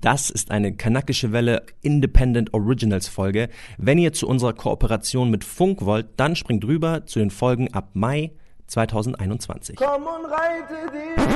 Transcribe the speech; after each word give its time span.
Das 0.00 0.30
ist 0.30 0.52
eine 0.52 0.76
kanakische 0.76 1.32
Welle 1.32 1.66
Independent 1.82 2.54
Originals 2.54 3.08
Folge. 3.08 3.48
Wenn 3.78 3.98
ihr 3.98 4.12
zu 4.12 4.28
unserer 4.28 4.52
Kooperation 4.52 5.28
mit 5.28 5.42
Funk 5.42 5.84
wollt, 5.84 6.06
dann 6.18 6.36
springt 6.36 6.64
rüber 6.64 7.04
zu 7.06 7.18
den 7.18 7.30
Folgen 7.30 7.74
ab 7.74 7.90
Mai 7.94 8.30
2021. 8.68 9.76
Komm 9.76 10.02
und 10.02 10.30
reite 10.30 10.92
dich. 10.92 11.26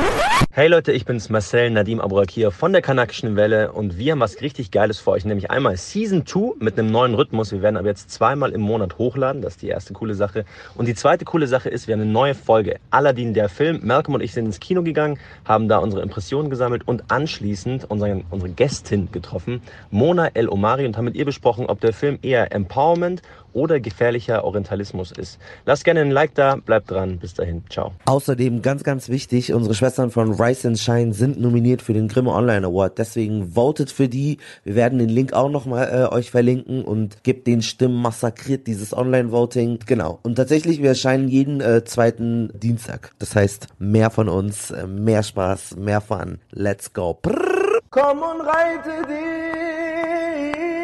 Hey 0.55 0.69
Leute, 0.69 0.93
ich 0.93 1.07
bin's 1.07 1.31
Marcel 1.31 1.71
Nadim 1.71 1.99
Aburakia 1.99 2.51
von 2.51 2.73
der 2.73 2.83
Kanakischen 2.83 3.37
Welle 3.37 3.73
und 3.73 3.97
wir 3.97 4.13
haben 4.13 4.21
was 4.21 4.43
richtig 4.43 4.71
Geiles 4.71 5.01
für 5.01 5.13
euch, 5.13 5.25
nämlich 5.25 5.51
einmal 5.51 5.79
Season 5.79 6.27
2 6.27 6.57
mit 6.59 6.79
einem 6.79 6.91
neuen 6.91 7.15
Rhythmus. 7.15 7.53
Wir 7.53 7.63
werden 7.63 7.79
aber 7.79 7.89
jetzt 7.89 8.11
zweimal 8.11 8.53
im 8.53 8.61
Monat 8.61 8.99
hochladen, 8.99 9.41
das 9.41 9.55
ist 9.55 9.63
die 9.63 9.69
erste 9.69 9.95
coole 9.95 10.15
Sache. 10.15 10.45
Und 10.75 10.87
die 10.87 10.95
zweite 10.95 11.25
coole 11.25 11.47
Sache 11.47 11.71
ist, 11.71 11.89
wir 11.89 11.95
haben 11.95 12.03
eine 12.03 12.11
neue 12.11 12.35
Folge, 12.35 12.81
Aladdin 12.91 13.33
der 13.33 13.49
Film. 13.49 13.81
Malcolm 13.83 14.15
und 14.15 14.21
ich 14.21 14.35
sind 14.35 14.45
ins 14.45 14.61
Kino 14.61 14.83
gegangen, 14.83 15.19
haben 15.47 15.69
da 15.69 15.79
unsere 15.79 16.03
Impressionen 16.03 16.51
gesammelt 16.51 16.87
und 16.87 17.11
anschließend 17.11 17.91
unsere, 17.91 18.23
unsere 18.29 18.53
Gästin 18.53 19.11
getroffen, 19.11 19.63
Mona 19.91 20.29
El 20.35 20.51
Omari 20.51 20.85
und 20.85 20.99
haben 20.99 21.07
mit 21.07 21.15
ihr 21.15 21.25
besprochen, 21.25 21.65
ob 21.67 21.81
der 21.81 21.95
Film 21.95 22.19
eher 22.21 22.53
Empowerment 22.53 23.23
oder 23.53 23.81
gefährlicher 23.81 24.45
Orientalismus 24.45 25.13
ist. 25.13 25.39
Lasst 25.67 25.85
gerne 25.85 26.01
ein 26.01 26.11
Like 26.11 26.35
da, 26.35 26.57
bleibt 26.57 26.91
dran. 26.91 27.19
Bis 27.19 27.35
dahin, 27.35 27.63
ciao. 27.69 27.93
Außerdem 28.07 28.63
ganz, 28.63 28.83
ganz 28.83 29.09
wichtig, 29.09 29.53
unsere 29.53 29.75
Schwestern 29.75 30.11
von 30.11 30.33
Rise 30.33 30.69
and 30.69 30.79
Shine 30.79 31.13
sind 31.13 31.41
nominiert 31.41 31.83
für 31.83 31.93
den 31.93 32.09
Grimme 32.09 32.33
Online 32.33 32.67
Award. 32.67 32.99
Deswegen 32.99 33.53
votet 33.53 33.91
für 33.91 34.09
die. 34.09 34.39
Wir 34.65 34.75
werden 34.75 34.99
den 34.99 35.09
Link 35.09 35.33
auch 35.33 35.51
nochmal 35.51 35.89
äh, 35.93 36.15
euch 36.15 36.31
verlinken 36.31 36.85
und 36.85 37.23
gebt 37.23 37.47
den 37.47 37.63
Stimmen 37.63 38.01
massakriert 38.01 38.67
dieses 38.67 38.97
Online-Voting. 38.97 39.81
Genau. 39.87 40.19
Und 40.23 40.37
tatsächlich, 40.37 40.83
wir 40.83 40.91
erscheinen 40.91 41.29
jeden 41.29 41.61
äh, 41.61 41.85
zweiten 41.85 42.51
Dienstag. 42.55 43.13
Das 43.19 43.37
heißt, 43.37 43.69
mehr 43.79 44.11
von 44.11 44.29
uns, 44.29 44.71
äh, 44.71 44.87
mehr 44.87 45.23
Spaß, 45.23 45.77
mehr 45.77 46.01
Fun. 46.01 46.39
Let's 46.51 46.93
go. 46.93 47.19
Brrr. 47.21 47.81
Komm 47.91 48.23
und 48.23 48.41
reite 48.41 49.07
dich. 49.07 50.82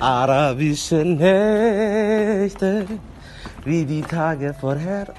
Arabische 0.00 1.04
Nächte, 1.04 2.86
wie 3.64 3.84
die 3.84 4.00
Tage 4.00 4.54
vorher. 4.58 5.12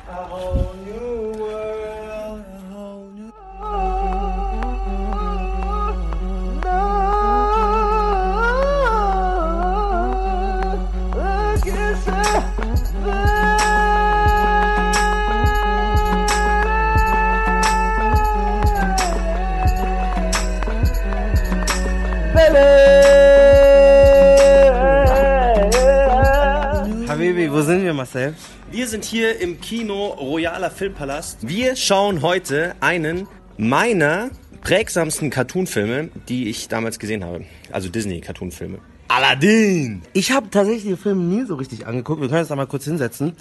Wo 27.62 27.66
sind 27.66 27.84
wir, 27.84 27.94
Marcel? 27.94 28.34
Wir 28.72 28.88
sind 28.88 29.06
hier 29.06 29.40
im 29.40 29.62
Kino 29.62 30.08
Royaler 30.08 30.72
Filmpalast. 30.72 31.48
Wir 31.48 31.76
schauen 31.76 32.24
heute 32.24 32.74
einen 32.80 33.28
meiner 33.56 34.32
prägsamsten 34.62 35.30
Cartoonfilme, 35.30 36.10
die 36.28 36.50
ich 36.50 36.70
damals 36.70 36.98
gesehen 36.98 37.24
habe. 37.24 37.46
Also 37.72 37.90
Disney-Cartoonfilme. 37.90 38.80
Aladdin! 39.10 40.02
Ich 40.14 40.32
habe 40.32 40.50
tatsächlich 40.50 40.86
den 40.86 40.98
Film 40.98 41.30
nie 41.30 41.46
so 41.46 41.54
richtig 41.54 41.86
angeguckt. 41.86 42.20
Wir 42.20 42.30
können 42.30 42.40
uns 42.40 42.48
da 42.48 42.56
mal 42.56 42.66
kurz 42.66 42.86
hinsetzen. 42.86 43.34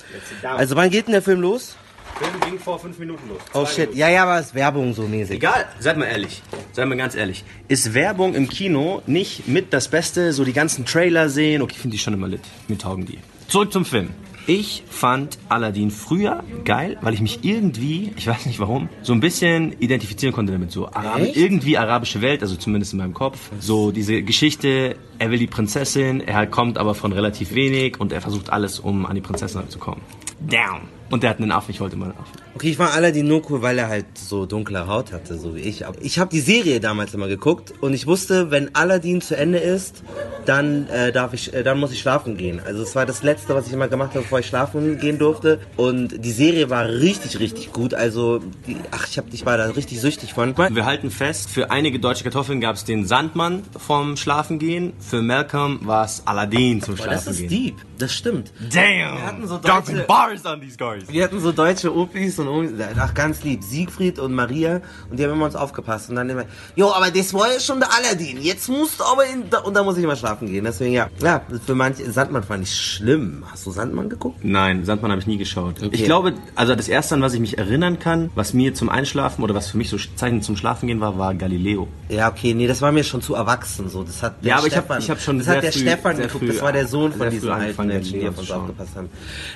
Also 0.42 0.76
wann 0.76 0.90
geht 0.90 1.06
denn 1.06 1.12
der 1.12 1.22
Film 1.22 1.40
los? 1.40 1.76
Film 2.18 2.40
ging 2.40 2.58
vor 2.58 2.78
fünf 2.78 2.98
Minuten 2.98 3.26
los. 3.26 3.40
Oh 3.54 3.64
shit. 3.64 3.94
Ja, 3.94 4.10
ja, 4.10 4.24
aber 4.24 4.38
es 4.38 4.48
ist 4.48 4.54
Werbung 4.54 4.92
so 4.92 5.04
mäßig. 5.04 5.36
Egal, 5.36 5.64
seid 5.78 5.96
mal 5.96 6.04
ehrlich. 6.04 6.42
Seid 6.72 6.86
mal 6.88 6.98
ganz 6.98 7.14
ehrlich. 7.14 7.42
Ist 7.68 7.94
Werbung 7.94 8.34
im 8.34 8.50
Kino 8.50 9.00
nicht 9.06 9.48
mit 9.48 9.72
das 9.72 9.88
Beste? 9.88 10.34
So 10.34 10.44
die 10.44 10.52
ganzen 10.52 10.84
Trailer 10.84 11.30
sehen? 11.30 11.62
Okay, 11.62 11.72
ich 11.76 11.80
finde 11.80 11.96
die 11.96 12.02
schon 12.02 12.12
immer 12.12 12.28
lit. 12.28 12.42
Mir 12.68 12.76
taugen 12.76 13.06
die. 13.06 13.18
Zurück 13.50 13.72
zum 13.72 13.84
Film. 13.84 14.10
Ich 14.46 14.84
fand 14.88 15.36
Aladdin 15.48 15.90
früher 15.90 16.44
geil, 16.64 16.96
weil 17.02 17.14
ich 17.14 17.20
mich 17.20 17.40
irgendwie, 17.42 18.12
ich 18.16 18.28
weiß 18.28 18.46
nicht 18.46 18.60
warum, 18.60 18.88
so 19.02 19.12
ein 19.12 19.18
bisschen 19.18 19.74
identifizieren 19.80 20.32
konnte 20.32 20.52
damit. 20.52 20.70
So 20.70 20.86
Arabi 20.86 21.24
Echt? 21.24 21.36
irgendwie 21.36 21.76
arabische 21.76 22.22
Welt, 22.22 22.42
also 22.42 22.54
zumindest 22.54 22.92
in 22.92 23.00
meinem 23.00 23.12
Kopf. 23.12 23.50
So 23.58 23.90
diese 23.90 24.22
Geschichte, 24.22 24.94
er 25.18 25.32
will 25.32 25.40
die 25.40 25.48
Prinzessin, 25.48 26.20
er 26.20 26.46
kommt 26.46 26.78
aber 26.78 26.94
von 26.94 27.12
relativ 27.12 27.52
wenig 27.52 27.98
und 27.98 28.12
er 28.12 28.20
versucht 28.20 28.50
alles, 28.50 28.78
um 28.78 29.04
an 29.04 29.16
die 29.16 29.20
Prinzessin 29.20 29.68
zu 29.68 29.80
kommen. 29.80 30.02
Down. 30.38 30.99
Und 31.10 31.22
der 31.22 31.30
hat 31.30 31.38
einen 31.38 31.50
Affen, 31.50 31.72
ich 31.72 31.80
wollte 31.80 31.96
mal 31.96 32.06
einen 32.06 32.18
Affen. 32.18 32.40
Okay, 32.54 32.70
ich 32.70 32.78
war 32.78 32.92
Aladdin 32.92 33.26
nur 33.26 33.42
cool, 33.50 33.62
weil 33.62 33.78
er 33.78 33.88
halt 33.88 34.06
so 34.16 34.46
dunkle 34.46 34.86
Haut 34.86 35.12
hatte, 35.12 35.38
so 35.38 35.56
wie 35.56 35.60
ich. 35.60 35.86
Aber 35.86 35.96
ich 36.00 36.18
habe 36.18 36.30
die 36.30 36.40
Serie 36.40 36.78
damals 36.80 37.14
immer 37.14 37.26
geguckt 37.28 37.72
und 37.80 37.94
ich 37.94 38.06
wusste, 38.06 38.50
wenn 38.50 38.74
Aladdin 38.74 39.20
zu 39.20 39.36
Ende 39.36 39.58
ist, 39.58 40.02
dann 40.46 40.88
äh, 40.88 41.12
darf 41.12 41.32
ich, 41.34 41.52
äh, 41.54 41.62
dann 41.62 41.78
muss 41.78 41.92
ich 41.92 42.00
schlafen 42.00 42.36
gehen. 42.36 42.60
Also 42.64 42.82
es 42.82 42.94
war 42.94 43.06
das 43.06 43.22
Letzte, 43.22 43.54
was 43.54 43.66
ich 43.66 43.72
immer 43.72 43.88
gemacht 43.88 44.10
habe, 44.10 44.22
bevor 44.22 44.38
ich 44.38 44.46
schlafen 44.46 44.98
gehen 44.98 45.18
durfte. 45.18 45.60
Und 45.76 46.24
die 46.24 46.32
Serie 46.32 46.70
war 46.70 46.86
richtig, 46.88 47.40
richtig 47.40 47.72
gut. 47.72 47.94
Also, 47.94 48.40
die, 48.66 48.76
ach, 48.90 49.06
ich 49.08 49.18
hab, 49.18 49.32
ich 49.32 49.44
war 49.46 49.56
da 49.56 49.66
richtig 49.66 50.00
süchtig 50.00 50.34
von. 50.34 50.56
Wir 50.56 50.84
halten 50.84 51.10
fest, 51.10 51.50
für 51.50 51.70
einige 51.70 51.98
deutsche 51.98 52.24
Kartoffeln 52.24 52.60
gab 52.60 52.76
es 52.76 52.84
den 52.84 53.06
Sandmann 53.06 53.62
vom 53.76 54.16
Schlafengehen. 54.16 54.92
Für 55.00 55.22
Malcolm 55.22 55.80
war 55.82 56.04
es 56.04 56.22
Aladdin 56.26 56.82
zum 56.82 56.96
Boah, 56.96 57.06
das 57.06 57.26
ist 57.26 57.38
Schlafengehen. 57.38 57.76
deep. 57.76 57.89
Das 58.00 58.12
stimmt. 58.14 58.50
Damn! 58.72 59.16
Wir 59.18 59.26
hatten 59.26 59.46
so 59.46 59.58
deutsche- 59.58 60.04
bars 60.08 60.44
on 60.46 60.60
these 60.60 60.76
guys. 60.76 61.04
Wir 61.08 61.22
hatten 61.24 61.38
so 61.38 61.52
deutsche 61.52 61.94
Opis 61.94 62.38
und 62.38 62.48
Omis, 62.48 62.70
ach 62.98 63.12
ganz 63.14 63.42
lieb, 63.44 63.62
Siegfried 63.62 64.18
und 64.18 64.32
Maria 64.32 64.80
und 65.10 65.18
die 65.18 65.24
haben 65.24 65.32
immer 65.32 65.44
uns 65.44 65.54
aufgepasst 65.54 66.08
und 66.08 66.16
dann 66.16 66.30
immer, 66.30 66.44
jo, 66.76 66.90
aber 66.92 67.10
das 67.10 67.34
war 67.34 67.52
ja 67.52 67.60
schon 67.60 67.78
der 67.78 67.90
Aladdin, 67.92 68.40
jetzt 68.40 68.68
musst 68.68 69.00
du 69.00 69.04
aber 69.04 69.26
in, 69.26 69.50
da, 69.50 69.58
und 69.58 69.74
da 69.74 69.82
muss 69.82 69.98
ich 69.98 70.04
immer 70.04 70.16
schlafen 70.16 70.48
gehen, 70.48 70.64
deswegen 70.64 70.94
ja, 70.94 71.08
ja, 71.22 71.42
für 71.66 71.74
manche, 71.74 72.10
Sandmann 72.10 72.42
fand 72.42 72.64
ich 72.64 72.74
schlimm. 72.74 73.44
Hast 73.52 73.66
du 73.66 73.70
Sandmann 73.70 74.08
geguckt? 74.08 74.38
Nein, 74.42 74.84
Sandmann 74.84 75.10
habe 75.10 75.20
ich 75.20 75.26
nie 75.26 75.36
geschaut. 75.38 75.76
Okay. 75.82 75.90
Ich 75.92 76.04
glaube, 76.04 76.32
also 76.54 76.74
das 76.74 76.88
erste, 76.88 77.14
an 77.16 77.22
was 77.22 77.34
ich 77.34 77.40
mich 77.40 77.58
erinnern 77.58 77.98
kann, 77.98 78.30
was 78.34 78.54
mir 78.54 78.72
zum 78.74 78.88
Einschlafen 78.88 79.42
oder 79.44 79.54
was 79.54 79.68
für 79.70 79.76
mich 79.76 79.90
so 79.90 79.98
Zeichen 80.16 80.40
zum 80.42 80.56
Schlafen 80.56 80.86
gehen 80.86 81.00
war, 81.00 81.18
war 81.18 81.34
Galileo. 81.34 81.86
Ja, 82.08 82.28
okay, 82.30 82.54
nee, 82.54 82.66
das 82.66 82.80
war 82.80 82.92
mir 82.92 83.04
schon 83.04 83.20
zu 83.20 83.34
erwachsen, 83.34 83.88
so, 83.90 84.02
das 84.04 84.22
hat 84.22 84.42
der 84.42 84.48
Ja, 84.50 84.56
aber 84.58 84.66
ich 84.68 84.76
hab- 84.76 84.84
Stefan, 84.84 84.98
ich 85.02 85.10
hab 85.10 85.20
schon 85.20 85.36
das 85.38 85.46
sehr 85.46 85.56
hat 85.56 85.62
der 85.64 85.72
früh- 85.72 85.80
Stefan 85.80 86.16
geguckt, 86.16 86.38
früh- 86.38 86.46
das 86.48 86.62
war 86.62 86.72
der 86.72 86.86
Sohn 86.86 87.12
von 87.12 87.30
früh 87.30 87.50
alten 87.50 87.89
Menschen, 87.94 88.12
die 88.12 88.18
Galileo 88.20 88.32
auf 88.32 88.38
uns 88.38 88.50
aufgepasst 88.50 88.96
haben. 88.96 89.08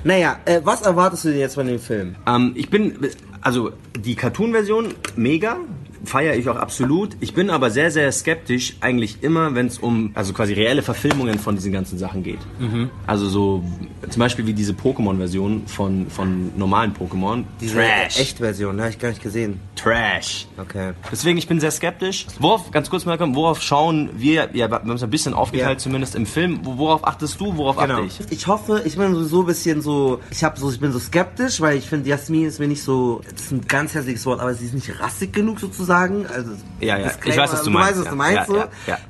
Naja, 0.05 0.39
äh, 0.45 0.61
was 0.65 0.83
erwartest 0.83 1.25
du 1.25 1.28
denn 1.31 1.39
jetzt 1.39 1.55
von 1.55 1.67
dem 1.67 1.78
Film? 1.78 2.17
Ähm, 2.27 2.53
ich 2.55 2.71
bin, 2.71 2.99
also 3.41 3.72
die 3.99 4.15
Cartoon-Version 4.15 4.95
mega, 5.17 5.59
feiere 6.07 6.35
ich 6.37 6.49
auch 6.49 6.57
absolut. 6.57 7.17
Ich 7.21 7.35
bin 7.35 7.51
aber 7.51 7.71
sehr, 7.71 7.91
sehr 7.91 8.11
skeptisch 8.13 8.77
eigentlich 8.81 9.23
immer, 9.23 9.55
wenn 9.55 9.67
es 9.67 9.79
um, 9.79 10.11
also 10.15 10.33
quasi 10.33 10.53
reelle 10.55 10.83
Verfilmungen 10.83 11.39
von 11.39 11.55
diesen 11.57 11.73
ganzen 11.73 11.99
Sachen 11.99 12.23
geht. 12.23 12.39
Mhm. 12.59 12.91
Also 13.07 13.29
so, 13.29 13.65
zum 14.09 14.21
Beispiel 14.21 14.47
wie 14.47 14.53
diese 14.55 14.73
Pokémon-Version 14.73 15.63
von, 15.67 16.09
von 16.09 16.53
normalen 16.57 16.93
Pokémon. 16.95 17.45
Diese 17.61 17.81
Echtversion, 17.83 18.81
habe 18.81 18.91
ich 18.91 18.99
gar 18.99 19.09
nicht 19.09 19.23
gesehen. 19.23 19.61
Trash. 19.77 20.47
Okay. 20.59 20.93
Deswegen, 21.11 21.39
ich 21.39 21.47
bin 21.49 21.61
sehr 21.61 21.71
skeptisch. 21.71 22.27
Worauf, 22.39 22.71
ganz 22.71 22.89
kurz 22.91 23.05
Malcolm, 23.05 23.35
worauf 23.35 23.61
schauen 23.63 24.11
wir, 24.17 24.49
ja, 24.53 24.71
wir 24.71 24.71
haben 24.71 24.91
es 24.93 25.03
ein 25.03 25.11
bisschen 25.11 25.35
aufgeteilt 25.35 25.79
Ja. 25.79 25.79
zumindest 25.79 26.15
im 26.15 26.27
Film, 26.27 26.61
Wo- 26.63 26.79
worauf 26.79 27.07
achtest 27.07 27.41
du, 27.41 27.57
worauf 27.57 27.77
Genau. 27.77 27.95
achte 28.03 28.07
ich? 28.07 28.33
Ich 28.33 28.47
hoffe, 28.47 28.83
ich 28.85 28.97
bin 28.97 29.15
sowieso 29.15 29.41
ein 29.41 29.47
bisschen 29.47 29.83
so, 29.83 30.21
ich 30.31 30.43
habe 30.45 30.59
so, 30.59 30.71
ich 30.71 30.81
bin 30.81 30.93
so 30.93 30.99
skeptisch, 30.99 31.61
weil 31.61 31.77
ich 31.77 31.87
finde, 31.87 32.09
Jasmin 32.09 32.47
ist 32.47 32.59
mir 32.61 32.69
nicht 32.69 32.83
so, 32.83 33.21
das 33.31 33.47
ist 33.47 33.53
ein 33.53 33.67
ganz 33.67 33.95
hässliches 33.95 34.25
Wort, 34.27 34.41
aber 34.41 34.55
sie 34.55 34.67
ist 34.67 34.75
nicht 34.75 35.01
rassig 35.01 35.33
genug 35.33 35.61
sozusagen. 35.61 35.94
Also 36.28 36.53
Ja, 36.81 36.99
ja, 36.99 37.10
ich 37.25 37.37
weiß, 37.37 37.53
was 37.53 37.62
du 37.62 37.71
meinst, 37.71 37.91
weißt, 37.91 37.99
was 38.00 38.09
du 38.10 38.16
meinst, 38.16 38.47
so. 38.47 38.65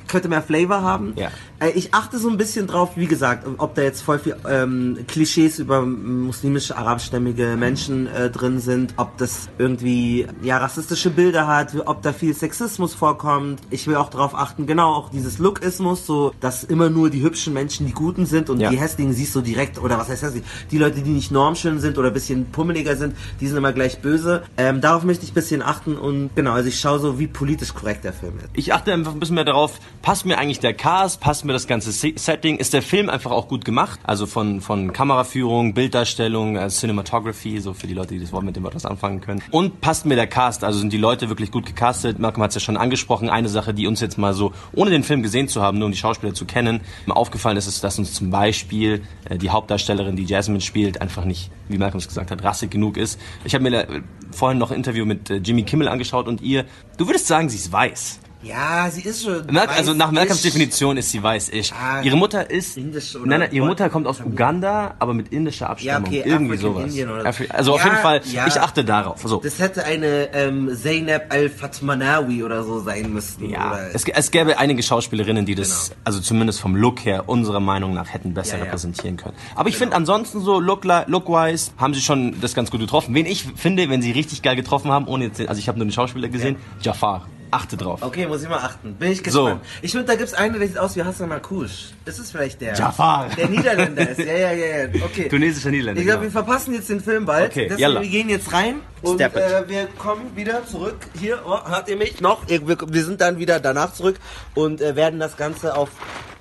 Könnte 0.09 0.29
mehr 0.29 0.43
Flavor 0.43 0.83
haben. 0.83 1.15
Äh, 1.61 1.71
Ich 1.71 1.95
achte 1.95 2.19
so 2.19 2.29
ein 2.29 2.37
bisschen 2.37 2.67
drauf, 2.67 2.93
wie 2.97 3.07
gesagt, 3.07 3.47
ob 3.59 3.75
da 3.75 3.83
jetzt 3.83 4.03
voll 4.03 4.19
viel 4.19 4.37
ähm, 4.49 4.99
Klischees 5.07 5.59
über 5.59 5.83
muslimische, 5.83 6.77
arabischstämmige 6.77 7.57
Menschen 7.59 8.07
äh, 8.07 8.31
drin 8.31 8.61
sind, 8.61 8.95
ob 8.97 9.17
das 9.19 9.49
irgendwie 9.59 10.27
ja 10.43 10.59
rassistische 10.59 11.11
Bilder 11.11 11.47
hat, 11.47 11.75
ob 11.87 12.03
da 12.03 12.13
viel 12.13 12.35
Sexismus 12.35 12.95
vorkommt. 12.95 13.61
Ich 13.71 13.87
will 13.87 13.97
auch 13.97 14.11
darauf 14.11 14.35
achten, 14.35 14.67
genau, 14.67 14.93
auch 14.95 15.11
dieses 15.11 15.39
Lookismus, 15.39 16.07
so, 16.07 16.33
dass 16.41 16.65
immer 16.65 16.91
nur 16.91 17.11
die 17.11 17.23
hübschen 17.23 17.53
Menschen 17.55 17.87
die 17.87 17.93
Guten 17.93 18.27
sind 18.27 18.51
und 18.51 18.61
Ja. 18.61 18.71
die 18.71 18.79
hässlichen 18.79 19.13
siehst 19.13 19.35
du 19.35 19.41
direkt, 19.41 19.79
oder 19.83 19.99
was 19.99 20.09
heißt 20.09 20.23
hässlich, 20.23 20.45
die 20.71 20.79
Leute, 20.79 21.03
die 21.03 21.11
nicht 21.11 21.31
normschön 21.31 21.81
sind 21.81 21.99
oder 21.99 22.09
ein 22.09 22.15
bisschen 22.15 22.47
pummeliger 22.51 22.97
sind, 22.97 23.17
die 23.41 23.47
sind 23.49 23.57
immer 23.57 23.73
gleich 23.73 24.01
böse. 24.01 24.43
Ähm, 24.57 24.81
darauf 24.81 25.05
möchte 25.05 25.25
ich 25.25 25.31
ein 25.33 25.35
bisschen 25.35 25.63
achten 25.63 25.97
und 25.97 26.31
genau, 26.35 26.53
also 26.53 26.69
ich 26.69 26.79
schaue 26.81 26.99
so, 26.99 27.19
wie 27.19 27.27
politisch 27.27 27.75
korrekt 27.75 28.05
der 28.05 28.13
Film 28.13 28.39
ist. 28.39 28.49
Ich 28.55 28.73
achte 28.73 28.93
einfach 28.93 29.13
ein 29.13 29.21
bisschen 29.21 29.35
mehr 29.37 29.45
darauf, 29.45 29.79
passt 30.03 30.27
mir 30.27 30.39
eigentlich 30.39 30.61
der 30.61 30.75
Cast, 30.75 31.21
passt 31.21 31.44
mir 31.45 31.53
das 31.53 31.67
ganze 31.67 31.93
Se- 31.93 32.13
Setting, 32.17 32.57
ist 32.57 32.73
der 32.73 32.83
Film 32.83 33.09
einfach 33.09 33.31
auch 33.31 33.49
gut 33.49 33.65
gemacht, 33.65 34.01
also 34.05 34.27
von, 34.27 34.61
von 34.61 34.93
Kameraführung, 34.93 35.75
Bilddarstellung, 35.75 36.57
äh, 36.57 36.69
Cinematography, 36.69 37.61
so 37.61 37.75
für 37.75 37.87
die 37.87 37.95
Leute, 37.95 38.15
die 38.15 38.21
das 38.21 38.33
Wort 38.33 38.45
mit 38.45 38.57
dem 38.57 38.63
Wort 38.65 38.75
was 38.75 38.85
anfangen 38.87 39.21
können. 39.21 39.43
Und 39.51 39.81
passt 39.81 40.07
mir 40.07 40.17
der 40.17 40.27
Cast, 40.27 40.65
also 40.65 40.79
sind 40.79 40.93
die 40.93 40.99
Leute 40.99 41.29
wirklich 41.29 41.51
gut 41.51 41.67
gecastet. 41.67 42.19
Malcolm 42.19 42.43
hat 42.43 42.51
es 42.51 42.55
ja 42.57 42.61
schon 42.61 42.77
angesprochen, 42.77 43.29
eine 43.29 43.49
Sache, 43.49 43.75
die 43.75 43.87
uns 43.87 44.01
jetzt 44.01 44.19
mal 44.19 44.35
so, 44.35 44.53
ohne 44.73 44.91
den 44.91 45.03
Film 45.05 45.23
gesehen 45.23 45.49
zu 45.49 45.63
haben, 45.63 45.79
nur 45.79 45.87
um 45.87 45.93
die 45.93 45.99
Schauspieler 45.99 46.35
zu 46.35 46.45
kennen, 46.45 46.81
aufgefallen 47.09 47.57
ist, 47.57 47.67
ist, 47.67 47.85
dass 47.85 47.99
uns 47.99 48.13
zum 48.15 48.31
Beispiel 48.31 49.03
äh, 49.29 49.39
die 49.39 49.51
Hauptdarstellerin, 49.51 50.17
die 50.17 50.25
Jasmine 50.25 50.61
spielt, 50.61 51.01
einfach 51.01 51.25
nicht, 51.25 51.51
wie 51.69 51.79
Malcolm 51.79 51.99
es 51.99 52.09
gesagt 52.09 52.31
hat, 52.31 52.43
rassig 52.45 52.71
genug 52.71 52.97
ist. 52.97 53.21
Ich 53.45 53.55
habe 53.55 53.63
mir 53.69 53.89
äh, 53.89 54.01
vorhin 54.31 54.59
noch 54.59 54.71
ein 54.71 54.77
Interview 54.77 55.05
mit 55.05 55.31
äh, 55.31 55.37
Jimmy 55.37 55.63
Kimmel 55.63 55.89
angeschaut 55.89 56.27
und 56.29 56.41
ihr, 56.41 56.65
du 56.99 57.07
würdest 57.07 57.27
sagen, 57.27 57.49
sie 57.49 57.57
ist 57.57 57.73
weiß. 57.73 58.21
Ja, 58.45 58.89
sie 58.91 59.03
ist 59.03 59.25
schon. 59.25 59.47
Merk, 59.51 59.71
also 59.77 59.95
nach 59.95 60.15
weiß-ish. 60.15 60.43
Definition 60.43 60.97
ist 60.97 61.11
sie 61.11 61.23
weiß-ich. 61.23 61.73
Ah, 61.73 62.03
ihre 62.03 62.17
Mutter 62.17 62.51
ist, 62.51 62.77
indisch 62.77 63.17
oder 63.17 63.27
nein, 63.27 63.41
nein, 63.41 63.49
ihre? 63.53 63.67
Mutter 63.67 63.89
kommt 63.91 64.07
aus 64.07 64.21
Uganda, 64.21 64.95
aber 64.99 65.15
mit 65.15 65.29
indischer 65.33 65.71
Abstammung. 65.71 66.09
okay, 66.09 66.23
Irgendwie 66.25 66.55
African 66.55 66.91
sowas. 66.91 67.27
Afri 67.27 67.49
also 67.49 67.73
auf 67.75 67.81
Ja, 67.81 67.85
jeden 67.87 67.99
Fall, 67.99 68.21
ja. 68.33 68.47
ich 68.47 68.61
achte 68.61 68.85
darauf. 68.85 69.21
So. 69.25 69.41
Das 69.43 69.59
hätte 69.59 69.85
eine 69.85 70.33
ähm, 70.35 70.71
Zeynep 70.81 71.33
Al-Fatmanawi 71.33 72.45
oder 72.45 72.63
so 72.65 72.81
sein 72.81 73.13
müssen. 73.13 73.49
Ja, 73.49 73.79
es, 73.93 74.05
es 74.07 74.31
gäbe 74.31 74.59
einige 74.59 74.83
Schauspielerinnen, 74.83 75.47
die 75.47 75.55
das, 75.55 75.93
also 76.05 76.21
zumindest 76.21 76.61
vom 76.61 76.77
Look 76.77 77.05
her, 77.05 77.25
unserer 77.29 77.61
Meinung 77.61 77.95
nach, 77.95 78.13
hätten 78.13 78.35
besser 78.35 78.53
Ja, 78.53 78.59
ja. 78.59 78.65
repräsentieren 78.65 79.17
können. 79.17 79.35
Aber 79.55 79.69
ich 79.69 79.77
finde 79.77 79.97
ansonsten 79.97 80.41
so, 80.41 80.61
look, 80.61 80.85
look-wise, 80.85 81.73
haben 81.79 81.95
sie 81.95 82.01
schon 82.01 82.41
das 82.41 82.55
ganz 82.55 82.71
gut 82.71 82.81
getroffen. 82.81 83.15
Wen 83.15 83.27
ich 83.27 83.45
finde, 83.57 83.89
wenn 83.89 84.03
sie 84.03 84.11
richtig 84.13 84.43
geil 84.43 84.57
getroffen 84.57 84.91
haben, 84.91 85.07
ohne 85.07 85.25
jetzt, 85.25 85.41
also 85.41 85.59
ich 85.59 85.69
habe 85.69 85.79
nur 85.79 85.87
den 85.87 85.93
Schauspieler 85.93 86.29
gesehen, 86.29 86.57
Jafar. 86.83 87.27
Achte 87.55 87.77
drauf. 87.77 88.01
Okay, 88.03 88.27
muss 88.27 88.43
ich 88.43 88.49
mal 88.49 88.59
achten. 88.59 88.95
Bin 88.95 89.13
ich 89.13 89.19
So. 89.19 89.25
gespannt. 89.45 89.61
Ich 89.81 89.93
finde, 89.93 90.07
da 90.07 90.17
gibt's 90.17 90.35
einen, 90.35 90.59
der 90.59 90.67
sieht 90.67 90.77
aus 90.79 90.97
wie 90.97 91.05
Hassan 91.05 91.31
Akush. 91.31 91.91
Ist 92.05 92.19
es 92.19 92.31
vielleicht 92.33 92.61
der? 92.61 92.75
Jafar. 92.75 93.29
Der 93.37 93.49
Niederländer 93.49 94.09
ist. 94.11 94.19
Ja, 94.19 94.33
ja, 94.35 94.53
ja, 94.53 94.67
ja. 94.87 95.05
Okay. 95.05 95.29
Tunesischer 95.29 95.71
Niederländer, 95.71 96.01
Ich 96.01 96.07
glaube, 96.07 96.23
genau. 96.27 96.35
wir 96.35 96.43
verpassen 96.45 96.75
jetzt 96.75 96.89
den 96.91 97.01
Film 97.01 97.27
bald. 97.27 97.53
Okay, 97.53 97.65
Deswegen, 97.69 97.81
yalla. 97.81 98.03
wir 98.03 98.09
gehen 98.09 98.29
jetzt 98.29 98.53
rein 98.53 98.81
und 99.03 99.15
Step 99.17 99.37
it. 99.37 99.43
äh, 99.43 99.69
wir 99.69 99.87
kommen 99.99 100.35
wieder 100.35 100.67
zurück. 100.67 100.97
Hier, 101.19 101.41
oh, 101.47 101.59
hört 101.69 101.89
ihr 101.89 101.97
mich 101.97 102.21
noch? 102.21 102.49
Wir, 102.49 102.61
wir 102.67 103.05
sind 103.05 103.21
dann 103.21 103.39
wieder 103.39 103.61
danach 103.61 103.93
zurück 103.93 104.17
und 104.55 104.81
äh, 104.81 104.97
werden 104.97 105.21
das 105.21 105.37
Ganze 105.37 105.77
auf 105.77 105.91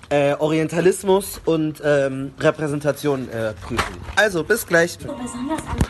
äh, 0.10 0.34
Orientalismus 0.34 1.40
und 1.46 1.80
ähm, 1.86 2.34
Repräsentation 2.40 3.30
äh, 3.30 3.54
prüfen. 3.54 3.98
Also, 4.16 4.44
bis 4.44 4.66
gleich. 4.66 4.98
besonders 4.98 5.62
an 5.62 5.78
der 5.80 5.90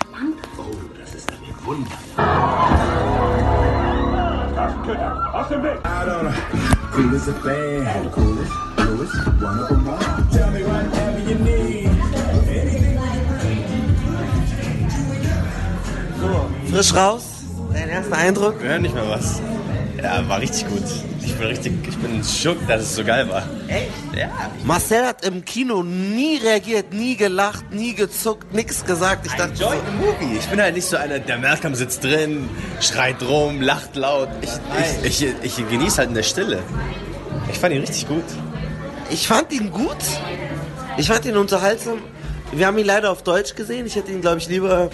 Lampe. 4.64 4.98
Aus 5.34 5.48
dem 5.50 5.64
Weg! 5.64 5.80
Cool 6.96 7.16
as 7.16 7.28
a 7.28 7.34
fan. 7.34 8.12
Coolest, 8.12 8.52
bluest, 8.76 9.16
one 9.42 9.60
of 9.60 9.68
them 9.70 9.90
all. 9.90 9.98
Tell 10.32 10.52
me 10.52 10.64
whatever 10.64 11.20
you 11.20 11.36
need. 11.36 11.90
Frisch 16.70 16.94
raus. 16.96 17.24
Dein 17.74 17.90
erster 17.90 18.18
Eindruck? 18.18 18.62
Hören 18.62 18.84
nicht 18.84 18.96
mehr 18.96 19.10
was. 19.10 19.42
Ja, 20.02 20.28
war 20.28 20.40
richtig 20.40 20.68
gut. 20.68 20.84
Ich 21.26 21.36
bin 21.36 21.48
richtig, 21.48 21.74
ich 21.88 21.98
bin 21.98 22.24
schock, 22.24 22.58
dass 22.68 22.82
es 22.82 22.96
so 22.96 23.04
geil 23.04 23.28
war. 23.30 23.44
Echt? 23.68 23.90
Ja. 24.16 24.30
Marcel 24.66 25.06
hat 25.06 25.26
im 25.26 25.44
Kino 25.46 25.82
nie 25.84 26.38
reagiert, 26.38 26.94
nie 26.94 27.16
gelacht, 27.16 27.72
nie 27.72 27.94
gezuckt, 27.94 28.54
nichts 28.54 28.84
gesagt. 28.86 29.26
Ich 29.26 29.34
dachte 29.34 29.54
Enjoy 29.54 29.78
the 29.78 30.06
movie. 30.06 30.38
Ich 30.38 30.46
bin 30.48 30.62
halt 30.62 30.76
nicht 30.76 30.86
so 30.88 30.98
einer, 30.98 31.20
der 31.20 31.38
Malcolm 31.38 31.76
sitzt 31.76 32.04
drin, 32.04 32.50
schreit 32.82 33.22
rum, 33.24 33.62
lacht 33.62 33.96
laut. 33.96 34.30
Ich, 34.42 34.52
ich, 35.04 35.24
ich, 35.44 35.58
ich 35.58 35.70
genieße 35.70 35.98
halt 36.00 36.10
in 36.10 36.16
der 36.16 36.24
Stille. 36.24 36.60
Ich 37.52 37.58
fand 37.58 37.74
ihn 37.74 37.82
richtig 37.82 38.08
gut. 38.08 38.24
ich 39.10 39.28
fand 39.28 39.52
ihn 39.54 39.72
gut. 39.72 39.98
Ich 40.98 41.08
fand 41.08 41.26
ihn 41.26 41.38
unterhaltsam. 41.38 42.00
Wir 42.52 42.68
haben 42.68 42.78
ihn 42.78 42.86
leider 42.86 43.12
auf 43.12 43.24
Deutsch 43.24 43.56
gesehen. 43.56 43.86
Ich 43.86 43.96
hätte 43.96 44.12
ihn, 44.12 44.22
glaube 44.22 44.38
ich, 44.38 44.48
lieber 44.48 44.90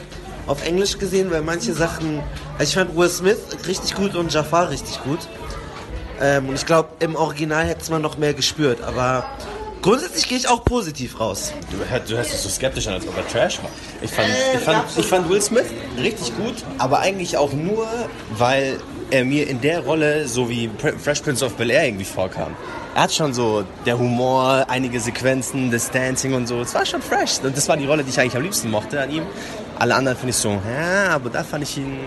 auf 0.48 0.66
Englisch 0.66 0.98
gesehen, 0.98 1.30
weil 1.32 1.42
manche 1.42 1.74
Sachen. 1.74 2.22
Also 2.58 2.70
ich 2.70 2.76
fand 2.76 2.96
Will 2.96 3.10
Smith 3.10 3.38
richtig 3.68 3.96
gut 3.96 4.16
und 4.16 4.34
Jafar 4.34 4.70
richtig 4.70 5.02
gut. 5.04 5.20
Ähm, 6.22 6.50
und 6.50 6.56
ich 6.56 6.66
glaube, 6.66 6.90
im 7.00 7.16
Original 7.16 7.66
hätte 7.66 7.82
es 7.82 7.90
man 7.90 8.02
noch 8.02 8.18
mehr 8.18 8.34
gespürt. 8.34 8.82
Aber 8.82 9.26
grundsätzlich 9.82 10.28
gehe 10.28 10.38
ich 10.38 10.48
auch 10.48 10.64
positiv 10.66 11.20
raus. 11.20 11.54
Du, 11.72 11.78
du 11.78 12.18
hörst 12.18 12.34
es 12.34 12.44
so 12.44 12.50
skeptisch 12.50 12.88
an, 12.88 12.96
als 12.96 13.08
ob 13.08 13.18
er 13.18 13.28
Trash 13.28 13.62
war. 13.62 13.70
Ich 14.02 14.12
fand, 14.12 14.30
ich, 14.54 14.60
fand, 14.60 14.86
ich 14.98 15.06
fand 15.06 15.30
Will 15.30 15.42
Smith 15.42 15.68
richtig 15.98 16.36
gut, 16.36 16.56
aber 16.78 17.00
eigentlich 17.00 17.38
auch 17.38 17.54
nur, 17.54 17.88
weil 18.32 18.80
er 19.12 19.26
mir 19.26 19.48
in 19.48 19.62
der 19.62 19.80
Rolle 19.82 20.28
so 20.28 20.50
wie 20.50 20.70
Fresh 21.04 21.22
Prince 21.22 21.44
of 21.44 21.56
Bel 21.56 21.70
Air 21.70 21.86
irgendwie 21.86 22.06
vorkam. 22.06 22.56
Er 22.96 23.04
hat 23.04 23.14
schon 23.14 23.34
so 23.34 23.64
der 23.86 23.98
Humor, 23.98 24.66
einige 24.68 25.00
Sequenzen, 25.00 25.72
das 25.72 25.92
Dancing 25.92 26.34
und 26.34 26.48
so. 26.48 26.62
Es 26.62 26.74
war 26.74 26.86
schon 26.86 27.02
fresh. 27.02 27.40
Und 27.44 27.56
das 27.56 27.70
war 27.70 27.78
die 27.78 27.86
Rolle, 27.86 28.04
die 28.04 28.10
ich 28.10 28.20
eigentlich 28.20 28.36
am 28.36 28.44
liebsten 28.44 28.70
mochte 28.72 29.00
an 29.00 29.12
ihm. 29.12 29.24
Alle 29.80 29.96
anderen 29.96 30.18
finde 30.18 30.32
ich 30.32 30.36
so, 30.36 30.50
ja, 30.50 31.12
aber 31.16 31.30
da 31.30 31.42
fand 31.42 31.64
ich 31.64 31.78
ihn, 31.78 32.00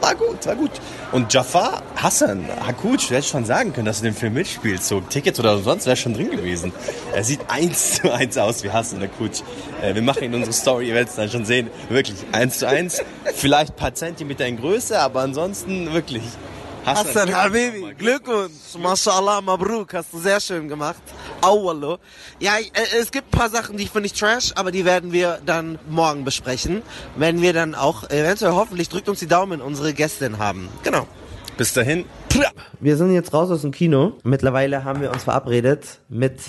war 0.00 0.16
gut, 0.16 0.44
war 0.46 0.56
gut. 0.56 0.72
Und 1.12 1.32
Jafar 1.32 1.80
Hassan, 1.94 2.44
Hakuch, 2.66 2.96
du 2.96 3.14
hättest 3.14 3.28
schon 3.28 3.44
sagen 3.44 3.72
können, 3.72 3.86
dass 3.86 3.98
er 3.98 4.10
den 4.10 4.14
Film 4.14 4.34
mitspielt. 4.34 4.82
So 4.82 5.00
Tickets 5.00 5.38
oder 5.38 5.56
sonst 5.58 5.86
wäre 5.86 5.96
schon 5.96 6.12
drin 6.12 6.32
gewesen. 6.32 6.72
Er 7.14 7.22
sieht 7.22 7.40
eins 7.48 7.94
zu 7.94 8.12
eins 8.12 8.36
aus 8.36 8.64
wie 8.64 8.70
Hassan 8.70 9.00
Hakuch. 9.00 9.44
Äh, 9.80 9.94
wir 9.94 10.02
machen 10.02 10.24
in 10.24 10.34
unsere 10.34 10.52
Story, 10.52 10.88
ihr 10.88 10.94
werdet 10.94 11.10
es 11.10 11.14
dann 11.14 11.30
schon 11.30 11.44
sehen, 11.44 11.70
wirklich 11.88 12.16
eins 12.32 12.58
zu 12.58 12.66
eins. 12.66 13.00
Vielleicht 13.36 13.74
ein 13.74 13.76
paar 13.76 13.94
Zentimeter 13.94 14.46
in 14.46 14.56
Größe, 14.56 14.98
aber 14.98 15.20
ansonsten 15.20 15.92
wirklich. 15.92 16.24
Hassan 16.84 17.34
Habibi, 17.34 17.94
Glückwunsch. 17.94 18.74
Mashallah, 18.78 19.40
Mabruk, 19.40 19.92
hast 19.94 20.12
du 20.12 20.18
sehr 20.18 20.40
schön 20.40 20.68
gemacht. 20.68 21.02
Awallo. 21.42 21.98
Ja, 22.38 22.58
äh, 22.58 22.98
es 22.98 23.10
gibt 23.10 23.34
ein 23.34 23.38
paar 23.38 23.50
Sachen, 23.50 23.76
die 23.76 23.86
finde 23.86 24.06
ich 24.06 24.14
trash, 24.14 24.52
aber 24.54 24.72
die 24.72 24.84
werden 24.84 25.12
wir 25.12 25.40
dann 25.44 25.78
morgen 25.88 26.24
besprechen. 26.24 26.82
Wenn 27.16 27.42
wir 27.42 27.52
dann 27.52 27.74
auch, 27.74 28.08
eventuell 28.10 28.52
hoffentlich, 28.52 28.88
drückt 28.88 29.08
uns 29.08 29.20
die 29.20 29.28
Daumen, 29.28 29.60
unsere 29.60 29.92
Gästin 29.92 30.38
haben. 30.38 30.68
Genau. 30.82 31.06
Bis 31.56 31.74
dahin. 31.74 32.06
Wir 32.80 32.96
sind 32.96 33.12
jetzt 33.12 33.34
raus 33.34 33.50
aus 33.50 33.62
dem 33.62 33.72
Kino. 33.72 34.12
Mittlerweile 34.22 34.84
haben 34.84 35.00
wir 35.00 35.10
uns 35.10 35.24
verabredet 35.24 35.98
mit 36.08 36.40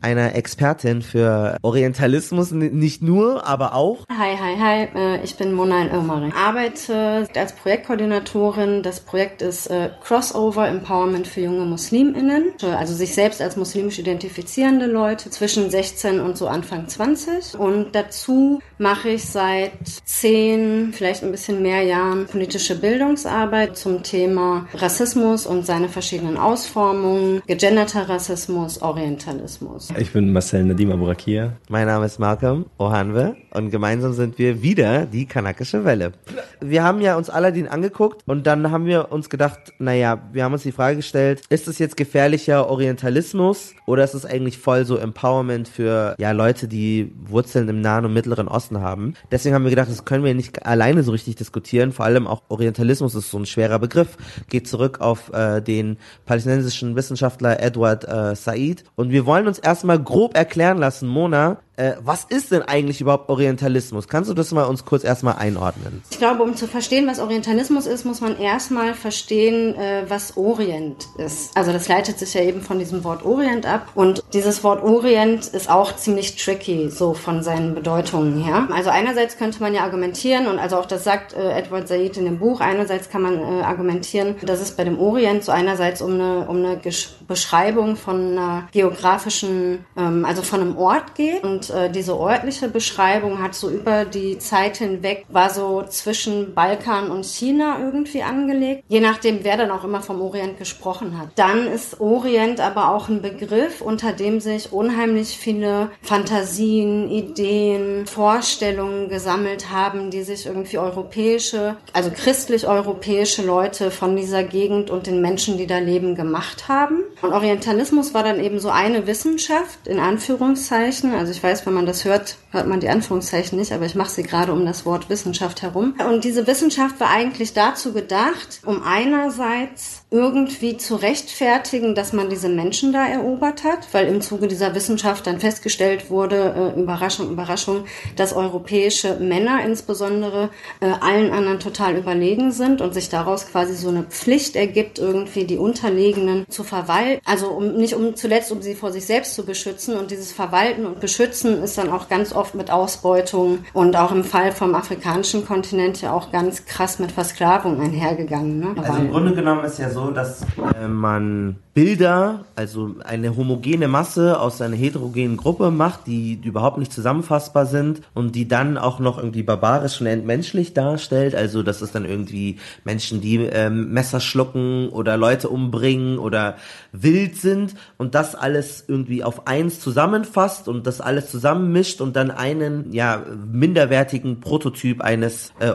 einer 0.00 0.34
Expertin 0.34 1.02
für 1.02 1.56
Orientalismus, 1.62 2.50
nicht 2.50 3.02
nur, 3.02 3.46
aber 3.46 3.74
auch. 3.74 4.04
Hi, 4.10 4.36
hi, 4.36 4.56
hi, 4.58 4.88
äh, 4.94 5.24
ich 5.24 5.36
bin 5.36 5.52
Mona 5.52 5.86
Ömari. 5.86 6.32
Arbeite 6.36 7.26
als 7.34 7.54
Projektkoordinatorin. 7.54 8.82
Das 8.82 9.00
Projekt 9.00 9.40
ist 9.40 9.68
äh, 9.68 9.90
Crossover 10.02 10.68
Empowerment 10.68 11.26
für 11.26 11.40
junge 11.40 11.64
MuslimInnen. 11.64 12.52
Also 12.76 12.94
sich 12.94 13.14
selbst 13.14 13.40
als 13.40 13.56
muslimisch 13.56 13.98
identifizierende 13.98 14.86
Leute 14.86 15.30
zwischen 15.30 15.70
16 15.70 16.20
und 16.20 16.36
so 16.36 16.48
Anfang 16.48 16.88
20. 16.88 17.58
Und 17.58 17.94
dazu 17.94 18.60
mache 18.76 19.10
ich 19.10 19.24
seit 19.24 19.72
10, 20.04 20.92
vielleicht 20.92 21.22
ein 21.22 21.30
bisschen 21.30 21.62
mehr 21.62 21.82
Jahren 21.82 22.26
politische 22.26 22.78
Bildungsarbeit 22.78 23.76
zum 23.76 24.02
Thema 24.02 24.66
Rassismus 24.74 25.27
und 25.28 25.66
seine 25.66 25.90
verschiedenen 25.90 26.38
Ausformungen, 26.38 27.42
gegenderter 27.46 28.08
Rassismus, 28.08 28.80
Orientalismus. 28.80 29.90
Ich 29.98 30.12
bin 30.12 30.32
Marcel 30.32 30.64
Nadim 30.64 30.90
Aburakia. 30.90 31.52
Mein 31.68 31.86
Name 31.86 32.06
ist 32.06 32.18
Malcolm 32.18 32.64
Ohanwe 32.78 33.36
und 33.52 33.70
gemeinsam 33.70 34.14
sind 34.14 34.38
wir 34.38 34.62
wieder 34.62 35.04
die 35.04 35.26
kanakische 35.26 35.84
Welle. 35.84 36.12
Wir 36.60 36.82
haben 36.82 37.02
ja 37.02 37.16
uns 37.16 37.28
Aladdin 37.28 37.68
angeguckt 37.68 38.22
und 38.26 38.46
dann 38.46 38.70
haben 38.70 38.86
wir 38.86 39.12
uns 39.12 39.28
gedacht, 39.28 39.74
naja, 39.78 40.18
wir 40.32 40.44
haben 40.44 40.54
uns 40.54 40.62
die 40.62 40.72
Frage 40.72 40.96
gestellt, 40.96 41.42
ist 41.50 41.68
es 41.68 41.78
jetzt 41.78 41.98
gefährlicher 41.98 42.70
Orientalismus 42.70 43.74
oder 43.84 44.04
ist 44.04 44.14
es 44.14 44.24
eigentlich 44.24 44.56
voll 44.56 44.86
so 44.86 44.96
Empowerment 44.96 45.68
für 45.68 46.14
ja 46.18 46.32
Leute, 46.32 46.68
die 46.68 47.12
Wurzeln 47.26 47.68
im 47.68 47.82
Nahen 47.82 48.06
und 48.06 48.14
Mittleren 48.14 48.48
Osten 48.48 48.80
haben? 48.80 49.12
Deswegen 49.30 49.54
haben 49.54 49.64
wir 49.64 49.70
gedacht, 49.70 49.90
das 49.90 50.06
können 50.06 50.24
wir 50.24 50.34
nicht 50.34 50.64
alleine 50.64 51.02
so 51.02 51.12
richtig 51.12 51.36
diskutieren. 51.36 51.92
Vor 51.92 52.06
allem 52.06 52.26
auch 52.26 52.42
Orientalismus 52.48 53.14
ist 53.14 53.30
so 53.30 53.38
ein 53.38 53.46
schwerer 53.46 53.78
Begriff, 53.78 54.16
geht 54.48 54.66
zurück 54.66 55.00
auf 55.00 55.17
äh, 55.32 55.60
den 55.60 55.98
palästinensischen 56.26 56.96
Wissenschaftler 56.96 57.60
Edward 57.60 58.06
äh, 58.06 58.34
Said. 58.34 58.84
Und 58.94 59.10
wir 59.10 59.26
wollen 59.26 59.46
uns 59.46 59.58
erstmal 59.58 60.02
grob 60.02 60.36
erklären 60.36 60.78
lassen, 60.78 61.08
Mona, 61.08 61.58
äh, 61.78 61.96
was 62.02 62.24
ist 62.24 62.50
denn 62.50 62.62
eigentlich 62.62 63.00
überhaupt 63.00 63.28
Orientalismus? 63.28 64.08
Kannst 64.08 64.28
du 64.28 64.34
das 64.34 64.50
mal 64.52 64.64
uns 64.64 64.84
kurz 64.84 65.04
erstmal 65.04 65.36
einordnen? 65.36 66.02
Ich 66.10 66.18
glaube, 66.18 66.42
um 66.42 66.56
zu 66.56 66.66
verstehen, 66.66 67.06
was 67.06 67.20
Orientalismus 67.20 67.86
ist, 67.86 68.04
muss 68.04 68.20
man 68.20 68.38
erstmal 68.38 68.94
verstehen, 68.94 69.76
äh, 69.76 70.04
was 70.08 70.36
Orient 70.36 71.06
ist. 71.18 71.56
Also 71.56 71.72
das 71.72 71.88
leitet 71.88 72.18
sich 72.18 72.34
ja 72.34 72.42
eben 72.42 72.62
von 72.62 72.80
diesem 72.80 73.04
Wort 73.04 73.24
Orient 73.24 73.64
ab. 73.64 73.86
Und 73.94 74.24
dieses 74.32 74.64
Wort 74.64 74.82
Orient 74.82 75.46
ist 75.46 75.70
auch 75.70 75.94
ziemlich 75.94 76.36
tricky, 76.36 76.90
so 76.90 77.14
von 77.14 77.42
seinen 77.42 77.74
Bedeutungen 77.74 78.42
her. 78.42 78.66
Also 78.72 78.90
einerseits 78.90 79.38
könnte 79.38 79.60
man 79.60 79.72
ja 79.72 79.82
argumentieren, 79.82 80.48
und 80.48 80.58
also 80.58 80.76
auch 80.76 80.86
das 80.86 81.04
sagt 81.04 81.32
äh, 81.32 81.52
Edward 81.52 81.86
Said 81.86 82.16
in 82.16 82.24
dem 82.24 82.38
Buch, 82.38 82.60
einerseits 82.60 83.08
kann 83.08 83.22
man 83.22 83.38
äh, 83.38 83.62
argumentieren, 83.62 84.34
dass 84.42 84.60
es 84.60 84.72
bei 84.72 84.82
dem 84.82 84.98
Orient 84.98 85.44
so 85.44 85.52
einerseits 85.52 86.02
um 86.02 86.14
eine, 86.14 86.46
um 86.48 86.56
eine 86.56 86.80
Beschreibung 87.28 87.94
von 87.94 88.32
einer 88.32 88.68
geografischen, 88.72 89.84
ähm, 89.96 90.24
also 90.24 90.42
von 90.42 90.60
einem 90.60 90.76
Ort 90.76 91.14
geht. 91.14 91.44
Und 91.44 91.67
Und 91.68 91.76
äh, 91.76 91.90
diese 91.90 92.12
örtliche 92.12 92.68
Beschreibung 92.68 93.42
hat 93.42 93.54
so 93.54 93.68
über 93.70 94.04
die 94.04 94.38
Zeit 94.38 94.78
hinweg, 94.78 95.24
war 95.28 95.50
so 95.50 95.84
zwischen 95.88 96.54
Balkan 96.54 97.10
und 97.10 97.24
China 97.24 97.78
irgendwie 97.80 98.22
angelegt, 98.22 98.84
je 98.88 99.00
nachdem, 99.00 99.44
wer 99.44 99.56
dann 99.56 99.70
auch 99.70 99.84
immer 99.84 100.00
vom 100.00 100.20
Orient 100.20 100.58
gesprochen 100.58 101.18
hat. 101.18 101.28
Dann 101.36 101.66
ist 101.66 102.00
Orient 102.00 102.60
aber 102.60 102.94
auch 102.94 103.08
ein 103.08 103.22
Begriff, 103.22 103.80
unter 103.80 104.12
dem 104.12 104.40
sich 104.40 104.72
unheimlich 104.72 105.36
viele 105.36 105.90
Fantasien, 106.02 107.10
Ideen, 107.10 108.06
Vorstellungen 108.06 109.08
gesammelt 109.08 109.70
haben, 109.70 110.10
die 110.10 110.22
sich 110.22 110.46
irgendwie 110.46 110.78
europäische, 110.78 111.76
also 111.92 112.10
christlich-europäische 112.10 113.42
Leute 113.42 113.90
von 113.90 114.16
dieser 114.16 114.44
Gegend 114.44 114.90
und 114.90 115.06
den 115.06 115.20
Menschen, 115.20 115.58
die 115.58 115.66
da 115.66 115.78
leben, 115.78 116.14
gemacht 116.14 116.68
haben. 116.68 117.02
Und 117.22 117.32
Orientalismus 117.32 118.14
war 118.14 118.22
dann 118.22 118.40
eben 118.40 118.58
so 118.58 118.70
eine 118.70 119.06
Wissenschaft, 119.06 119.86
in 119.86 119.98
Anführungszeichen. 119.98 121.14
Also 121.14 121.32
ich 121.32 121.42
weiß, 121.42 121.57
wenn 121.66 121.74
man 121.74 121.86
das 121.86 122.04
hört, 122.04 122.36
hört 122.50 122.66
man 122.66 122.80
die 122.80 122.88
Anführungszeichen 122.88 123.58
nicht, 123.58 123.72
aber 123.72 123.86
ich 123.86 123.94
mache 123.94 124.10
sie 124.10 124.22
gerade 124.22 124.52
um 124.52 124.64
das 124.64 124.84
Wort 124.86 125.08
Wissenschaft 125.08 125.62
herum. 125.62 125.94
Und 126.08 126.24
diese 126.24 126.46
Wissenschaft 126.46 127.00
war 127.00 127.10
eigentlich 127.10 127.52
dazu 127.52 127.92
gedacht, 127.92 128.60
um 128.64 128.82
einerseits 128.82 129.97
irgendwie 130.10 130.78
zu 130.78 130.96
rechtfertigen, 130.96 131.94
dass 131.94 132.14
man 132.14 132.30
diese 132.30 132.48
Menschen 132.48 132.92
da 132.94 133.06
erobert 133.06 133.62
hat, 133.64 133.88
weil 133.92 134.06
im 134.06 134.22
Zuge 134.22 134.48
dieser 134.48 134.74
Wissenschaft 134.74 135.26
dann 135.26 135.38
festgestellt 135.38 136.08
wurde, 136.08 136.74
äh, 136.76 136.80
Überraschung, 136.80 137.30
Überraschung, 137.30 137.84
dass 138.16 138.32
europäische 138.32 139.16
Männer 139.16 139.62
insbesondere 139.64 140.48
äh, 140.80 140.86
allen 141.00 141.30
anderen 141.30 141.60
total 141.60 141.96
überlegen 141.96 142.52
sind 142.52 142.80
und 142.80 142.94
sich 142.94 143.10
daraus 143.10 143.46
quasi 143.48 143.74
so 143.74 143.90
eine 143.90 144.02
Pflicht 144.04 144.56
ergibt, 144.56 144.98
irgendwie 144.98 145.44
die 145.44 145.58
Unterlegenen 145.58 146.46
zu 146.48 146.64
verwalten. 146.64 147.20
Also 147.26 147.48
um 147.48 147.74
nicht 147.74 147.94
um 147.94 148.16
zuletzt, 148.16 148.50
um 148.50 148.62
sie 148.62 148.74
vor 148.74 148.92
sich 148.92 149.04
selbst 149.04 149.34
zu 149.34 149.44
beschützen. 149.44 149.94
Und 149.98 150.10
dieses 150.10 150.32
Verwalten 150.32 150.86
und 150.86 151.00
Beschützen 151.00 151.62
ist 151.62 151.76
dann 151.76 151.90
auch 151.90 152.08
ganz 152.08 152.32
oft 152.32 152.54
mit 152.54 152.70
Ausbeutung 152.70 153.58
und 153.74 153.94
auch 153.94 154.12
im 154.12 154.24
Fall 154.24 154.52
vom 154.52 154.74
afrikanischen 154.74 155.44
Kontinent 155.44 156.00
ja 156.00 156.14
auch 156.14 156.32
ganz 156.32 156.64
krass 156.64 156.98
mit 156.98 157.12
Versklavung 157.12 157.78
einhergegangen. 157.78 158.58
Ne? 158.58 158.74
Also 158.78 158.94
im 158.94 159.10
Grunde 159.10 159.34
genommen 159.34 159.64
ist 159.64 159.78
ja 159.78 159.90
so, 159.90 159.97
dass 160.06 160.42
äh, 160.42 160.88
man 160.88 161.56
Bilder, 161.74 162.44
also 162.56 162.96
eine 163.04 163.36
homogene 163.36 163.86
Masse 163.86 164.40
aus 164.40 164.60
einer 164.60 164.74
heterogenen 164.74 165.36
Gruppe 165.36 165.70
macht, 165.70 166.06
die, 166.06 166.36
die 166.36 166.48
überhaupt 166.48 166.78
nicht 166.78 166.92
zusammenfassbar 166.92 167.66
sind 167.66 168.00
und 168.14 168.34
die 168.34 168.48
dann 168.48 168.76
auch 168.78 168.98
noch 168.98 169.18
irgendwie 169.18 169.44
barbarisch 169.44 170.00
und 170.00 170.08
entmenschlich 170.08 170.74
darstellt. 170.74 171.34
Also 171.36 171.62
das 171.62 171.82
ist 171.82 171.94
dann 171.94 172.04
irgendwie 172.04 172.56
Menschen, 172.84 173.20
die 173.20 173.36
ähm, 173.36 173.92
Messer 173.92 174.18
schlucken 174.18 174.88
oder 174.88 175.16
Leute 175.16 175.48
umbringen 175.50 176.18
oder 176.18 176.56
wild 176.90 177.36
sind 177.36 177.74
und 177.96 178.14
das 178.16 178.34
alles 178.34 178.84
irgendwie 178.88 179.22
auf 179.22 179.46
eins 179.46 179.78
zusammenfasst 179.78 180.66
und 180.66 180.86
das 180.86 181.00
alles 181.00 181.30
zusammenmischt 181.30 182.00
und 182.00 182.16
dann 182.16 182.30
einen 182.30 182.92
ja 182.92 183.22
minderwertigen 183.52 184.40
Prototyp 184.40 185.00
eines 185.00 185.52
äh, 185.60 185.74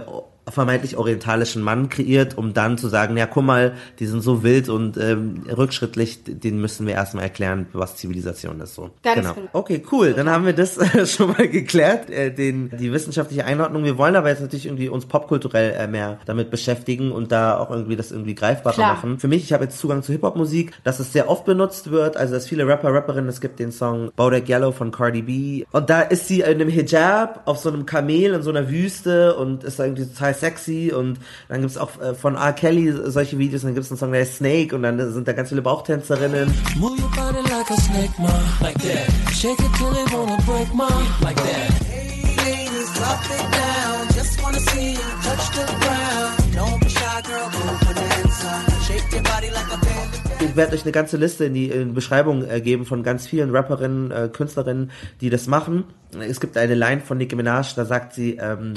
vermeintlich 0.50 0.98
orientalischen 0.98 1.62
Mann 1.62 1.90
kreiert, 1.90 2.38
um 2.38 2.54
dann 2.54 2.78
zu 2.78 2.88
sagen, 2.88 3.16
ja, 3.18 3.26
guck 3.26 3.44
mal, 3.44 3.74
die 4.00 4.06
sind 4.06 4.22
so 4.22 4.44
wild 4.44 4.70
und 4.70 4.98
ähm, 4.98 5.44
rückschrittlich, 5.50 6.20
den 6.26 6.60
müssen 6.60 6.86
wir 6.86 6.94
erstmal 6.94 7.24
erklären, 7.24 7.68
was 7.74 7.96
Zivilisation 7.96 8.60
ist. 8.60 8.76
So. 8.76 8.92
Ganz 9.04 9.22
genau. 9.22 9.34
genau. 9.34 9.50
Okay, 9.54 9.84
cool. 9.92 10.14
Dann 10.14 10.30
haben 10.30 10.46
wir 10.46 10.54
das 10.54 10.78
äh, 10.78 11.06
schon 11.06 11.32
mal 11.32 11.48
geklärt, 11.48 12.10
äh, 12.10 12.32
den, 12.32 12.70
die 12.78 12.92
wissenschaftliche 12.92 13.46
Einordnung. 13.46 13.84
Wir 13.84 13.98
wollen 13.98 14.16
aber 14.16 14.30
jetzt 14.30 14.42
natürlich 14.42 14.66
irgendwie 14.66 14.90
uns 14.90 15.06
popkulturell 15.06 15.76
äh, 15.78 15.88
mehr 15.88 16.20
damit 16.26 16.52
beschäftigen 16.52 17.12
und 17.12 17.32
da 17.32 17.58
auch 17.58 17.72
irgendwie 17.72 17.96
das 17.96 18.12
irgendwie 18.12 18.36
greifbarer 18.36 18.74
Klar. 18.74 18.94
machen. 18.96 19.20
Für 19.20 19.28
mich, 19.28 19.44
ich 19.44 19.54
habe 19.54 19.64
jetzt 19.64 19.80
Zugang 19.80 20.04
zu 20.04 20.12
Hip-Hop-Musik, 20.12 20.74
dass 20.84 21.00
es 21.00 21.14
sehr 21.14 21.30
oft 21.30 21.46
benutzt 21.46 21.92
wird, 21.92 22.18
also 22.18 22.34
dass 22.34 22.48
viele 22.48 22.68
Rapper, 22.68 22.94
Rapperinnen, 22.94 23.30
es 23.30 23.40
gibt 23.40 23.60
den 23.60 23.72
Song 23.72 24.12
Bodak 24.16 24.50
Yellow 24.50 24.72
von 24.72 24.92
Cardi 24.92 25.22
B 25.22 25.66
und 25.72 25.90
da 25.90 26.02
ist 26.02 26.28
sie 26.28 26.42
in 26.42 26.46
einem 26.46 26.70
Hijab 26.70 27.44
auf 27.46 27.60
so 27.60 27.70
einem 27.70 27.86
Kamel 27.86 28.34
in 28.34 28.42
so 28.42 28.50
einer 28.50 28.70
Wüste 28.70 29.36
und 29.36 29.64
ist 29.64 29.80
irgendwie 29.80 30.06
total 30.06 30.33
sexy 30.34 30.92
und 30.92 31.20
dann 31.50 31.62
gibt's 31.62 31.78
auch 31.78 32.00
äh, 32.02 32.13
von 32.13 32.36
R. 32.36 32.54
Kelly 32.54 32.94
solche 33.06 33.38
Videos 33.38 33.63
und 33.63 33.70
dann 33.70 33.75
gibt's 33.75 33.92
einen 33.92 33.98
Song, 33.98 34.12
der 34.12 34.22
heißt 34.22 34.38
Snake 34.38 34.75
und 34.75 34.84
dann 34.84 35.13
sind 35.13 35.28
da 35.28 35.34
ganz 35.34 35.50
viele 35.50 35.62
Bauchtänzerinnen. 35.62 36.54
Move 36.78 37.02
your 37.02 37.10
body 37.16 37.42
like 37.50 37.70
a 37.70 37.82
snake, 37.82 38.12
ma, 38.20 38.34
like 38.62 38.78
that. 38.80 39.34
Shake 39.34 39.60
it 39.60 39.74
till 39.78 39.92
it 39.92 40.13
wanna 40.13 40.38
break, 40.46 40.74
ma, 40.74 40.88
like 41.22 41.36
that. 41.36 41.74
Hey, 41.90 42.36
ladies, 42.38 42.94
drop 42.96 43.24
it 43.25 43.52
down. 43.52 44.08
Just 44.16 44.42
wanna 44.44 44.60
see 44.60 44.92
you 44.94 45.00
touch 45.24 45.50
the 45.56 45.66
ground. 45.82 46.56
Don't 46.56 46.82
be 46.82 46.90
shy, 46.90 47.22
girl, 47.22 47.50
go 47.50 47.60
bonanza. 47.86 48.84
Shake 48.88 49.12
your 49.12 49.24
body 49.24 49.50
like 49.52 49.68
a 49.74 49.78
bandit. 49.78 50.24
Ich 50.44 50.58
werde 50.58 50.74
euch 50.75 50.84
eine 50.84 50.92
ganze 50.92 51.16
Liste 51.16 51.46
in 51.46 51.54
die 51.54 51.70
in 51.70 51.94
Beschreibung 51.94 52.44
äh, 52.44 52.60
geben 52.60 52.86
von 52.86 53.02
ganz 53.02 53.25
vielen 53.25 53.56
Rapperinnen, 53.56 54.12
äh, 54.12 54.30
Künstlerinnen, 54.32 54.92
die 55.22 55.30
das 55.30 55.48
machen. 55.48 55.86
Es 56.20 56.42
gibt 56.42 56.58
eine 56.58 56.75
Line 56.75 57.02
von 57.02 57.18
Nicki 57.18 57.36
Minaj, 57.36 57.74
da 57.75 57.86
sagt 57.86 58.13
sie, 58.13 58.38
ähm, 58.42 58.74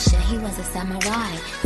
was 0.00 0.06
a 0.06 0.10
geisha, 0.10 0.30
he 0.30 0.38
was 0.38 0.58
a 0.58 0.64
samurai. 0.64 1.59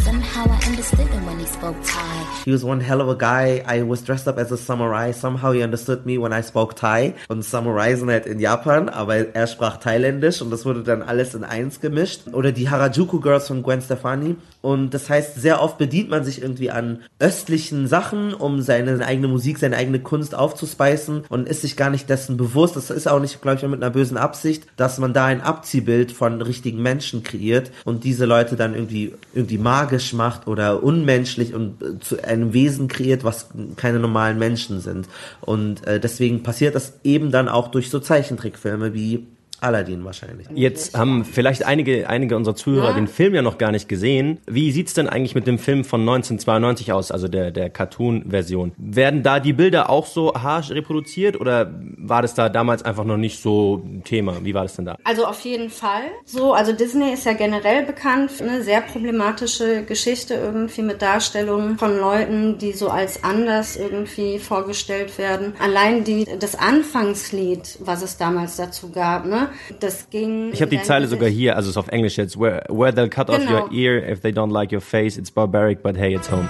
Somehow 0.45 0.61
I 0.61 0.69
understood 0.69 1.09
him 1.09 1.27
when 1.27 1.39
he 1.39 1.47
spoke 1.47 1.77
Thai. 1.85 2.27
He 2.45 2.53
was 2.53 2.63
one 2.63 2.81
hell 2.81 3.01
of 3.01 3.09
a 3.09 3.15
guy. 3.15 3.65
I 3.67 3.83
was 3.83 4.03
dressed 4.03 4.29
up 4.29 4.37
as 4.37 4.53
a 4.53 4.59
samurai. 4.59 5.13
Somehow 5.13 5.53
he 5.53 5.63
understood 5.63 6.05
me 6.05 6.19
when 6.19 6.35
I 6.35 6.43
spoke 6.43 6.75
Thai. 6.75 7.15
Und 7.29 7.43
Samurai 7.43 7.95
sind 7.95 8.11
halt 8.11 8.27
in 8.27 8.39
Japan, 8.39 8.91
aber 8.91 9.35
er 9.35 9.47
sprach 9.47 9.79
Thailändisch 9.79 10.43
und 10.43 10.51
das 10.51 10.67
wurde 10.67 10.83
dann 10.83 11.01
alles 11.01 11.35
in 11.35 11.45
eins 11.45 11.81
gemischt. 11.81 12.29
Oder 12.33 12.53
die 12.53 12.69
Harajuku 12.69 13.21
Girls 13.21 13.49
von 13.49 13.63
Gwen 13.63 13.81
Stefani. 13.81 14.37
Und 14.61 14.93
das 14.93 15.09
heißt, 15.09 15.41
sehr 15.41 15.63
oft 15.63 15.79
bedient 15.79 16.11
man 16.11 16.25
sich 16.25 16.43
irgendwie 16.43 16.71
an 16.71 17.01
östlichen 17.19 17.87
Sachen, 17.87 18.35
um 18.35 18.61
seine 18.61 19.03
eigene 19.05 19.29
Musik, 19.29 19.59
seine 19.59 19.77
eigene 19.77 20.01
Kunst 20.01 20.35
aufzuspeisen 20.35 21.25
und 21.31 21.49
ist 21.49 21.63
sich 21.63 21.77
gar 21.77 21.89
nicht 21.89 22.11
dessen 22.11 22.37
bewusst. 22.37 22.77
Das 22.77 22.91
ist 22.91 23.09
auch 23.09 23.21
nicht, 23.21 23.41
glaube 23.41 23.57
ich, 23.57 23.63
mit 23.63 23.83
einer 23.83 23.93
bösen 23.93 24.19
Absicht, 24.19 24.67
dass 24.77 24.99
man 24.99 25.15
da 25.15 25.25
ein 25.25 25.41
Abziehbild 25.41 26.13
von 26.13 26.43
richtigen 26.43 26.83
Menschen 26.83 27.23
kreiert 27.23 27.71
und 27.85 28.05
diese 28.05 28.27
Leute 28.27 28.57
dann 28.57 28.75
irgendwie, 28.75 29.15
irgendwie 29.33 29.59
magisch 29.59 30.13
macht 30.13 30.34
oder 30.47 30.83
unmenschlich 30.83 31.55
und 31.55 31.83
äh, 31.83 31.99
zu 32.00 32.23
einem 32.23 32.53
Wesen 32.53 32.88
kreiert, 32.88 33.25
was 33.25 33.49
keine 33.76 33.99
normalen 33.99 34.38
Menschen 34.38 34.81
sind. 34.81 35.09
Und 35.41 35.87
äh, 35.87 36.00
deswegen 36.00 36.43
passiert 36.43 36.75
das 36.75 37.00
eben 37.05 37.31
dann 37.31 37.49
auch 37.49 37.69
durch 37.69 37.91
so 37.91 38.00
Zeichentrickfilme 38.00 38.95
wie 38.95 39.26
Aladdin 39.61 40.05
wahrscheinlich. 40.05 40.47
Jetzt 40.55 40.97
haben 40.97 41.25
vielleicht 41.25 41.65
einige, 41.65 42.09
einige 42.09 42.37
unserer 42.37 42.55
Zuhörer 42.55 42.89
Ja. 42.91 42.93
den 42.95 43.09
Film 43.09 43.35
ja 43.35 43.43
noch 43.43 43.59
gar 43.59 43.73
nicht 43.73 43.89
gesehen. 43.89 44.39
Wie 44.47 44.71
sieht's 44.73 44.95
denn 44.95 45.09
eigentlich 45.09 45.35
mit 45.35 45.47
dem 45.47 45.59
Film 45.59 45.85
von 45.85 46.01
1992 46.03 46.93
aus, 46.93 47.11
also 47.11 47.29
der, 47.29 47.51
der 47.51 47.71
Cartoon-Version? 47.71 48.73
Werden 48.77 49.23
da 49.23 49.41
die 49.41 49.53
Bilder 49.53 49.91
auch 49.91 50.07
so 50.07 50.33
harsch 50.35 50.71
reproduziert 50.71 51.41
oder 51.41 51.73
war 51.97 52.23
das 52.23 52.35
da 52.35 52.49
damals 52.49 52.83
einfach 52.83 53.05
noch 53.05 53.17
nicht 53.17 53.41
so 53.41 53.83
ein 53.85 54.05
Thema? 54.05 54.37
Wie 54.43 54.55
war 54.55 54.63
das 54.63 54.77
denn 54.77 54.85
da? 54.85 54.97
Also 55.05 55.25
auf 55.27 55.41
jeden 55.41 55.71
Fall. 55.71 56.03
So, 56.25 56.53
also 56.53 56.73
Disney 56.73 57.13
ist 57.13 57.25
ja 57.25 57.33
generell 57.33 57.85
bekannt 57.85 58.31
für 58.31 58.45
eine 58.45 58.63
sehr 58.63 58.81
problematische 58.83 59.85
Geschichte 59.85 60.35
irgendwie 60.35 60.83
mit 60.83 61.01
Darstellungen 61.03 61.79
von 61.79 61.97
Leuten, 61.99 62.59
die 62.59 62.73
so 62.73 62.89
als 62.89 63.25
anders 63.25 63.77
irgendwie 63.77 64.39
vorgestellt 64.39 65.17
werden. 65.19 65.55
Allein 65.59 66.05
die 66.05 66.27
das 66.39 66.55
Anfangslied, 66.57 67.79
was 67.81 68.03
es 68.03 68.17
damals 68.17 68.57
dazu 68.57 68.91
gab, 68.91 69.27
ne, 69.27 69.49
das 69.81 70.09
ging. 70.11 70.53
Ich 70.53 70.61
habe 70.61 70.71
die 70.71 70.83
Zeile 70.83 71.07
sogar 71.07 71.29
hier, 71.29 71.57
also 71.57 71.69
es 71.69 71.73
ist 71.73 71.79
auf 71.79 71.89
Englisch 71.89 72.17
jetzt. 72.17 72.39
Where, 72.39 72.65
where 72.69 72.93
they'll 72.93 73.09
cut 73.09 73.31
off 73.31 73.41
your 73.49 73.71
ear 73.73 73.99
if 73.99 74.21
they 74.21 74.33
don't 74.33 74.51
like 74.51 74.73
your 74.73 74.81
face. 74.81 75.17
It's 75.19 75.31
barbaric, 75.31 75.83
but 75.83 75.97
hey, 75.97 76.15
it's 76.15 76.31
home. 76.31 76.49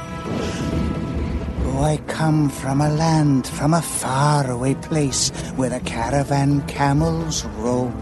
Oh, 1.66 1.82
I 1.82 1.98
come 2.06 2.50
from 2.50 2.80
a 2.80 2.88
land, 2.88 3.46
from 3.46 3.74
a 3.74 3.82
faraway 3.82 4.74
place 4.74 5.30
where 5.56 5.70
the 5.70 5.80
caravan 5.80 6.62
camels 6.66 7.44
roam. 7.58 7.92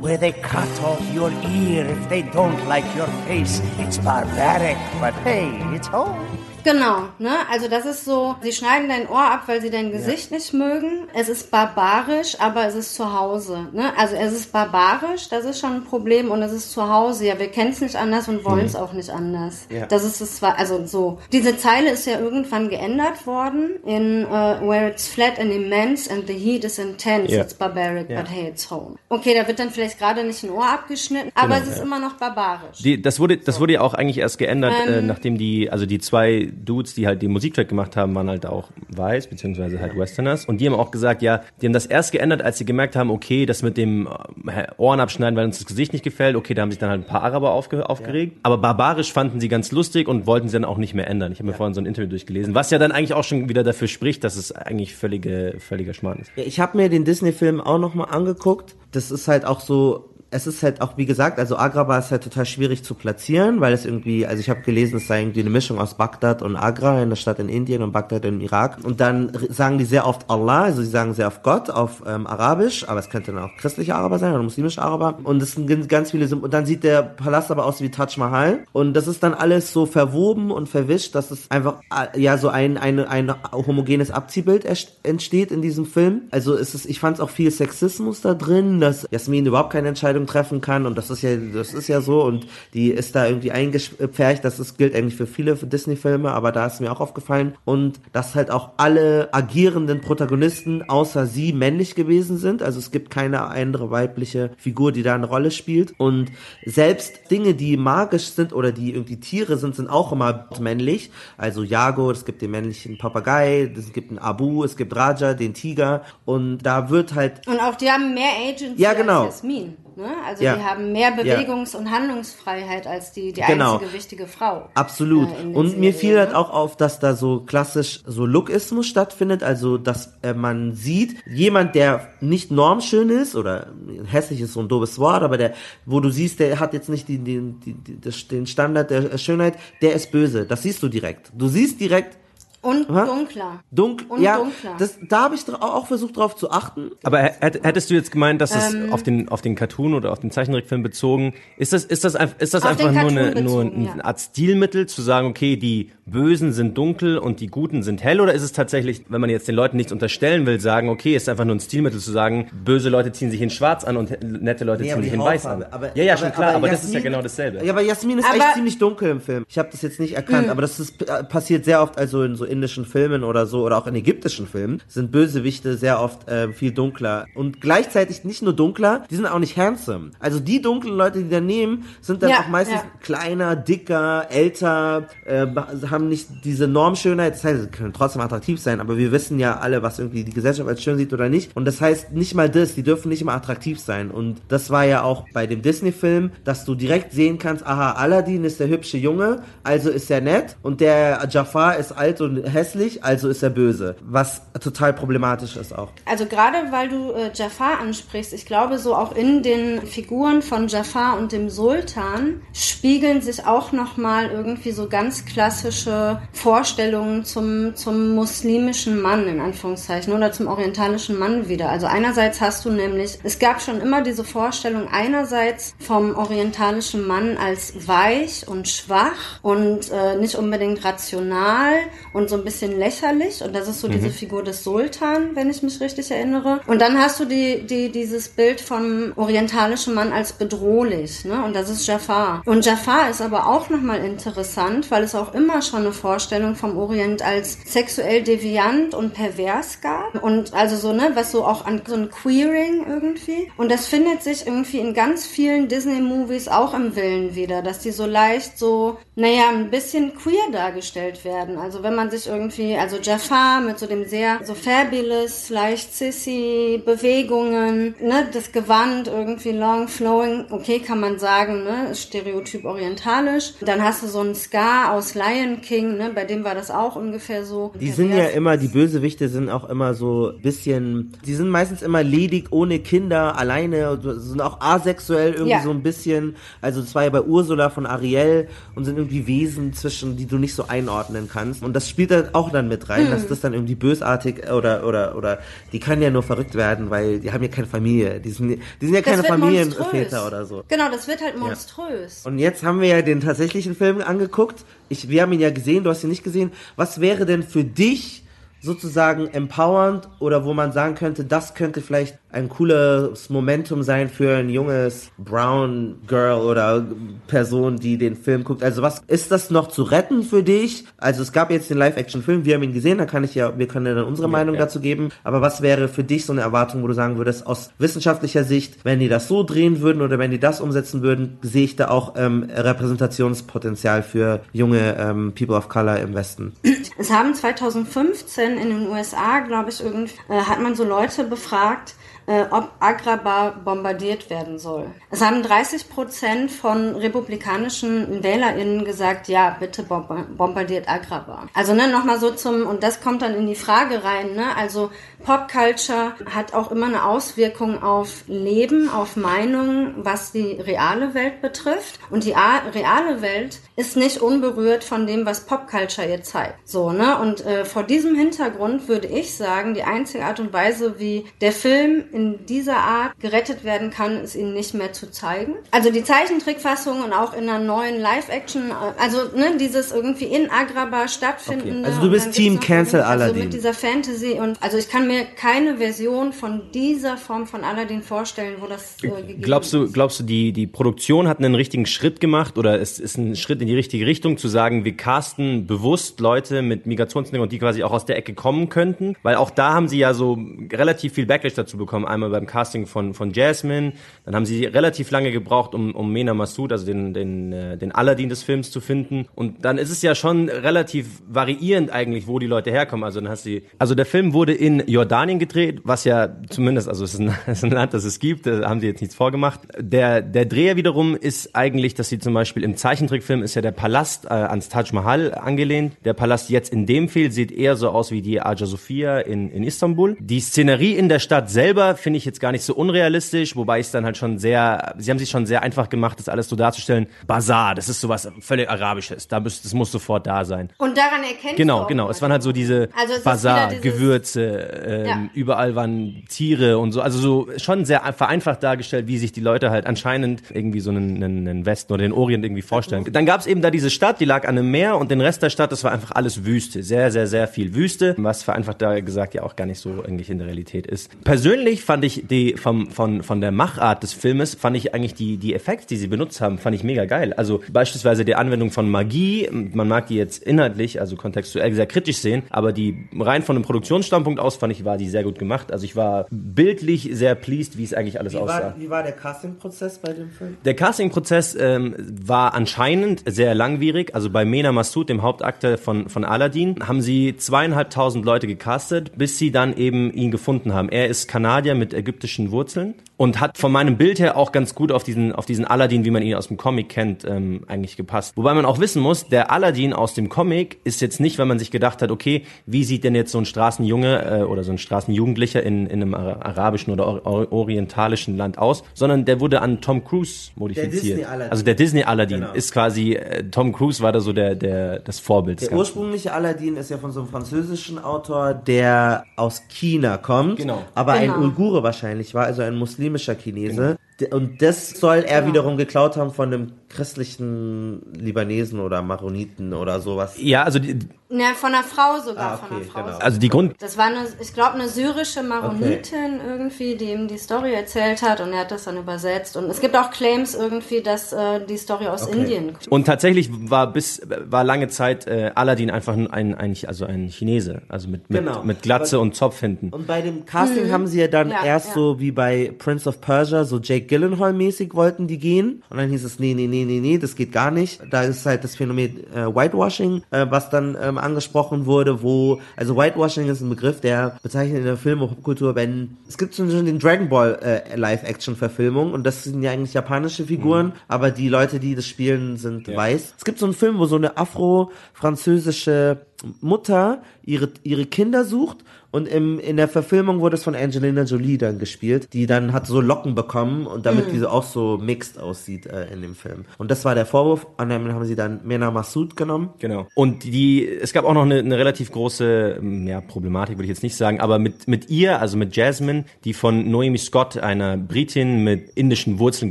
Where 0.00 0.16
they 0.16 0.32
cut 0.32 0.68
off 0.82 1.00
your 1.14 1.30
ear 1.30 1.86
if 1.86 2.08
they 2.08 2.22
don't 2.22 2.66
like 2.66 2.84
your 2.96 3.06
face. 3.26 3.60
It's 3.78 3.98
barbaric, 3.98 4.76
but 5.00 5.14
hey, 5.22 5.48
it's 5.74 5.86
home. 5.86 6.41
Genau, 6.64 7.08
ne? 7.18 7.30
Also 7.50 7.68
das 7.68 7.84
ist 7.86 8.04
so, 8.04 8.36
sie 8.42 8.52
schneiden 8.52 8.88
dein 8.88 9.08
Ohr 9.08 9.22
ab, 9.24 9.42
weil 9.46 9.60
sie 9.60 9.70
dein 9.70 9.90
Gesicht 9.92 10.30
nicht 10.30 10.52
mögen. 10.54 11.08
Es 11.14 11.28
ist 11.28 11.50
barbarisch, 11.50 12.36
aber 12.40 12.66
es 12.66 12.74
ist 12.74 12.94
zu 12.94 13.12
Hause, 13.18 13.66
ne? 13.72 13.92
Also 13.96 14.16
es 14.16 14.32
ist 14.32 14.52
barbarisch, 14.52 15.28
das 15.28 15.44
ist 15.44 15.60
schon 15.60 15.72
ein 15.74 15.84
Problem 15.84 16.30
und 16.30 16.42
es 16.42 16.52
ist 16.52 16.72
zu 16.72 16.88
Hause. 16.88 17.26
Ja, 17.26 17.38
wir 17.38 17.48
kennen 17.48 17.70
es 17.72 17.80
nicht 17.80 17.96
anders 17.96 18.28
und 18.28 18.44
wollen 18.44 18.64
es 18.66 18.76
auch 18.76 18.92
nicht 18.92 19.10
anders. 19.10 19.66
Ja. 19.70 19.86
Das 19.86 20.04
ist 20.04 20.20
es 20.20 20.36
zwar, 20.36 20.58
also 20.58 20.86
so. 20.86 21.18
Diese 21.32 21.56
Zeile 21.56 21.90
ist 21.90 22.06
ja 22.06 22.18
irgendwann 22.18 22.68
geändert 22.68 23.26
worden 23.26 23.70
in 23.84 24.24
uh, 24.26 24.30
Where 24.68 24.88
it's 24.90 25.08
flat 25.08 25.38
and 25.38 25.52
immense 25.52 26.10
and 26.12 26.26
the 26.26 26.34
heat 26.34 26.64
is 26.64 26.78
intense, 26.78 27.34
Ja. 27.34 27.42
it's 27.42 27.54
barbaric, 27.54 28.08
Ja. 28.10 28.20
but 28.20 28.30
hey, 28.30 28.48
it's 28.48 28.70
home. 28.70 28.96
Okay, 29.08 29.34
da 29.34 29.46
wird 29.46 29.58
dann 29.58 29.70
vielleicht 29.70 29.98
gerade 29.98 30.24
nicht 30.24 30.42
ein 30.42 30.50
Ohr 30.50 30.66
abgeschnitten, 30.68 31.30
aber 31.34 31.54
Genau, 31.54 31.62
es 31.62 31.68
ist 31.68 31.78
ja. 31.78 31.82
immer 31.84 31.98
noch 31.98 32.14
barbarisch. 32.14 32.78
Die, 32.82 33.00
das 33.00 33.18
wurde, 33.20 33.38
das 33.38 33.60
wurde 33.60 33.74
ja 33.74 33.80
auch 33.80 33.94
eigentlich 33.94 34.18
erst 34.18 34.38
geändert, 34.38 34.72
Ähm. 34.86 34.94
äh, 34.94 35.02
nachdem 35.02 35.38
die, 35.38 35.70
also 35.70 35.86
die 35.86 35.98
zwei 35.98 36.51
Dudes, 36.52 36.94
die 36.94 37.06
halt 37.06 37.22
den 37.22 37.32
Musiktrack 37.32 37.68
gemacht 37.68 37.96
haben, 37.96 38.14
waren 38.14 38.28
halt 38.28 38.46
auch 38.46 38.70
weiß, 38.88 39.28
beziehungsweise 39.28 39.80
halt 39.80 39.96
Westerners. 39.96 40.44
Und 40.44 40.60
die 40.60 40.66
haben 40.66 40.74
auch 40.74 40.90
gesagt, 40.90 41.22
ja, 41.22 41.42
die 41.60 41.66
haben 41.66 41.72
das 41.72 41.86
erst 41.86 42.12
geändert, 42.12 42.42
als 42.42 42.58
sie 42.58 42.64
gemerkt 42.64 42.96
haben, 42.96 43.10
okay, 43.10 43.46
das 43.46 43.62
mit 43.62 43.76
dem 43.76 44.08
äh, 44.46 44.66
Ohren 44.76 45.00
abschneiden, 45.00 45.36
weil 45.36 45.46
uns 45.46 45.58
das 45.58 45.66
Gesicht 45.66 45.92
nicht 45.92 46.04
gefällt, 46.04 46.36
okay, 46.36 46.54
da 46.54 46.62
haben 46.62 46.70
sich 46.70 46.78
dann 46.78 46.90
halt 46.90 47.02
ein 47.02 47.06
paar 47.06 47.22
Araber 47.22 47.52
aufge 47.52 47.88
aufgeregt. 47.88 48.38
Aber 48.42 48.58
barbarisch 48.58 49.12
fanden 49.12 49.40
sie 49.40 49.48
ganz 49.48 49.72
lustig 49.72 50.08
und 50.08 50.26
wollten 50.26 50.48
sie 50.48 50.54
dann 50.54 50.64
auch 50.64 50.78
nicht 50.78 50.94
mehr 50.94 51.08
ändern. 51.08 51.32
Ich 51.32 51.38
habe 51.38 51.48
mir 51.48 51.54
vorhin 51.54 51.74
so 51.74 51.80
ein 51.80 51.86
Interview 51.86 52.08
durchgelesen, 52.08 52.54
was 52.54 52.70
ja 52.70 52.78
dann 52.78 52.92
eigentlich 52.92 53.14
auch 53.14 53.24
schon 53.24 53.48
wieder 53.48 53.64
dafür 53.64 53.88
spricht, 53.88 54.24
dass 54.24 54.36
es 54.36 54.52
eigentlich 54.52 54.94
völlige, 54.94 55.56
völliger 55.58 55.94
Schmarrn 55.94 56.18
ist. 56.18 56.30
Ja, 56.36 56.44
ich 56.44 56.60
habe 56.60 56.76
mir 56.76 56.88
den 56.88 57.04
Disney-Film 57.04 57.60
auch 57.60 57.78
nochmal 57.78 58.08
angeguckt. 58.10 58.74
Das 58.92 59.10
ist 59.10 59.28
halt 59.28 59.44
auch 59.44 59.60
so, 59.60 60.10
es 60.32 60.46
ist 60.46 60.62
halt 60.62 60.80
auch, 60.80 60.96
wie 60.96 61.06
gesagt, 61.06 61.38
also 61.38 61.56
Agrabah 61.56 61.98
ist 61.98 62.10
halt 62.10 62.24
total 62.24 62.46
schwierig 62.46 62.82
zu 62.82 62.94
platzieren, 62.94 63.60
weil 63.60 63.72
es 63.72 63.84
irgendwie, 63.84 64.26
also 64.26 64.40
ich 64.40 64.48
habe 64.48 64.62
gelesen, 64.62 64.96
es 64.96 65.06
sei 65.06 65.20
irgendwie 65.20 65.40
eine 65.40 65.50
Mischung 65.50 65.78
aus 65.78 65.94
Bagdad 65.94 66.42
und 66.42 66.56
Agra, 66.56 67.02
in 67.02 67.10
der 67.10 67.16
Stadt 67.16 67.38
in 67.38 67.48
Indien 67.48 67.82
und 67.82 67.92
Bagdad 67.92 68.24
im 68.24 68.40
Irak. 68.40 68.78
Und 68.82 69.00
dann 69.00 69.30
sagen 69.50 69.78
die 69.78 69.84
sehr 69.84 70.06
oft 70.06 70.28
Allah, 70.30 70.62
also 70.64 70.82
sie 70.82 70.88
sagen 70.88 71.12
sehr 71.14 71.26
oft 71.26 71.42
Gott 71.42 71.68
auf 71.68 72.02
ähm, 72.06 72.26
Arabisch, 72.26 72.88
aber 72.88 72.98
es 72.98 73.10
könnte 73.10 73.32
dann 73.32 73.44
auch 73.44 73.56
christliche 73.58 73.94
Araber 73.94 74.18
sein 74.18 74.32
oder 74.32 74.42
muslimische 74.42 74.80
Araber. 74.80 75.18
Und 75.22 75.42
es 75.42 75.52
sind 75.52 75.88
ganz- 75.88 76.10
viele 76.10 76.26
Symb 76.26 76.42
Und 76.42 76.54
dann 76.54 76.66
sieht 76.66 76.82
der 76.82 77.02
Palast 77.02 77.50
aber 77.50 77.66
aus 77.66 77.80
wie 77.80 77.90
Taj 77.90 78.16
Mahal. 78.16 78.64
Und 78.72 78.94
das 78.94 79.06
ist 79.06 79.22
dann 79.22 79.34
alles 79.34 79.72
so 79.72 79.86
verwoben 79.86 80.50
und 80.50 80.68
verwischt, 80.68 81.14
dass 81.14 81.30
es 81.30 81.50
einfach 81.50 81.76
ja 82.16 82.38
so 82.38 82.48
ein, 82.48 82.78
ein, 82.78 82.98
ein 83.00 83.34
homogenes 83.52 84.10
Abziehbild 84.10 84.64
entsteht 85.02 85.50
in 85.50 85.62
diesem 85.62 85.84
Film. 85.84 86.22
Also 86.30 86.54
es 86.54 86.74
ist, 86.74 86.86
ich 86.86 86.98
fand 87.00 87.18
es 87.18 87.20
auch 87.20 87.30
viel 87.30 87.50
Sexismus 87.50 88.22
da 88.22 88.34
drin, 88.34 88.80
dass 88.80 89.06
Jasmin 89.10 89.46
überhaupt 89.46 89.72
keine 89.72 89.88
Entscheidung 89.88 90.21
treffen 90.26 90.60
kann. 90.60 90.86
Und 90.86 90.96
das 90.98 91.10
ist 91.10 91.22
ja, 91.22 91.36
das 91.36 91.74
ist 91.74 91.88
ja 91.88 92.00
so. 92.00 92.22
Und 92.22 92.46
die 92.74 92.90
ist 92.90 93.14
da 93.14 93.26
irgendwie 93.26 93.52
eingepfercht, 93.52 94.44
das 94.44 94.58
ist, 94.58 94.78
gilt 94.78 94.94
eigentlich 94.94 95.16
für 95.16 95.26
viele 95.26 95.54
Disney-Filme, 95.54 96.30
aber 96.30 96.52
da 96.52 96.66
ist 96.66 96.80
mir 96.80 96.92
auch 96.92 97.00
aufgefallen. 97.00 97.54
Und 97.64 98.00
dass 98.12 98.34
halt 98.34 98.50
auch 98.50 98.70
alle 98.76 99.28
agierenden 99.32 100.00
Protagonisten 100.00 100.88
außer 100.88 101.26
sie 101.26 101.52
männlich 101.52 101.94
gewesen 101.94 102.38
sind, 102.38 102.62
also 102.62 102.78
es 102.78 102.90
gibt 102.90 103.10
keine 103.10 103.42
andere 103.42 103.90
weibliche 103.90 104.50
Figur, 104.56 104.92
die 104.92 105.02
da 105.02 105.14
eine 105.14 105.26
Rolle 105.26 105.50
spielt. 105.50 105.94
Und 105.98 106.30
selbst 106.64 107.30
Dinge, 107.30 107.54
die 107.54 107.76
magisch 107.76 108.30
sind 108.30 108.52
oder 108.52 108.72
die 108.72 108.92
irgendwie 108.92 109.20
Tiere 109.20 109.56
sind, 109.56 109.76
sind 109.76 109.88
auch 109.88 110.12
immer 110.12 110.48
männlich, 110.60 111.10
also 111.36 111.62
Jago, 111.62 112.10
es 112.10 112.24
gibt 112.24 112.42
den 112.42 112.50
männlichen 112.50 112.98
Papagei, 112.98 113.70
es 113.76 113.92
gibt 113.92 114.10
einen 114.10 114.18
Abu, 114.18 114.64
es 114.64 114.76
gibt 114.76 114.94
Raja, 114.94 115.34
den 115.34 115.54
Tiger. 115.54 116.02
Und 116.24 116.58
da 116.58 116.90
wird 116.90 117.14
halt 117.14 117.46
Und 117.46 117.60
auch 117.60 117.76
die 117.76 117.90
haben 117.90 118.14
mehr 118.14 118.30
Agency 118.48 118.80
Ja, 118.82 118.94
genau. 118.94 119.24
als 119.24 119.36
Jasmin. 119.42 119.76
Ne? 119.96 120.08
Also 120.26 120.42
Ja. 120.44 120.56
die 120.56 120.62
haben 120.62 120.92
mehr 120.92 121.10
Ja. 121.24 121.36
Bewegungs- 121.36 121.74
und 121.74 121.90
Handlungsfreiheit 121.90 122.86
als 122.86 123.12
die, 123.12 123.32
die 123.32 123.40
Genau. 123.42 123.74
einzige 123.74 123.92
wichtige 123.92 124.26
Frau. 124.26 124.68
Absolut. 124.74 125.28
äh, 125.28 125.46
und 125.46 125.78
mir 125.78 125.92
Serien, 125.92 125.94
fiel 125.94 126.18
halt 126.18 126.30
ne? 126.30 126.38
auch 126.38 126.50
auf, 126.50 126.76
dass 126.76 126.98
da 127.00 127.14
so 127.14 127.40
klassisch 127.40 128.00
so 128.06 128.24
Lookismus 128.26 128.86
stattfindet, 128.86 129.42
also 129.42 129.78
dass 129.78 130.18
äh, 130.22 130.34
man 130.34 130.72
sieht, 130.74 131.16
jemand, 131.26 131.74
der 131.74 132.08
nicht 132.20 132.50
normschön 132.50 133.10
ist 133.10 133.36
oder 133.36 133.68
hässlich 134.06 134.40
ist 134.40 134.52
so 134.54 134.60
ein 134.60 134.68
doofes 134.68 134.98
Wort, 134.98 135.22
aber 135.22 135.36
der, 135.36 135.52
wo 135.86 136.00
du 136.00 136.10
siehst, 136.10 136.40
der 136.40 136.58
hat 136.60 136.72
jetzt 136.72 136.88
nicht 136.88 137.08
den, 137.08 137.24
den, 137.24 137.60
den, 137.60 138.00
den 138.30 138.46
Standard 138.46 138.90
der 138.90 139.18
Schönheit, 139.18 139.54
der 139.80 139.94
ist 139.94 140.10
böse. 140.12 140.44
Das 140.46 140.62
siehst 140.62 140.82
du 140.82 140.88
direkt. 140.88 141.30
Du 141.34 141.48
siehst 141.48 141.80
direkt, 141.80 142.16
Und 142.62 142.88
Aha. 142.88 143.06
dunkler. 143.06 143.60
dunkel, 143.72 144.06
Und 144.08 144.22
ja, 144.22 144.36
dunkler. 144.36 144.76
das, 144.78 144.96
da 145.08 145.24
habe 145.24 145.34
ich 145.34 145.42
auch 145.52 145.86
versucht 145.88 146.16
drauf 146.16 146.36
zu 146.36 146.50
achten. 146.50 146.92
Aber 147.02 147.18
hätt- 147.18 147.60
hättest 147.64 147.90
du 147.90 147.94
jetzt 147.94 148.12
gemeint, 148.12 148.40
dass 148.40 148.54
es 148.54 148.72
Ähm. 148.72 148.92
auf 148.92 149.02
den 149.02 149.28
auf 149.28 149.42
den 149.42 149.56
Cartoon 149.56 149.94
oder 149.94 150.12
auf 150.12 150.20
den 150.20 150.30
Zeichentrickfilm 150.30 150.82
bezogen 150.82 151.34
ist 151.56 151.72
das 151.72 151.84
ist 151.84 152.04
das 152.04 152.14
einfach 152.14 152.38
ist 152.40 152.54
das 152.54 152.64
einfach 152.64 152.92
nur 152.92 153.00
eine, 153.10 153.30
nur 153.42 153.64
bezogen, 153.64 153.72
eine 153.88 153.98
ja. 153.98 154.04
Art 154.04 154.20
Stilmittel 154.20 154.86
zu 154.86 155.02
sagen, 155.02 155.26
okay, 155.26 155.56
die 155.56 155.90
Bösen 156.06 156.52
sind 156.52 156.78
dunkel 156.78 157.18
und 157.18 157.40
die 157.40 157.46
Guten 157.48 157.82
sind 157.82 158.02
hell 158.02 158.20
oder 158.20 158.32
ist 158.32 158.42
es 158.42 158.52
tatsächlich, 158.52 159.04
wenn 159.08 159.20
man 159.20 159.30
jetzt 159.30 159.46
den 159.48 159.54
Leuten 159.54 159.76
nichts 159.76 159.92
unterstellen 159.92 160.46
will, 160.46 160.58
sagen, 160.60 160.88
okay, 160.88 161.14
ist 161.16 161.28
einfach 161.28 161.44
nur 161.44 161.54
ein 161.56 161.60
Stilmittel 161.60 161.98
zu 162.00 162.10
sagen, 162.12 162.48
böse 162.64 162.88
Leute 162.88 163.12
ziehen 163.12 163.30
sich 163.30 163.40
in 163.40 163.50
schwarz 163.50 163.84
an 163.84 163.96
und 163.96 164.10
nette 164.22 164.64
Leute 164.64 164.82
Nee, 164.82 164.92
ziehen 164.92 165.02
sich 165.02 165.12
in 165.12 165.20
weiß 165.20 165.46
an. 165.46 165.64
Aber- 165.70 165.96
ja, 165.96 166.04
ja, 166.04 166.16
schon 166.16 166.26
aber- 166.28 166.34
klar, 166.36 166.48
aber, 166.50 166.56
aber 166.58 166.68
das 166.68 166.84
ist 166.84 166.94
ja 166.94 167.00
genau 167.00 167.22
dasselbe. 167.22 167.64
Ja, 167.64 167.72
aber 167.72 167.82
Jasmin 167.82 168.18
ist 168.18 168.24
Aber- 168.26 168.36
echt 168.36 168.54
ziemlich 168.54 168.78
dunkel 168.78 169.10
im 169.10 169.20
Film. 169.20 169.44
Ich 169.48 169.58
habe 169.58 169.68
das 169.70 169.82
jetzt 169.82 169.98
nicht 170.00 170.14
erkannt, 170.14 170.46
Mhm. 170.46 170.50
aber 170.52 170.62
das 170.62 170.78
ist, 170.80 171.02
äh, 171.08 171.24
passiert 171.24 171.64
sehr 171.64 171.82
oft, 171.82 171.96
also 171.98 172.22
in 172.24 172.34
so 172.36 172.44
indischen 172.52 172.84
Filmen 172.84 173.24
oder 173.24 173.46
so, 173.46 173.64
oder 173.64 173.78
auch 173.78 173.86
in 173.86 173.94
ägyptischen 173.94 174.46
Filmen, 174.46 174.80
sind 174.86 175.10
Bösewichte 175.10 175.76
sehr 175.76 176.00
oft 176.00 176.28
äh, 176.28 176.52
viel 176.52 176.72
dunkler. 176.72 177.26
Und 177.34 177.60
gleichzeitig 177.60 178.24
nicht 178.24 178.42
nur 178.42 178.52
dunkler, 178.52 179.04
die 179.10 179.16
sind 179.16 179.26
auch 179.26 179.38
nicht 179.38 179.56
handsome. 179.56 180.10
Also 180.18 180.38
die 180.38 180.60
dunklen 180.60 180.96
Leute, 180.96 181.22
die 181.22 181.30
da 181.30 181.40
nehmen, 181.40 181.84
sind 182.00 182.22
dann 182.22 182.30
Ja, 182.30 182.40
auch 182.40 182.48
meistens 182.48 182.76
ja. 182.76 182.90
kleiner, 183.00 183.56
dicker, 183.56 184.26
älter, 184.30 185.08
äh, 185.24 185.46
haben 185.90 186.08
nicht 186.08 186.28
diese 186.44 186.68
Normschönheit. 186.68 187.34
Das 187.34 187.44
heißt, 187.44 187.62
sie 187.62 187.68
können 187.68 187.92
trotzdem 187.92 188.22
attraktiv 188.22 188.60
sein, 188.60 188.80
aber 188.80 188.96
wir 188.96 189.10
wissen 189.12 189.38
ja 189.38 189.58
alle, 189.58 189.82
was 189.82 189.98
irgendwie 189.98 190.24
die 190.24 190.32
Gesellschaft 190.32 190.68
als 190.68 190.82
schön 190.82 190.98
sieht 190.98 191.12
oder 191.12 191.28
nicht. 191.28 191.56
Und 191.56 191.64
das 191.64 191.80
heißt 191.80 192.12
nicht 192.12 192.34
mal 192.34 192.50
das, 192.50 192.74
die 192.74 192.82
dürfen 192.82 193.08
nicht 193.08 193.24
mal 193.24 193.34
attraktiv 193.34 193.80
sein. 193.80 194.10
Und 194.10 194.40
das 194.48 194.70
war 194.70 194.84
ja 194.84 195.02
auch 195.02 195.24
bei 195.32 195.46
dem 195.46 195.62
Disney-Film, 195.62 196.30
dass 196.44 196.64
du 196.64 196.74
direkt 196.74 197.12
sehen 197.12 197.38
kannst, 197.38 197.66
aha, 197.66 197.92
Aladdin 197.92 198.44
ist 198.44 198.60
der 198.60 198.68
hübsche 198.68 198.98
Junge, 198.98 199.42
also 199.62 199.90
ist 199.90 200.10
er 200.10 200.20
nett. 200.20 200.56
Und 200.62 200.80
der 200.80 201.26
Jafar 201.30 201.76
ist 201.76 201.92
alt 201.92 202.20
und 202.20 202.41
hässlich, 202.44 203.04
also 203.04 203.28
ist 203.28 203.42
er 203.42 203.50
böse. 203.50 203.96
Was 204.02 204.42
total 204.60 204.92
problematisch 204.92 205.56
ist 205.56 205.76
auch. 205.76 205.90
Also 206.04 206.26
gerade 206.26 206.70
weil 206.70 206.88
du 206.88 207.12
äh, 207.12 207.30
Jafar 207.34 207.80
ansprichst, 207.80 208.32
ich 208.32 208.46
glaube 208.46 208.78
so 208.78 208.94
auch 208.94 209.14
in 209.14 209.42
den 209.42 209.82
Figuren 209.86 210.42
von 210.42 210.68
Jafar 210.68 211.18
und 211.18 211.32
dem 211.32 211.50
Sultan 211.50 212.42
spiegeln 212.52 213.22
sich 213.22 213.46
auch 213.46 213.72
nochmal 213.72 214.30
irgendwie 214.30 214.72
so 214.72 214.88
ganz 214.88 215.24
klassische 215.24 216.20
Vorstellungen 216.32 217.24
zum, 217.24 217.74
zum 217.76 218.14
muslimischen 218.14 219.00
Mann 219.00 219.26
in 219.26 219.40
Anführungszeichen 219.40 220.12
oder 220.12 220.32
zum 220.32 220.48
orientalischen 220.48 221.18
Mann 221.18 221.48
wieder. 221.48 221.68
Also 221.68 221.86
einerseits 221.86 222.40
hast 222.40 222.64
du 222.64 222.70
nämlich, 222.70 223.18
es 223.22 223.38
gab 223.38 223.60
schon 223.60 223.80
immer 223.80 224.02
diese 224.02 224.24
Vorstellung 224.24 224.88
einerseits 224.90 225.74
vom 225.78 226.16
orientalischen 226.16 227.06
Mann 227.06 227.36
als 227.36 227.86
weich 227.86 228.46
und 228.48 228.68
schwach 228.68 229.40
und 229.42 229.90
äh, 229.90 230.16
nicht 230.16 230.34
unbedingt 230.34 230.84
rational 230.84 231.74
und 232.12 232.28
so 232.32 232.38
ein 232.38 232.44
bisschen 232.44 232.78
lächerlich 232.78 233.42
und 233.44 233.54
das 233.54 233.68
ist 233.68 233.80
so 233.80 233.88
diese 233.88 234.08
Figur 234.08 234.42
des 234.42 234.64
Sultan, 234.64 235.36
wenn 235.36 235.50
ich 235.50 235.62
mich 235.62 235.80
richtig 235.82 236.10
erinnere. 236.10 236.60
Und 236.66 236.80
dann 236.80 236.98
hast 236.98 237.20
du 237.20 237.26
die, 237.26 237.66
die, 237.66 237.92
dieses 237.92 238.28
Bild 238.28 238.62
vom 238.62 239.12
orientalischen 239.16 239.92
Mann 239.92 240.14
als 240.14 240.32
bedrohlich, 240.32 241.26
ne? 241.26 241.44
Und 241.44 241.54
das 241.54 241.68
ist 241.68 241.86
Jafar. 241.86 242.42
Und 242.46 242.64
Jafar 242.64 243.10
ist 243.10 243.20
aber 243.20 243.48
auch 243.48 243.68
nochmal 243.68 244.02
interessant, 244.02 244.90
weil 244.90 245.04
es 245.04 245.14
auch 245.14 245.34
immer 245.34 245.60
schon 245.60 245.80
eine 245.80 245.92
Vorstellung 245.92 246.54
vom 246.54 246.78
Orient 246.78 247.20
als 247.20 247.58
sexuell 247.66 248.22
deviant 248.22 248.94
und 248.94 249.12
pervers 249.12 249.82
gab. 249.82 250.22
Und 250.22 250.54
also 250.54 250.76
so, 250.76 250.94
ne, 250.94 251.10
was 251.12 251.32
so 251.32 251.44
auch 251.44 251.66
an 251.66 251.82
so 251.86 251.96
ein 251.96 252.10
Queering 252.10 252.86
irgendwie. 252.88 253.52
Und 253.58 253.70
das 253.70 253.86
findet 253.86 254.22
sich 254.22 254.46
irgendwie 254.46 254.78
in 254.78 254.94
ganz 254.94 255.26
vielen 255.26 255.68
Disney-Movies 255.68 256.48
auch 256.48 256.72
im 256.72 256.96
Willen 256.96 257.34
wieder, 257.34 257.60
dass 257.60 257.80
die 257.80 257.90
so 257.90 258.06
leicht 258.06 258.58
so, 258.58 258.96
naja, 259.16 259.50
ein 259.50 259.70
bisschen 259.70 260.14
queer 260.14 260.50
dargestellt 260.50 261.26
werden. 261.26 261.58
Also 261.58 261.82
wenn 261.82 261.94
man 261.94 262.10
sich 262.10 262.21
irgendwie, 262.26 262.76
also 262.76 262.96
Jafar 263.02 263.60
mit 263.60 263.78
so 263.78 263.86
dem 263.86 264.04
sehr 264.06 264.40
so 264.44 264.54
fabulous, 264.54 265.50
leicht 265.50 265.94
sissy 265.94 266.82
Bewegungen, 266.84 267.94
ne, 268.00 268.26
das 268.32 268.52
Gewand 268.52 269.08
irgendwie 269.08 269.52
long 269.52 269.88
flowing, 269.88 270.46
okay, 270.50 270.78
kann 270.80 271.00
man 271.00 271.18
sagen, 271.18 271.64
ne, 271.64 271.88
ist 271.90 272.02
stereotyp 272.02 272.64
orientalisch. 272.64 273.54
Dann 273.60 273.82
hast 273.82 274.02
du 274.02 274.06
so 274.06 274.20
einen 274.20 274.34
Scar 274.34 274.92
aus 274.92 275.14
Lion 275.14 275.60
King, 275.60 275.96
ne, 275.96 276.10
bei 276.14 276.24
dem 276.24 276.44
war 276.44 276.54
das 276.54 276.70
auch 276.70 276.96
ungefähr 276.96 277.44
so. 277.44 277.72
Die 277.80 277.90
sind 277.90 278.10
ja 278.12 278.26
immer, 278.26 278.56
die 278.56 278.68
Bösewichte 278.68 279.28
sind 279.28 279.48
auch 279.50 279.68
immer 279.68 279.94
so 279.94 280.32
bisschen, 280.42 281.12
die 281.26 281.34
sind 281.34 281.48
meistens 281.48 281.82
immer 281.82 282.02
ledig, 282.02 282.46
ohne 282.50 282.78
Kinder, 282.80 283.36
alleine, 283.38 283.98
sind 284.20 284.40
auch 284.40 284.60
asexuell 284.60 285.32
irgendwie 285.32 285.50
Ja. 285.52 285.62
so 285.62 285.70
ein 285.70 285.82
bisschen. 285.82 286.36
Also 286.60 286.80
das 286.80 286.94
war 286.94 287.04
ja 287.04 287.10
bei 287.10 287.22
Ursula 287.22 287.70
von 287.70 287.86
Ariel 287.86 288.48
und 288.74 288.84
sind 288.84 288.96
irgendwie 288.96 289.26
Wesen 289.26 289.72
zwischen, 289.72 290.16
die 290.16 290.26
du 290.26 290.38
nicht 290.38 290.54
so 290.54 290.66
einordnen 290.68 291.28
kannst. 291.30 291.62
Und 291.62 291.74
das 291.74 291.88
spielt 291.88 292.01
halt 292.10 292.34
auch 292.34 292.50
dann 292.50 292.68
mit 292.68 292.88
rein, 292.88 293.04
Hm. 293.04 293.10
dass 293.12 293.28
das 293.28 293.40
dann 293.40 293.52
irgendwie 293.54 293.74
bösartig 293.74 294.50
oder, 294.50 294.86
oder, 294.86 295.16
oder, 295.16 295.38
die 295.72 295.80
können 295.80 296.02
ja 296.02 296.10
nur 296.10 296.22
verrückt 296.22 296.54
werden, 296.54 296.90
weil 296.90 297.20
die 297.20 297.32
haben 297.32 297.42
ja 297.42 297.48
keine 297.48 297.66
Familie. 297.66 298.20
Die 298.20 298.30
sind, 298.30 298.60
die 298.80 298.86
sind 298.86 298.94
ja 298.94 299.02
keine 299.02 299.22
Familienväter 299.24 300.26
oder 300.26 300.44
so. 300.44 300.64
Genau, 300.68 300.90
das 300.90 301.06
wird 301.06 301.22
halt 301.22 301.38
monströs. 301.38 302.24
Und 302.24 302.38
jetzt 302.38 302.62
haben 302.62 302.80
wir 302.80 302.88
ja 302.88 303.02
den 303.02 303.20
tatsächlichen 303.20 303.76
Film 303.76 304.00
angeguckt. 304.00 304.64
Ich, 304.88 305.08
wir 305.08 305.22
haben 305.22 305.32
ihn 305.32 305.40
ja 305.40 305.50
gesehen, 305.50 305.84
du 305.84 305.90
hast 305.90 306.02
ihn 306.02 306.10
nicht 306.10 306.24
gesehen. 306.24 306.52
Was 306.76 307.00
wäre 307.00 307.26
denn 307.26 307.42
für 307.42 307.64
dich 307.64 308.24
sozusagen 308.62 309.26
empowernd 309.28 310.08
oder 310.20 310.44
wo 310.44 310.54
man 310.54 310.72
sagen 310.72 310.94
könnte, 310.94 311.24
das 311.24 311.54
könnte 311.54 311.80
vielleicht 311.82 312.16
ein 312.32 312.48
cooles 312.48 313.30
Momentum 313.30 313.82
sein 313.82 314.08
für 314.08 314.36
ein 314.36 314.48
junges 314.48 315.10
Brown 315.18 315.98
Girl 316.06 316.40
oder 316.40 316.84
Person, 317.26 317.76
die 317.76 317.98
den 317.98 318.16
Film 318.16 318.42
guckt. 318.44 318.62
Also 318.62 318.82
was 318.82 319.02
ist 319.06 319.30
das 319.30 319.50
noch 319.50 319.68
zu 319.68 319.82
retten 319.82 320.22
für 320.22 320.42
dich? 320.42 320.86
Also 320.96 321.22
es 321.22 321.32
gab 321.32 321.50
jetzt 321.50 321.70
den 321.70 321.78
Live-Action-Film, 321.78 322.44
wir 322.44 322.54
haben 322.54 322.62
ihn 322.62 322.72
gesehen, 322.72 322.98
da 322.98 323.06
kann 323.06 323.22
ich 323.22 323.34
ja, 323.34 323.56
wir 323.58 323.68
können 323.68 323.86
ja 323.86 323.94
dann 323.94 324.04
unsere 324.04 324.28
Meinung 324.28 324.56
dazu 324.56 324.80
geben. 324.80 325.10
Aber 325.24 325.40
was 325.40 325.60
wäre 325.62 325.88
für 325.88 326.04
dich 326.04 326.24
so 326.24 326.32
eine 326.32 326.40
Erwartung, 326.40 326.82
wo 326.82 326.86
du 326.86 326.94
sagen 326.94 327.18
würdest, 327.18 327.46
aus 327.46 327.70
wissenschaftlicher 327.78 328.44
Sicht, 328.44 328.78
wenn 328.84 328.98
die 328.98 329.08
das 329.08 329.28
so 329.28 329.42
drehen 329.42 329.80
würden 329.80 330.02
oder 330.02 330.18
wenn 330.18 330.30
die 330.30 330.40
das 330.40 330.60
umsetzen 330.60 331.02
würden, 331.02 331.38
sehe 331.42 331.64
ich 331.64 331.76
da 331.76 331.88
auch 331.88 332.14
ähm, 332.16 332.48
Repräsentationspotenzial 332.54 334.02
für 334.02 334.40
junge 334.52 334.96
ähm, 334.98 335.32
People 335.34 335.56
of 335.56 335.68
Color 335.68 335.98
im 335.98 336.14
Westen? 336.14 336.52
Es 336.98 337.10
haben 337.10 337.34
2015 337.34 338.56
in 338.56 338.68
den 338.70 338.88
USA, 338.88 339.40
glaube 339.40 339.70
ich, 339.70 339.82
irgendwie, 339.82 340.14
äh, 340.28 340.40
hat 340.40 340.60
man 340.60 340.74
so 340.74 340.84
Leute 340.84 341.24
befragt, 341.24 341.94
äh, 342.26 342.44
ob 342.50 342.70
Agrabah 342.80 343.50
bombardiert 343.64 344.30
werden 344.30 344.58
soll. 344.58 344.86
Es 345.10 345.20
haben 345.20 345.42
30 345.42 345.88
Prozent 345.88 346.50
von 346.50 346.94
republikanischen 346.96 348.22
WählerInnen 348.22 348.84
gesagt, 348.84 349.28
ja, 349.28 349.56
bitte 349.58 349.82
bomba- 349.82 350.26
bombardiert 350.36 350.88
Agrabah. 350.88 351.48
Also 351.54 351.74
ne, 351.74 351.88
nochmal 351.88 352.20
so 352.20 352.30
zum, 352.30 352.66
und 352.66 352.82
das 352.82 353.00
kommt 353.00 353.22
dann 353.22 353.34
in 353.34 353.46
die 353.46 353.54
Frage 353.54 354.04
rein, 354.04 354.34
ne, 354.34 354.56
also 354.56 354.90
Popculture 355.22 356.14
hat 356.26 356.54
auch 356.54 356.70
immer 356.70 356.86
eine 356.86 357.04
Auswirkung 357.04 357.82
auf 357.82 358.24
Leben, 358.26 358.88
auf 358.88 359.16
Meinungen, 359.16 359.94
was 359.98 360.32
die 360.32 360.52
reale 360.52 361.14
Welt 361.14 361.40
betrifft. 361.40 361.98
Und 362.10 362.24
die 362.24 362.32
reale 362.32 363.22
Welt 363.22 363.60
ist 363.76 363.96
nicht 363.96 364.20
unberührt 364.20 364.84
von 364.84 365.06
dem, 365.06 365.24
was 365.26 365.46
Popculture 365.46 366.08
ihr 366.08 366.22
zeigt. 366.22 366.68
So, 366.68 366.92
ne? 366.92 367.18
Und 367.18 367.44
äh, 367.44 367.64
vor 367.64 367.82
diesem 367.82 368.14
Hintergrund 368.14 368.88
würde 368.88 369.08
ich 369.08 369.34
sagen, 369.34 369.74
die 369.74 369.82
einzige 369.82 370.24
Art 370.24 370.40
und 370.40 370.52
Weise, 370.52 370.98
wie 370.98 371.24
der 371.40 371.52
Film 371.52 372.04
in 372.12 372.46
dieser 372.46 372.76
Art 372.76 373.12
gerettet 373.20 373.64
werden 373.64 373.90
kann, 373.90 374.22
ist 374.22 374.34
ihn 374.34 374.52
nicht 374.52 374.74
mehr 374.74 374.92
zu 374.92 375.10
zeigen. 375.10 375.54
Also 375.70 375.90
die 375.90 376.04
Zeichentrickfassung 376.04 377.02
und 377.02 377.12
auch 377.12 377.32
in 377.32 377.48
einer 377.48 377.58
neuen 377.58 378.00
Live-Action, 378.00 378.70
äh, 378.70 378.74
also 379.00 379.18
ne, 379.36 379.56
dieses 379.58 379.92
irgendwie 379.92 380.26
in 380.26 380.50
Agrabah 380.50 381.08
stattfindende. 381.08 381.80
Okay. 381.80 381.88
Also 381.88 382.00
du 382.02 382.10
bist 382.10 382.32
Team 382.32 382.60
Cancel 382.60 383.00
Aladdin. 383.02 383.34
Also 383.34 383.44
mit 383.44 383.54
dieser 383.54 383.74
Fantasy 383.74 384.32
und 384.32 384.56
also 384.60 384.76
ich 384.76 384.88
kann 384.88 385.06
mir 385.06 385.11
keine 385.36 385.76
Version 385.76 386.32
von 386.32 386.62
dieser 386.72 387.16
Form 387.16 387.46
von 387.46 387.64
Aladdin 387.64 388.02
vorstellen, 388.02 388.56
wo 388.60 388.66
das 388.66 388.96
äh, 389.02 389.08
gegeben 389.08 389.42
Glaubst 389.42 389.72
du, 389.72 389.84
ist. 389.84 389.92
glaubst 389.92 390.20
du, 390.20 390.24
die, 390.24 390.52
die 390.52 390.66
Produktion 390.66 391.28
hat 391.28 391.38
einen 391.38 391.54
richtigen 391.54 391.86
Schritt 391.86 392.20
gemacht 392.20 392.58
oder 392.58 392.80
es 392.80 392.98
ist 392.98 393.16
ein 393.16 393.36
Schritt 393.36 393.60
in 393.60 393.68
die 393.68 393.74
richtige 393.74 394.06
Richtung, 394.06 394.38
zu 394.38 394.48
sagen, 394.48 394.84
wir 394.84 394.96
casten 394.96 395.66
bewusst 395.66 396.20
Leute 396.20 396.62
mit 396.62 396.86
Migrationshintergrund, 396.86 397.52
die 397.52 397.58
quasi 397.58 397.82
auch 397.82 397.92
aus 397.92 398.06
der 398.06 398.16
Ecke 398.16 398.34
kommen 398.34 398.68
könnten? 398.68 399.16
Weil 399.22 399.36
auch 399.36 399.50
da 399.50 399.72
haben 399.72 399.88
sie 399.88 399.98
ja 399.98 400.14
so 400.14 400.38
relativ 400.72 401.14
viel 401.14 401.26
Backlash 401.26 401.54
dazu 401.54 401.76
bekommen. 401.76 402.06
Einmal 402.06 402.30
beim 402.30 402.46
Casting 402.46 402.86
von, 402.86 403.14
von 403.14 403.32
Jasmine, 403.32 403.92
dann 404.24 404.34
haben 404.34 404.46
sie 404.46 404.64
relativ 404.64 405.10
lange 405.10 405.30
gebraucht, 405.32 405.74
um, 405.74 405.94
um 405.94 406.12
Mena 406.12 406.34
Massoud, 406.34 406.72
also 406.72 406.86
den, 406.86 407.14
den, 407.14 407.52
äh, 407.52 407.76
den 407.78 407.92
Aladdin 407.92 408.28
des 408.28 408.42
Films 408.42 408.70
zu 408.70 408.80
finden. 408.80 409.26
Und 409.34 409.64
dann 409.64 409.78
ist 409.78 409.90
es 409.90 410.02
ja 410.02 410.14
schon 410.14 410.48
relativ 410.48 411.22
variierend 411.28 411.90
eigentlich, 411.90 412.26
wo 412.26 412.38
die 412.38 412.46
Leute 412.46 412.70
herkommen. 412.70 413.04
Also 413.04 413.20
dann 413.20 413.28
hast 413.28 413.46
du, 413.46 413.60
also 413.78 413.94
der 413.94 414.06
Film 414.06 414.32
wurde 414.32 414.54
in 414.54 414.82
Jordanien 414.86 415.01
gedreht, 415.38 415.80
was 415.84 416.04
ja 416.04 416.28
zumindest, 416.48 416.88
also 416.88 417.04
es 417.04 417.14
ist 417.14 417.20
ein, 417.20 417.28
es 417.46 417.58
ist 417.58 417.64
ein 417.64 417.70
Land, 417.70 417.94
das 417.94 418.04
es 418.04 418.18
gibt, 418.18 418.46
da 418.46 418.68
haben 418.68 418.80
sie 418.80 418.86
jetzt 418.86 419.00
nichts 419.00 419.14
vorgemacht. 419.14 419.60
Der, 419.78 420.22
der 420.22 420.44
Dreher 420.46 420.76
wiederum 420.76 421.16
ist 421.16 421.54
eigentlich, 421.54 421.94
dass 421.94 422.08
sie 422.08 422.18
zum 422.18 422.34
Beispiel 422.34 422.64
im 422.64 422.76
Zeichentrickfilm 422.76 423.42
ist 423.42 423.54
ja 423.54 423.62
der 423.62 423.72
Palast 423.72 424.26
äh, 424.26 424.28
ans 424.28 424.68
Taj 424.68 424.92
Mahal 424.92 425.34
angelehnt. 425.34 425.96
Der 426.04 426.14
Palast 426.14 426.50
jetzt 426.50 426.72
in 426.72 426.86
dem 426.86 427.08
Film 427.08 427.30
sieht 427.30 427.52
eher 427.52 427.76
so 427.76 427.90
aus 427.90 428.10
wie 428.10 428.22
die 428.22 428.40
Aja 428.40 428.66
Sophia 428.66 429.20
in, 429.20 429.50
in 429.50 429.64
Istanbul. 429.64 430.16
Die 430.20 430.40
Szenerie 430.40 430.92
in 430.94 431.08
der 431.08 431.18
Stadt 431.18 431.50
selber 431.50 431.96
finde 431.96 432.18
ich 432.18 432.24
jetzt 432.24 432.40
gar 432.40 432.52
nicht 432.52 432.64
so 432.64 432.74
unrealistisch, 432.74 433.56
wobei 433.56 433.78
es 433.78 433.90
dann 433.90 434.04
halt 434.04 434.16
schon 434.16 434.38
sehr, 434.38 434.94
sie 434.98 435.10
haben 435.10 435.18
sich 435.18 435.30
schon 435.30 435.46
sehr 435.46 435.62
einfach 435.62 435.88
gemacht, 435.88 436.18
das 436.18 436.28
alles 436.28 436.48
so 436.48 436.56
darzustellen. 436.56 437.06
Bazar, 437.26 437.74
das 437.74 437.88
ist 437.88 438.00
sowas 438.00 438.30
völlig 438.40 438.68
Arabisches, 438.68 439.28
da 439.28 439.40
muss, 439.40 439.62
das 439.62 439.74
muss 439.74 439.90
sofort 439.92 440.26
da 440.26 440.44
sein. 440.44 440.70
Und 440.78 440.96
daran 440.96 441.22
erkennst 441.22 441.52
du 441.52 441.56
Genau, 441.56 441.86
genau. 441.86 442.10
Es 442.10 442.20
waren 442.22 442.32
halt 442.32 442.42
so 442.42 442.52
diese 442.52 442.88
Also 442.98 443.14
Bazar, 443.24 443.74
Gewürze, 443.74 444.58
ähm, 444.92 445.06
Ja. 445.06 445.30
überall 445.34 445.74
waren 445.74 446.24
Tiere 446.28 446.78
und 446.78 446.92
so. 446.92 447.00
Also 447.00 447.18
so 447.18 447.48
schon 447.56 447.84
sehr 447.84 448.00
vereinfacht 448.12 448.62
dargestellt, 448.62 449.06
wie 449.06 449.18
sich 449.18 449.32
die 449.32 449.40
Leute 449.40 449.70
halt 449.70 449.86
anscheinend 449.86 450.42
irgendwie 450.52 450.80
so 450.80 450.90
einen, 450.90 451.22
einen, 451.22 451.48
einen 451.48 451.66
Westen 451.66 451.92
oder 451.92 452.02
den 452.02 452.12
Orient 452.12 452.44
irgendwie 452.44 452.62
vorstellen. 452.62 453.04
Dann 453.12 453.26
gab 453.26 453.40
es 453.40 453.46
eben 453.46 453.62
da 453.62 453.70
diese 453.70 453.90
Stadt, 453.90 454.20
die 454.20 454.24
lag 454.24 454.44
an 454.48 454.58
einem 454.58 454.70
Meer 454.70 454.96
und 454.98 455.10
den 455.10 455.20
Rest 455.20 455.42
der 455.42 455.50
Stadt, 455.50 455.72
das 455.72 455.84
war 455.84 455.92
einfach 455.92 456.12
alles 456.12 456.44
Wüste. 456.44 456.82
Sehr, 456.82 457.10
sehr, 457.10 457.26
sehr 457.26 457.48
viel 457.48 457.74
Wüste, 457.74 458.14
was 458.18 458.42
vereinfacht 458.42 458.82
da 458.82 459.00
gesagt 459.00 459.34
ja 459.34 459.42
auch 459.42 459.56
gar 459.56 459.66
nicht 459.66 459.78
so 459.78 460.02
eigentlich 460.06 460.30
in 460.30 460.38
der 460.38 460.46
Realität 460.46 460.86
ist. 460.86 461.10
Persönlich 461.24 461.82
fand 461.84 462.04
ich 462.04 462.24
die 462.28 462.54
vom, 462.56 462.90
von, 462.90 463.22
von 463.22 463.40
der 463.40 463.52
Machart 463.52 464.02
des 464.02 464.12
Filmes, 464.12 464.54
fand 464.54 464.76
ich 464.76 464.94
eigentlich 464.94 465.14
die, 465.14 465.36
die 465.38 465.54
Effekte, 465.54 465.86
die 465.88 465.96
sie 465.96 466.08
benutzt 466.08 466.40
haben, 466.40 466.58
fand 466.58 466.74
ich 466.74 466.84
mega 466.84 467.04
geil. 467.04 467.32
Also 467.34 467.62
beispielsweise 467.72 468.24
die 468.24 468.34
Anwendung 468.34 468.70
von 468.70 468.90
Magie, 468.90 469.48
man 469.50 469.88
mag 469.88 470.06
die 470.08 470.16
jetzt 470.16 470.42
inhaltlich, 470.42 471.00
also 471.00 471.16
kontextuell 471.16 471.72
sehr 471.74 471.86
kritisch 471.86 472.18
sehen, 472.18 472.42
aber 472.50 472.72
die 472.72 473.06
rein 473.18 473.42
von 473.42 473.56
einem 473.56 473.64
Produktionsstandpunkt 473.64 474.40
aus 474.40 474.56
fand 474.56 474.72
ich, 474.72 474.81
war 474.84 474.96
die 474.98 475.08
sehr 475.08 475.24
gut 475.24 475.38
gemacht. 475.38 475.72
Also 475.72 475.84
ich 475.84 475.96
war 475.96 476.26
bildlich 476.30 477.08
sehr 477.12 477.34
pleased, 477.34 477.78
wie 477.78 477.84
es 477.84 477.94
eigentlich 477.94 478.18
alles 478.18 478.32
Wie 478.32 478.38
aussah. 478.38 478.62
war, 478.62 478.74
wie 478.78 478.90
war 478.90 479.02
der 479.02 479.12
Castingprozess 479.12 479.98
bei 479.98 480.12
dem 480.12 480.30
Film? 480.30 480.56
Der 480.64 480.74
Castingprozess 480.74 481.54
ähm, 481.54 481.94
war 481.98 482.54
anscheinend 482.54 483.22
sehr 483.26 483.54
langwierig. 483.54 484.14
Also 484.14 484.30
bei 484.30 484.44
Mena 484.44 484.72
Massoud, 484.72 485.08
dem 485.08 485.22
Hauptakteur 485.22 485.78
von, 485.78 486.08
von 486.08 486.24
Aladdin, 486.24 486.76
haben 486.86 487.00
sie 487.00 487.36
zweieinhalbtausend 487.36 488.24
Leute 488.24 488.46
gecastet, 488.46 489.12
bis 489.16 489.38
sie 489.38 489.50
dann 489.50 489.76
eben 489.76 490.12
ihn 490.12 490.30
gefunden 490.30 490.72
haben. 490.72 490.88
Er 490.88 491.08
ist 491.08 491.28
Kanadier 491.28 491.74
mit 491.74 491.94
ägyptischen 491.94 492.50
Wurzeln 492.50 492.94
und 493.22 493.38
hat 493.38 493.56
von 493.56 493.70
meinem 493.70 493.96
Bild 493.96 494.18
her 494.18 494.36
auch 494.36 494.50
ganz 494.50 494.74
gut 494.74 494.90
auf 494.90 495.04
diesen, 495.04 495.32
auf 495.32 495.46
diesen 495.46 495.64
Aladdin, 495.64 496.04
wie 496.04 496.10
man 496.10 496.24
ihn 496.24 496.34
aus 496.34 496.48
dem 496.48 496.56
Comic 496.56 496.88
kennt, 496.88 497.24
ähm, 497.24 497.62
eigentlich 497.68 497.96
gepasst. 497.96 498.36
Wobei 498.36 498.52
man 498.52 498.64
auch 498.64 498.80
wissen 498.80 499.00
muss, 499.00 499.28
der 499.28 499.52
Aladdin 499.52 499.92
aus 499.92 500.14
dem 500.14 500.28
Comic 500.28 500.78
ist 500.82 501.00
jetzt 501.00 501.20
nicht, 501.20 501.38
wenn 501.38 501.46
man 501.46 501.60
sich 501.60 501.70
gedacht 501.70 502.02
hat, 502.02 502.10
okay, 502.10 502.42
wie 502.66 502.82
sieht 502.82 503.04
denn 503.04 503.14
jetzt 503.14 503.30
so 503.30 503.38
ein 503.38 503.44
Straßenjunge 503.44 504.40
äh, 504.40 504.42
oder 504.42 504.64
so 504.64 504.71
ein 504.72 504.78
Straßenjugendlicher 504.78 505.62
in, 505.62 505.86
in 505.86 506.02
einem 506.02 506.14
ara- 506.14 506.40
arabischen 506.42 506.92
oder 506.92 507.06
or 507.06 507.26
or 507.26 507.52
orientalischen 507.52 508.36
Land 508.36 508.58
aus, 508.58 508.82
sondern 508.94 509.24
der 509.24 509.40
wurde 509.40 509.60
an 509.62 509.80
Tom 509.80 510.04
Cruise 510.04 510.50
modifiziert. 510.56 510.92
Disney-Aladdin. 511.18 511.50
Also 511.50 511.64
der 511.64 511.74
Disney 511.74 512.02
Aladdin 512.04 512.40
Genau. 512.40 512.52
ist 512.52 512.72
quasi, 512.72 513.14
äh, 513.14 513.44
Tom 513.50 513.72
Cruise 513.72 514.02
war 514.02 514.12
da 514.12 514.20
so 514.20 514.32
der, 514.32 514.54
der, 514.54 514.98
das 515.00 515.18
Vorbild. 515.20 515.60
Der 515.60 515.72
ursprüngliche 515.72 516.32
Aladdin 516.32 516.76
ist 516.76 516.90
ja 516.90 516.98
von 516.98 517.12
so 517.12 517.20
einem 517.20 517.28
französischen 517.28 517.98
Autor, 517.98 518.54
der 518.54 519.24
aus 519.36 519.62
China 519.68 520.16
kommt, 520.16 520.56
Genau. 520.58 520.82
aber 520.94 521.18
Genau. 521.18 521.34
ein 521.34 521.42
Uigure 521.42 521.82
wahrscheinlich 521.82 522.34
war, 522.34 522.44
also 522.46 522.62
ein 522.62 522.76
muslimischer 522.76 523.34
Chinese. 523.34 523.96
D- 523.98 524.11
Und 524.30 524.60
das 524.62 524.90
soll 524.90 525.18
er 525.26 525.46
wiederum 525.46 525.76
geklaut 525.76 526.16
haben 526.16 526.30
von 526.32 526.52
einem 526.52 526.72
christlichen 526.88 528.02
Libanesen 528.14 528.80
oder 528.80 529.02
Maroniten 529.02 529.72
oder 529.72 530.00
sowas. 530.00 530.34
Ja, 530.38 530.62
also 530.64 530.78
die, 530.78 530.98
Ne, 531.34 531.54
von 531.54 531.72
einer 531.74 531.82
Frau 531.82 532.20
sogar, 532.22 532.52
Ah, 532.52 532.56
von 532.58 532.68
einer 532.68 532.80
okay, 532.80 532.90
Frau. 532.92 533.04
genau. 533.04 533.16
also 533.16 533.40
die 533.40 533.48
Grund, 533.48 533.74
Das 533.80 533.96
war 533.96 534.04
eine, 534.04 534.26
ich 534.38 534.52
glaube, 534.52 534.74
eine 534.74 534.86
syrische 534.86 535.42
Maronitin 535.42 536.40
irgendwie, 536.46 536.94
die 536.94 537.06
ihm 537.10 537.26
die 537.26 537.38
Story 537.38 537.72
erzählt 537.72 538.20
hat 538.20 538.42
und 538.42 538.52
er 538.52 538.60
hat 538.60 538.70
das 538.70 538.84
dann 538.84 538.98
übersetzt. 538.98 539.56
Und 539.56 539.64
es 539.70 539.80
gibt 539.80 539.96
auch 539.96 540.10
Claims 540.10 540.54
irgendwie, 540.54 541.00
dass 541.00 541.32
äh, 541.32 541.64
die 541.66 541.78
Story 541.78 542.06
aus 542.08 542.26
Indien 542.26 542.74
kommt. 542.74 542.88
Und 542.88 543.06
tatsächlich 543.06 543.48
war 543.50 543.90
bis 543.90 544.20
war 544.44 544.62
lange 544.62 544.88
Zeit 544.88 545.26
äh, 545.26 545.52
Aladdin 545.54 545.90
einfach 545.90 546.12
ein, 546.12 546.30
ein, 546.30 546.54
ein 546.54 546.76
also 546.86 547.06
ein 547.06 547.28
Chinese, 547.28 547.80
also 547.88 548.08
mit 548.08 548.28
mit, 548.28 548.44
Genau. 548.44 548.62
mit 548.62 548.82
Glatze 548.82 549.18
und 549.18 549.34
Zopf 549.34 549.58
hinten. 549.60 549.88
Und 549.88 550.06
bei 550.06 550.20
dem 550.20 550.44
Casting 550.44 550.92
haben 550.92 551.06
sie 551.06 551.20
ja 551.20 551.28
dann. 551.28 551.48
Ja, 551.48 551.64
erst 551.64 551.88
ja. 551.88 551.94
so 551.94 552.20
wie 552.20 552.30
bei 552.30 552.74
Prince 552.76 553.08
of 553.08 553.22
Persia, 553.22 553.64
so 553.64 553.78
Jake 553.78 554.04
Gyllenhaal 554.12 554.52
mäßig 554.52 554.92
wollten 554.94 555.26
die 555.26 555.38
gehen. 555.38 555.82
Und 555.88 555.96
dann 555.96 556.10
hieß 556.10 556.22
es, 556.24 556.38
nee, 556.38 556.52
nee, 556.52 556.66
nee, 556.66 556.84
nee, 556.84 557.00
nee, 557.00 557.16
das 557.16 557.34
geht 557.34 557.50
gar 557.50 557.70
nicht. 557.70 558.00
Da 558.10 558.24
ist 558.24 558.44
halt 558.44 558.62
das 558.62 558.76
Phänomen 558.76 559.20
äh, 559.34 559.46
Whitewashing, 559.46 560.22
äh, 560.30 560.46
was 560.50 560.68
dann 560.68 560.96
ähm, 561.00 561.16
angesprochen 561.16 561.86
wurde, 561.86 562.22
wo, 562.22 562.60
also 562.76 562.94
Whitewashing 562.96 563.48
ist 563.48 563.62
ein 563.62 563.70
Begriff, 563.70 564.00
der 564.02 564.38
bezeichnet 564.42 564.78
in 564.80 564.84
der 564.84 564.98
Film- 564.98 565.22
und 565.22 565.28
Popkultur, 565.30 565.74
wenn, 565.74 566.16
es 566.28 566.36
gibt 566.36 566.54
schon 566.54 566.68
den 566.68 566.98
Dragon 566.98 567.30
Ball 567.30 567.58
äh, 567.62 567.96
Live-Action-Verfilmung 567.96 569.12
und 569.14 569.24
das 569.24 569.44
sind 569.44 569.62
ja 569.62 569.70
eigentlich 569.70 569.94
japanische 569.94 570.44
Figuren, 570.44 570.86
Mhm. 570.88 570.92
aber 571.08 571.30
die 571.30 571.48
Leute, 571.48 571.80
die 571.80 571.94
das 571.94 572.06
spielen, 572.06 572.56
sind 572.58 572.88
weiß. 572.88 573.34
Es 573.38 573.44
gibt 573.44 573.58
so 573.58 573.64
einen 573.66 573.74
Film, 573.74 573.98
wo 573.98 574.04
so 574.06 574.16
eine 574.16 574.36
afro-französische 574.36 576.18
Mutter 576.60 577.22
ihre, 577.44 577.70
ihre 577.82 578.06
Kinder 578.06 578.44
sucht 578.44 578.78
und 579.12 579.28
im, 579.28 579.60
in 579.60 579.76
der 579.76 579.88
Verfilmung 579.88 580.40
wurde 580.40 580.56
es 580.56 580.64
von 580.64 580.74
Angelina 580.74 581.22
Jolie 581.22 581.58
dann 581.58 581.78
gespielt, 581.78 582.28
die 582.32 582.46
dann 582.46 582.72
hat 582.72 582.86
so 582.86 583.00
Locken 583.00 583.34
bekommen 583.34 583.86
und 583.86 584.06
damit 584.06 584.28
Mhm. 584.28 584.32
diese 584.32 584.50
auch 584.50 584.64
so 584.64 584.98
mixed 584.98 585.38
aussieht 585.38 585.86
äh, 585.86 586.12
in 586.12 586.22
dem 586.22 586.34
Film. 586.34 586.64
Und 586.78 586.90
das 586.90 587.04
war 587.04 587.14
der 587.14 587.26
Vorwurf 587.26 587.66
und 587.78 587.88
dann 587.88 588.12
haben 588.12 588.24
sie 588.24 588.34
dann 588.36 588.60
Mena 588.64 588.90
Massoud 588.90 589.36
genommen. 589.36 589.70
Genau. 589.78 590.08
Und 590.14 590.44
die, 590.44 590.88
es 590.88 591.12
gab 591.12 591.24
auch 591.24 591.34
noch 591.34 591.42
eine, 591.42 591.58
eine 591.58 591.78
relativ 591.78 592.10
große, 592.10 592.78
ähm, 592.80 593.06
ja, 593.06 593.20
Problematik 593.20 593.76
würde 593.76 593.84
ich 593.84 593.90
jetzt 593.90 594.02
nicht 594.02 594.16
sagen, 594.16 594.40
aber 594.40 594.58
mit, 594.58 594.88
mit 594.88 595.10
ihr, 595.10 595.40
also 595.40 595.56
mit 595.56 595.76
Jasmine, 595.76 596.24
die 596.44 596.54
von 596.54 596.90
Noemi 596.90 597.18
Scott, 597.18 597.58
einer 597.58 597.96
Britin 597.96 598.64
mit 598.64 598.90
indischen 598.94 599.38
Wurzeln 599.38 599.70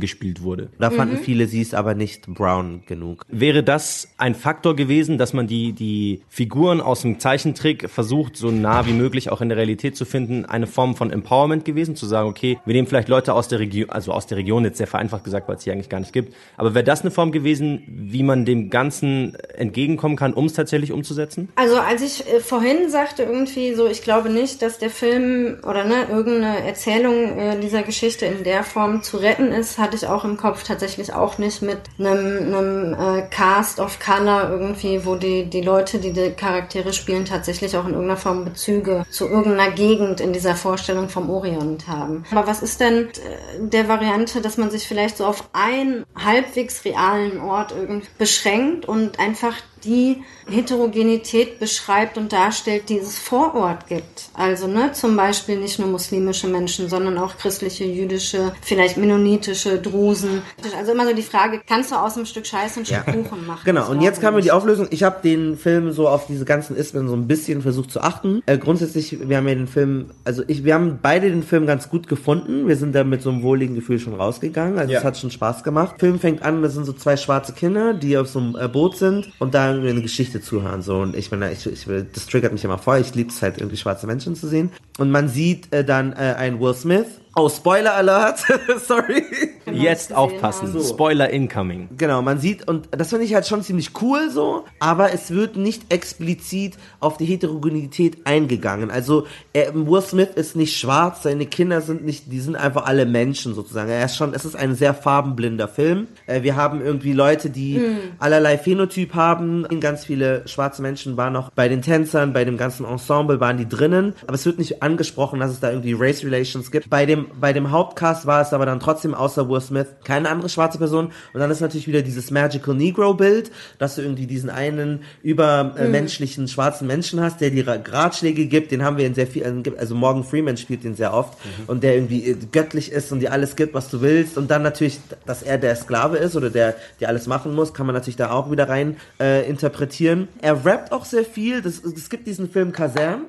gespielt 0.00 0.42
wurde. 0.42 0.70
Da 0.78 0.90
fanden 0.90 1.16
viele 1.16 1.46
sie 1.46 1.60
ist 1.60 1.74
aber 1.74 1.94
nicht 1.94 2.26
brown 2.26 2.82
genug. 2.86 3.24
Wäre 3.28 3.62
das 3.62 4.08
ein 4.18 4.34
Faktor 4.34 4.76
gewesen, 4.76 5.18
dass 5.18 5.32
man 5.32 5.48
die, 5.48 5.72
die 5.72 6.22
Figuren 6.28 6.80
aus 6.80 7.02
dem 7.02 7.18
Zeichentrick 7.18 7.90
versucht, 7.90 8.36
so 8.36 8.50
nah 8.50 8.86
wie 8.86 8.92
möglich 8.92 9.31
auch 9.32 9.40
in 9.40 9.48
der 9.48 9.58
Realität 9.58 9.96
zu 9.96 10.04
finden, 10.04 10.44
eine 10.44 10.66
Form 10.66 10.94
von 10.94 11.10
Empowerment 11.10 11.64
gewesen, 11.64 11.96
zu 11.96 12.06
sagen, 12.06 12.28
okay, 12.28 12.58
wir 12.64 12.74
nehmen 12.74 12.86
vielleicht 12.86 13.08
Leute 13.08 13.34
aus 13.34 13.48
der 13.48 13.58
Region, 13.58 13.90
also 13.90 14.12
aus 14.12 14.26
der 14.26 14.38
Region 14.38 14.64
jetzt 14.64 14.78
sehr 14.78 14.86
vereinfacht 14.86 15.24
gesagt, 15.24 15.48
weil 15.48 15.56
es 15.56 15.64
hier 15.64 15.72
eigentlich 15.72 15.88
gar 15.88 16.00
nicht 16.00 16.12
gibt, 16.12 16.34
aber 16.56 16.74
wäre 16.74 16.84
das 16.84 17.02
eine 17.02 17.10
Form 17.10 17.32
gewesen, 17.32 17.82
wie 17.86 18.22
man 18.22 18.44
dem 18.44 18.70
Ganzen 18.70 19.36
entgegenkommen 19.54 20.16
kann, 20.16 20.34
um 20.34 20.46
es 20.46 20.52
tatsächlich 20.52 20.92
umzusetzen? 20.92 21.48
Also 21.56 21.76
als 21.76 22.02
ich 22.02 22.28
äh, 22.28 22.40
vorhin 22.40 22.88
sagte 22.88 23.22
irgendwie 23.22 23.74
so, 23.74 23.86
ich 23.86 24.02
glaube 24.02 24.30
nicht, 24.30 24.62
dass 24.62 24.78
der 24.78 24.90
Film 24.90 25.58
oder 25.66 25.84
ne, 25.84 26.06
irgendeine 26.10 26.66
Erzählung 26.66 27.38
äh, 27.38 27.60
dieser 27.60 27.82
Geschichte 27.82 28.26
in 28.26 28.44
der 28.44 28.64
Form 28.64 29.02
zu 29.02 29.16
retten 29.16 29.48
ist, 29.48 29.78
hatte 29.78 29.96
ich 29.96 30.06
auch 30.06 30.24
im 30.24 30.36
Kopf 30.36 30.64
tatsächlich 30.64 31.12
auch 31.12 31.38
nicht 31.38 31.62
mit 31.62 31.78
einem, 31.98 32.54
einem 32.54 32.94
äh, 32.94 33.22
Cast 33.30 33.80
of 33.80 33.98
Color 33.98 34.50
irgendwie, 34.50 35.04
wo 35.04 35.14
die, 35.14 35.46
die 35.46 35.62
Leute, 35.62 35.98
die 35.98 36.12
die 36.12 36.30
Charaktere 36.30 36.92
spielen, 36.92 37.24
tatsächlich 37.24 37.76
auch 37.76 37.84
in 37.84 37.92
irgendeiner 37.92 38.16
Form 38.16 38.44
Bezüge 38.44 39.04
zu 39.10 39.21
irgendeiner 39.26 39.70
Gegend 39.70 40.20
in 40.20 40.32
dieser 40.32 40.54
Vorstellung 40.54 41.08
vom 41.08 41.30
Orient 41.30 41.88
haben. 41.88 42.24
Aber 42.30 42.46
was 42.46 42.62
ist 42.62 42.80
denn 42.80 43.08
äh, 43.08 43.10
der 43.58 43.88
Variante, 43.88 44.40
dass 44.40 44.56
man 44.56 44.70
sich 44.70 44.86
vielleicht 44.86 45.16
so 45.16 45.24
auf 45.26 45.48
einen 45.52 46.04
halbwegs 46.16 46.84
realen 46.84 47.40
Ort 47.40 47.72
irgendwie 47.72 48.08
beschränkt 48.18 48.86
und 48.86 49.18
einfach 49.18 49.54
die 49.84 50.22
Heterogenität 50.48 51.58
beschreibt 51.58 52.18
und 52.18 52.32
darstellt, 52.32 52.88
die 52.88 52.98
es 52.98 53.18
vor 53.18 53.54
Ort 53.54 53.86
gibt. 53.86 54.30
Also 54.34 54.66
ne, 54.66 54.92
zum 54.92 55.16
Beispiel 55.16 55.58
nicht 55.58 55.78
nur 55.78 55.88
muslimische 55.88 56.48
Menschen, 56.48 56.88
sondern 56.88 57.18
auch 57.18 57.36
christliche, 57.36 57.84
jüdische, 57.84 58.52
vielleicht 58.62 58.96
mennonitische, 58.96 59.78
Drusen. 59.78 60.42
Also 60.76 60.92
immer 60.92 61.06
so 61.06 61.14
die 61.14 61.22
Frage, 61.22 61.60
kannst 61.66 61.90
du 61.90 61.96
aus 61.96 62.16
einem 62.16 62.26
Stück 62.26 62.46
Scheiße 62.46 62.80
ein 62.80 62.86
Stück 62.86 63.04
Kuchen 63.06 63.46
machen? 63.46 63.60
Genau, 63.72 63.90
und 63.90 64.00
jetzt 64.00 64.20
kam 64.20 64.34
mir 64.34 64.42
die 64.42 64.50
Auflösung. 64.50 64.88
Ich 64.90 65.02
habe 65.02 65.20
den 65.22 65.56
Film 65.56 65.92
so 65.92 66.08
auf 66.08 66.26
diese 66.26 66.44
ganzen 66.44 66.76
Ismen 66.76 67.08
so 67.08 67.14
ein 67.14 67.26
bisschen 67.26 67.62
versucht 67.62 67.90
zu 67.90 68.00
achten. 68.00 68.42
Äh, 68.46 68.58
grundsätzlich, 68.58 69.28
wir 69.28 69.36
haben 69.36 69.48
ja 69.48 69.54
den 69.54 69.66
Film, 69.66 70.10
also 70.24 70.42
ich, 70.46 70.64
wir 70.64 70.74
haben 70.74 70.98
beide 71.00 71.30
den 71.30 71.42
Film 71.42 71.66
ganz 71.66 71.88
gut 71.88 72.08
gefunden. 72.08 72.68
Wir 72.68 72.76
sind 72.76 72.94
da 72.94 73.04
mit 73.04 73.22
so 73.22 73.30
einem 73.30 73.42
wohligen 73.42 73.74
Gefühl 73.74 73.98
schon 73.98 74.14
rausgegangen. 74.14 74.78
Also 74.78 74.92
es 74.94 75.04
hat 75.04 75.16
schon 75.16 75.30
Spaß 75.30 75.62
gemacht. 75.62 75.96
Film 75.98 76.18
fängt 76.18 76.42
an, 76.42 76.62
das 76.62 76.74
sind 76.74 76.84
so 76.84 76.92
zwei 76.92 77.16
schwarze 77.16 77.52
Kinder, 77.52 77.94
die 77.94 78.18
auf 78.18 78.28
so 78.28 78.40
einem 78.40 78.56
äh, 78.56 78.68
Boot 78.68 78.96
sind 78.96 79.30
und 79.38 79.54
da 79.54 79.71
irgendwie 79.74 79.90
eine 79.90 80.02
Geschichte 80.02 80.40
zuhören. 80.40 80.82
So 80.82 80.98
und 80.98 81.16
ich 81.16 81.30
da, 81.30 81.50
ich, 81.50 81.66
ich 81.66 81.86
das 82.12 82.26
triggert 82.26 82.52
mich 82.52 82.64
immer 82.64 82.78
voll. 82.78 83.00
Ich 83.00 83.14
liebe 83.14 83.30
es 83.30 83.42
halt 83.42 83.58
irgendwie 83.58 83.76
schwarze 83.76 84.06
Menschen 84.06 84.34
zu 84.34 84.48
sehen. 84.48 84.70
Und 84.98 85.10
man 85.10 85.28
sieht 85.28 85.72
äh, 85.72 85.84
dann 85.84 86.12
äh, 86.12 86.34
einen 86.36 86.60
Will 86.60 86.74
Smith. 86.74 87.06
Oh, 87.34 87.48
Spoiler 87.48 87.94
Alert, 87.94 88.40
sorry. 88.86 89.24
Jetzt 89.72 90.08
gesehen 90.08 90.16
aufpassen. 90.16 90.68
haben. 90.74 90.84
Spoiler 90.84 91.30
incoming. 91.30 91.88
Genau, 91.96 92.20
man 92.20 92.38
sieht, 92.38 92.68
und 92.68 92.88
das 92.90 93.08
finde 93.10 93.24
ich 93.24 93.34
halt 93.34 93.46
schon 93.46 93.62
ziemlich 93.62 93.90
cool 94.02 94.30
so, 94.30 94.64
aber 94.80 95.12
es 95.14 95.30
wird 95.30 95.56
nicht 95.56 95.92
explizit 95.92 96.74
auf 97.00 97.16
die 97.16 97.24
Heterogenität 97.24 98.26
eingegangen. 98.26 98.90
Also 98.90 99.26
er, 99.52 99.74
Will 99.74 100.02
Smith 100.02 100.30
ist 100.34 100.56
nicht 100.56 100.76
schwarz, 100.76 101.22
seine 101.22 101.46
Kinder 101.46 101.80
sind 101.80 102.04
nicht, 102.04 102.30
die 102.30 102.40
sind 102.40 102.56
einfach 102.56 102.84
alle 102.86 103.06
Menschen 103.06 103.54
sozusagen. 103.54 103.88
Er 103.90 104.04
ist 104.04 104.16
schon, 104.16 104.34
es 104.34 104.44
ist 104.44 104.56
ein 104.56 104.74
sehr 104.74 104.92
farbenblinder 104.92 105.68
Film. 105.68 106.08
Äh, 106.26 106.42
wir 106.42 106.56
haben 106.56 106.80
irgendwie 106.84 107.12
Leute, 107.12 107.48
die 107.50 107.80
allerlei 108.18 108.58
Phänotyp 108.58 109.14
haben. 109.14 109.66
Ganz 109.80 110.04
viele 110.04 110.46
schwarze 110.46 110.82
Menschen 110.82 111.16
waren 111.16 111.32
noch 111.32 111.50
bei 111.50 111.68
den 111.68 111.82
Tänzern, 111.82 112.32
bei 112.32 112.44
dem 112.44 112.56
ganzen 112.56 112.84
Ensemble 112.84 113.40
waren 113.40 113.56
die 113.56 113.68
drinnen, 113.68 114.14
aber 114.26 114.34
es 114.34 114.44
wird 114.44 114.58
nicht 114.58 114.82
angesprochen, 114.82 115.40
dass 115.40 115.50
es 115.50 115.60
da 115.60 115.70
irgendwie 115.70 115.94
Race 115.94 116.22
Relations 116.24 116.70
gibt. 116.70 116.90
Bei 116.90 117.06
dem, 117.06 117.21
bei 117.40 117.52
dem 117.52 117.70
Hauptcast 117.70 118.26
war 118.26 118.40
es 118.42 118.52
aber 118.52 118.66
dann 118.66 118.80
trotzdem 118.80 119.14
außer 119.14 119.48
Will 119.48 119.60
Smith 119.60 119.86
keine 120.04 120.28
andere 120.28 120.48
schwarze 120.48 120.78
Person. 120.78 121.06
Und 121.32 121.40
dann 121.40 121.50
ist 121.50 121.60
natürlich 121.60 121.86
wieder 121.88 122.02
dieses 122.02 122.30
Magical 122.30 122.74
Negro 122.74 123.14
Bild, 123.14 123.50
dass 123.78 123.96
du 123.96 124.02
irgendwie 124.02 124.26
diesen 124.26 124.50
einen 124.50 125.02
übermenschlichen 125.22 126.48
schwarzen 126.48 126.86
Menschen 126.86 127.20
hast, 127.20 127.40
der 127.40 127.50
dir 127.50 127.66
Ratschläge 127.66 128.46
gibt. 128.46 128.70
Den 128.72 128.82
haben 128.84 128.96
wir 128.96 129.06
in 129.06 129.14
sehr 129.14 129.26
viel, 129.26 129.44
also 129.78 129.94
Morgan 129.94 130.24
Freeman 130.24 130.56
spielt 130.56 130.84
den 130.84 130.94
sehr 130.94 131.12
oft 131.14 131.38
und 131.66 131.82
der 131.82 131.94
irgendwie 131.94 132.30
äh, 132.30 132.36
göttlich 132.52 132.92
ist 132.92 133.12
und 133.12 133.20
dir 133.20 133.32
alles 133.32 133.56
gibt, 133.56 133.74
was 133.74 133.88
du 133.90 134.00
willst. 134.00 134.36
Und 134.38 134.50
dann 134.50 134.62
natürlich, 134.62 135.00
dass 135.26 135.42
er 135.42 135.58
der 135.58 135.76
Sklave 135.76 136.16
ist 136.18 136.36
oder 136.36 136.50
der, 136.50 136.74
der 137.00 137.08
alles 137.08 137.26
machen 137.26 137.54
muss, 137.54 137.74
kann 137.74 137.86
man 137.86 137.94
natürlich 137.94 138.16
da 138.16 138.30
auch 138.30 138.50
wieder 138.50 138.68
rein 138.68 138.96
äh, 139.20 139.48
interpretieren. 139.48 140.28
Er 140.40 140.64
rappt 140.64 140.92
auch 140.92 141.04
sehr 141.04 141.24
viel. 141.24 141.62
Das, 141.62 141.82
es 141.84 142.08
gibt 142.10 142.26
diesen 142.26 142.50
Film 142.50 142.72
Kazam. 142.72 143.26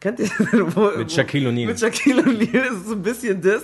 Kennt 0.00 0.20
ihr? 0.20 0.28
Wo- 0.74 0.96
Mit 0.96 1.12
Shaquille 1.12 1.48
O'Neal. 1.50 1.66
Mit 1.66 1.80
Shaquille 1.80 2.22
O'Neal 2.22 2.62
ist 2.64 2.80
es 2.82 2.86
so 2.88 2.92
ein 2.94 3.02
bisschen 3.02 3.27
das, 3.34 3.62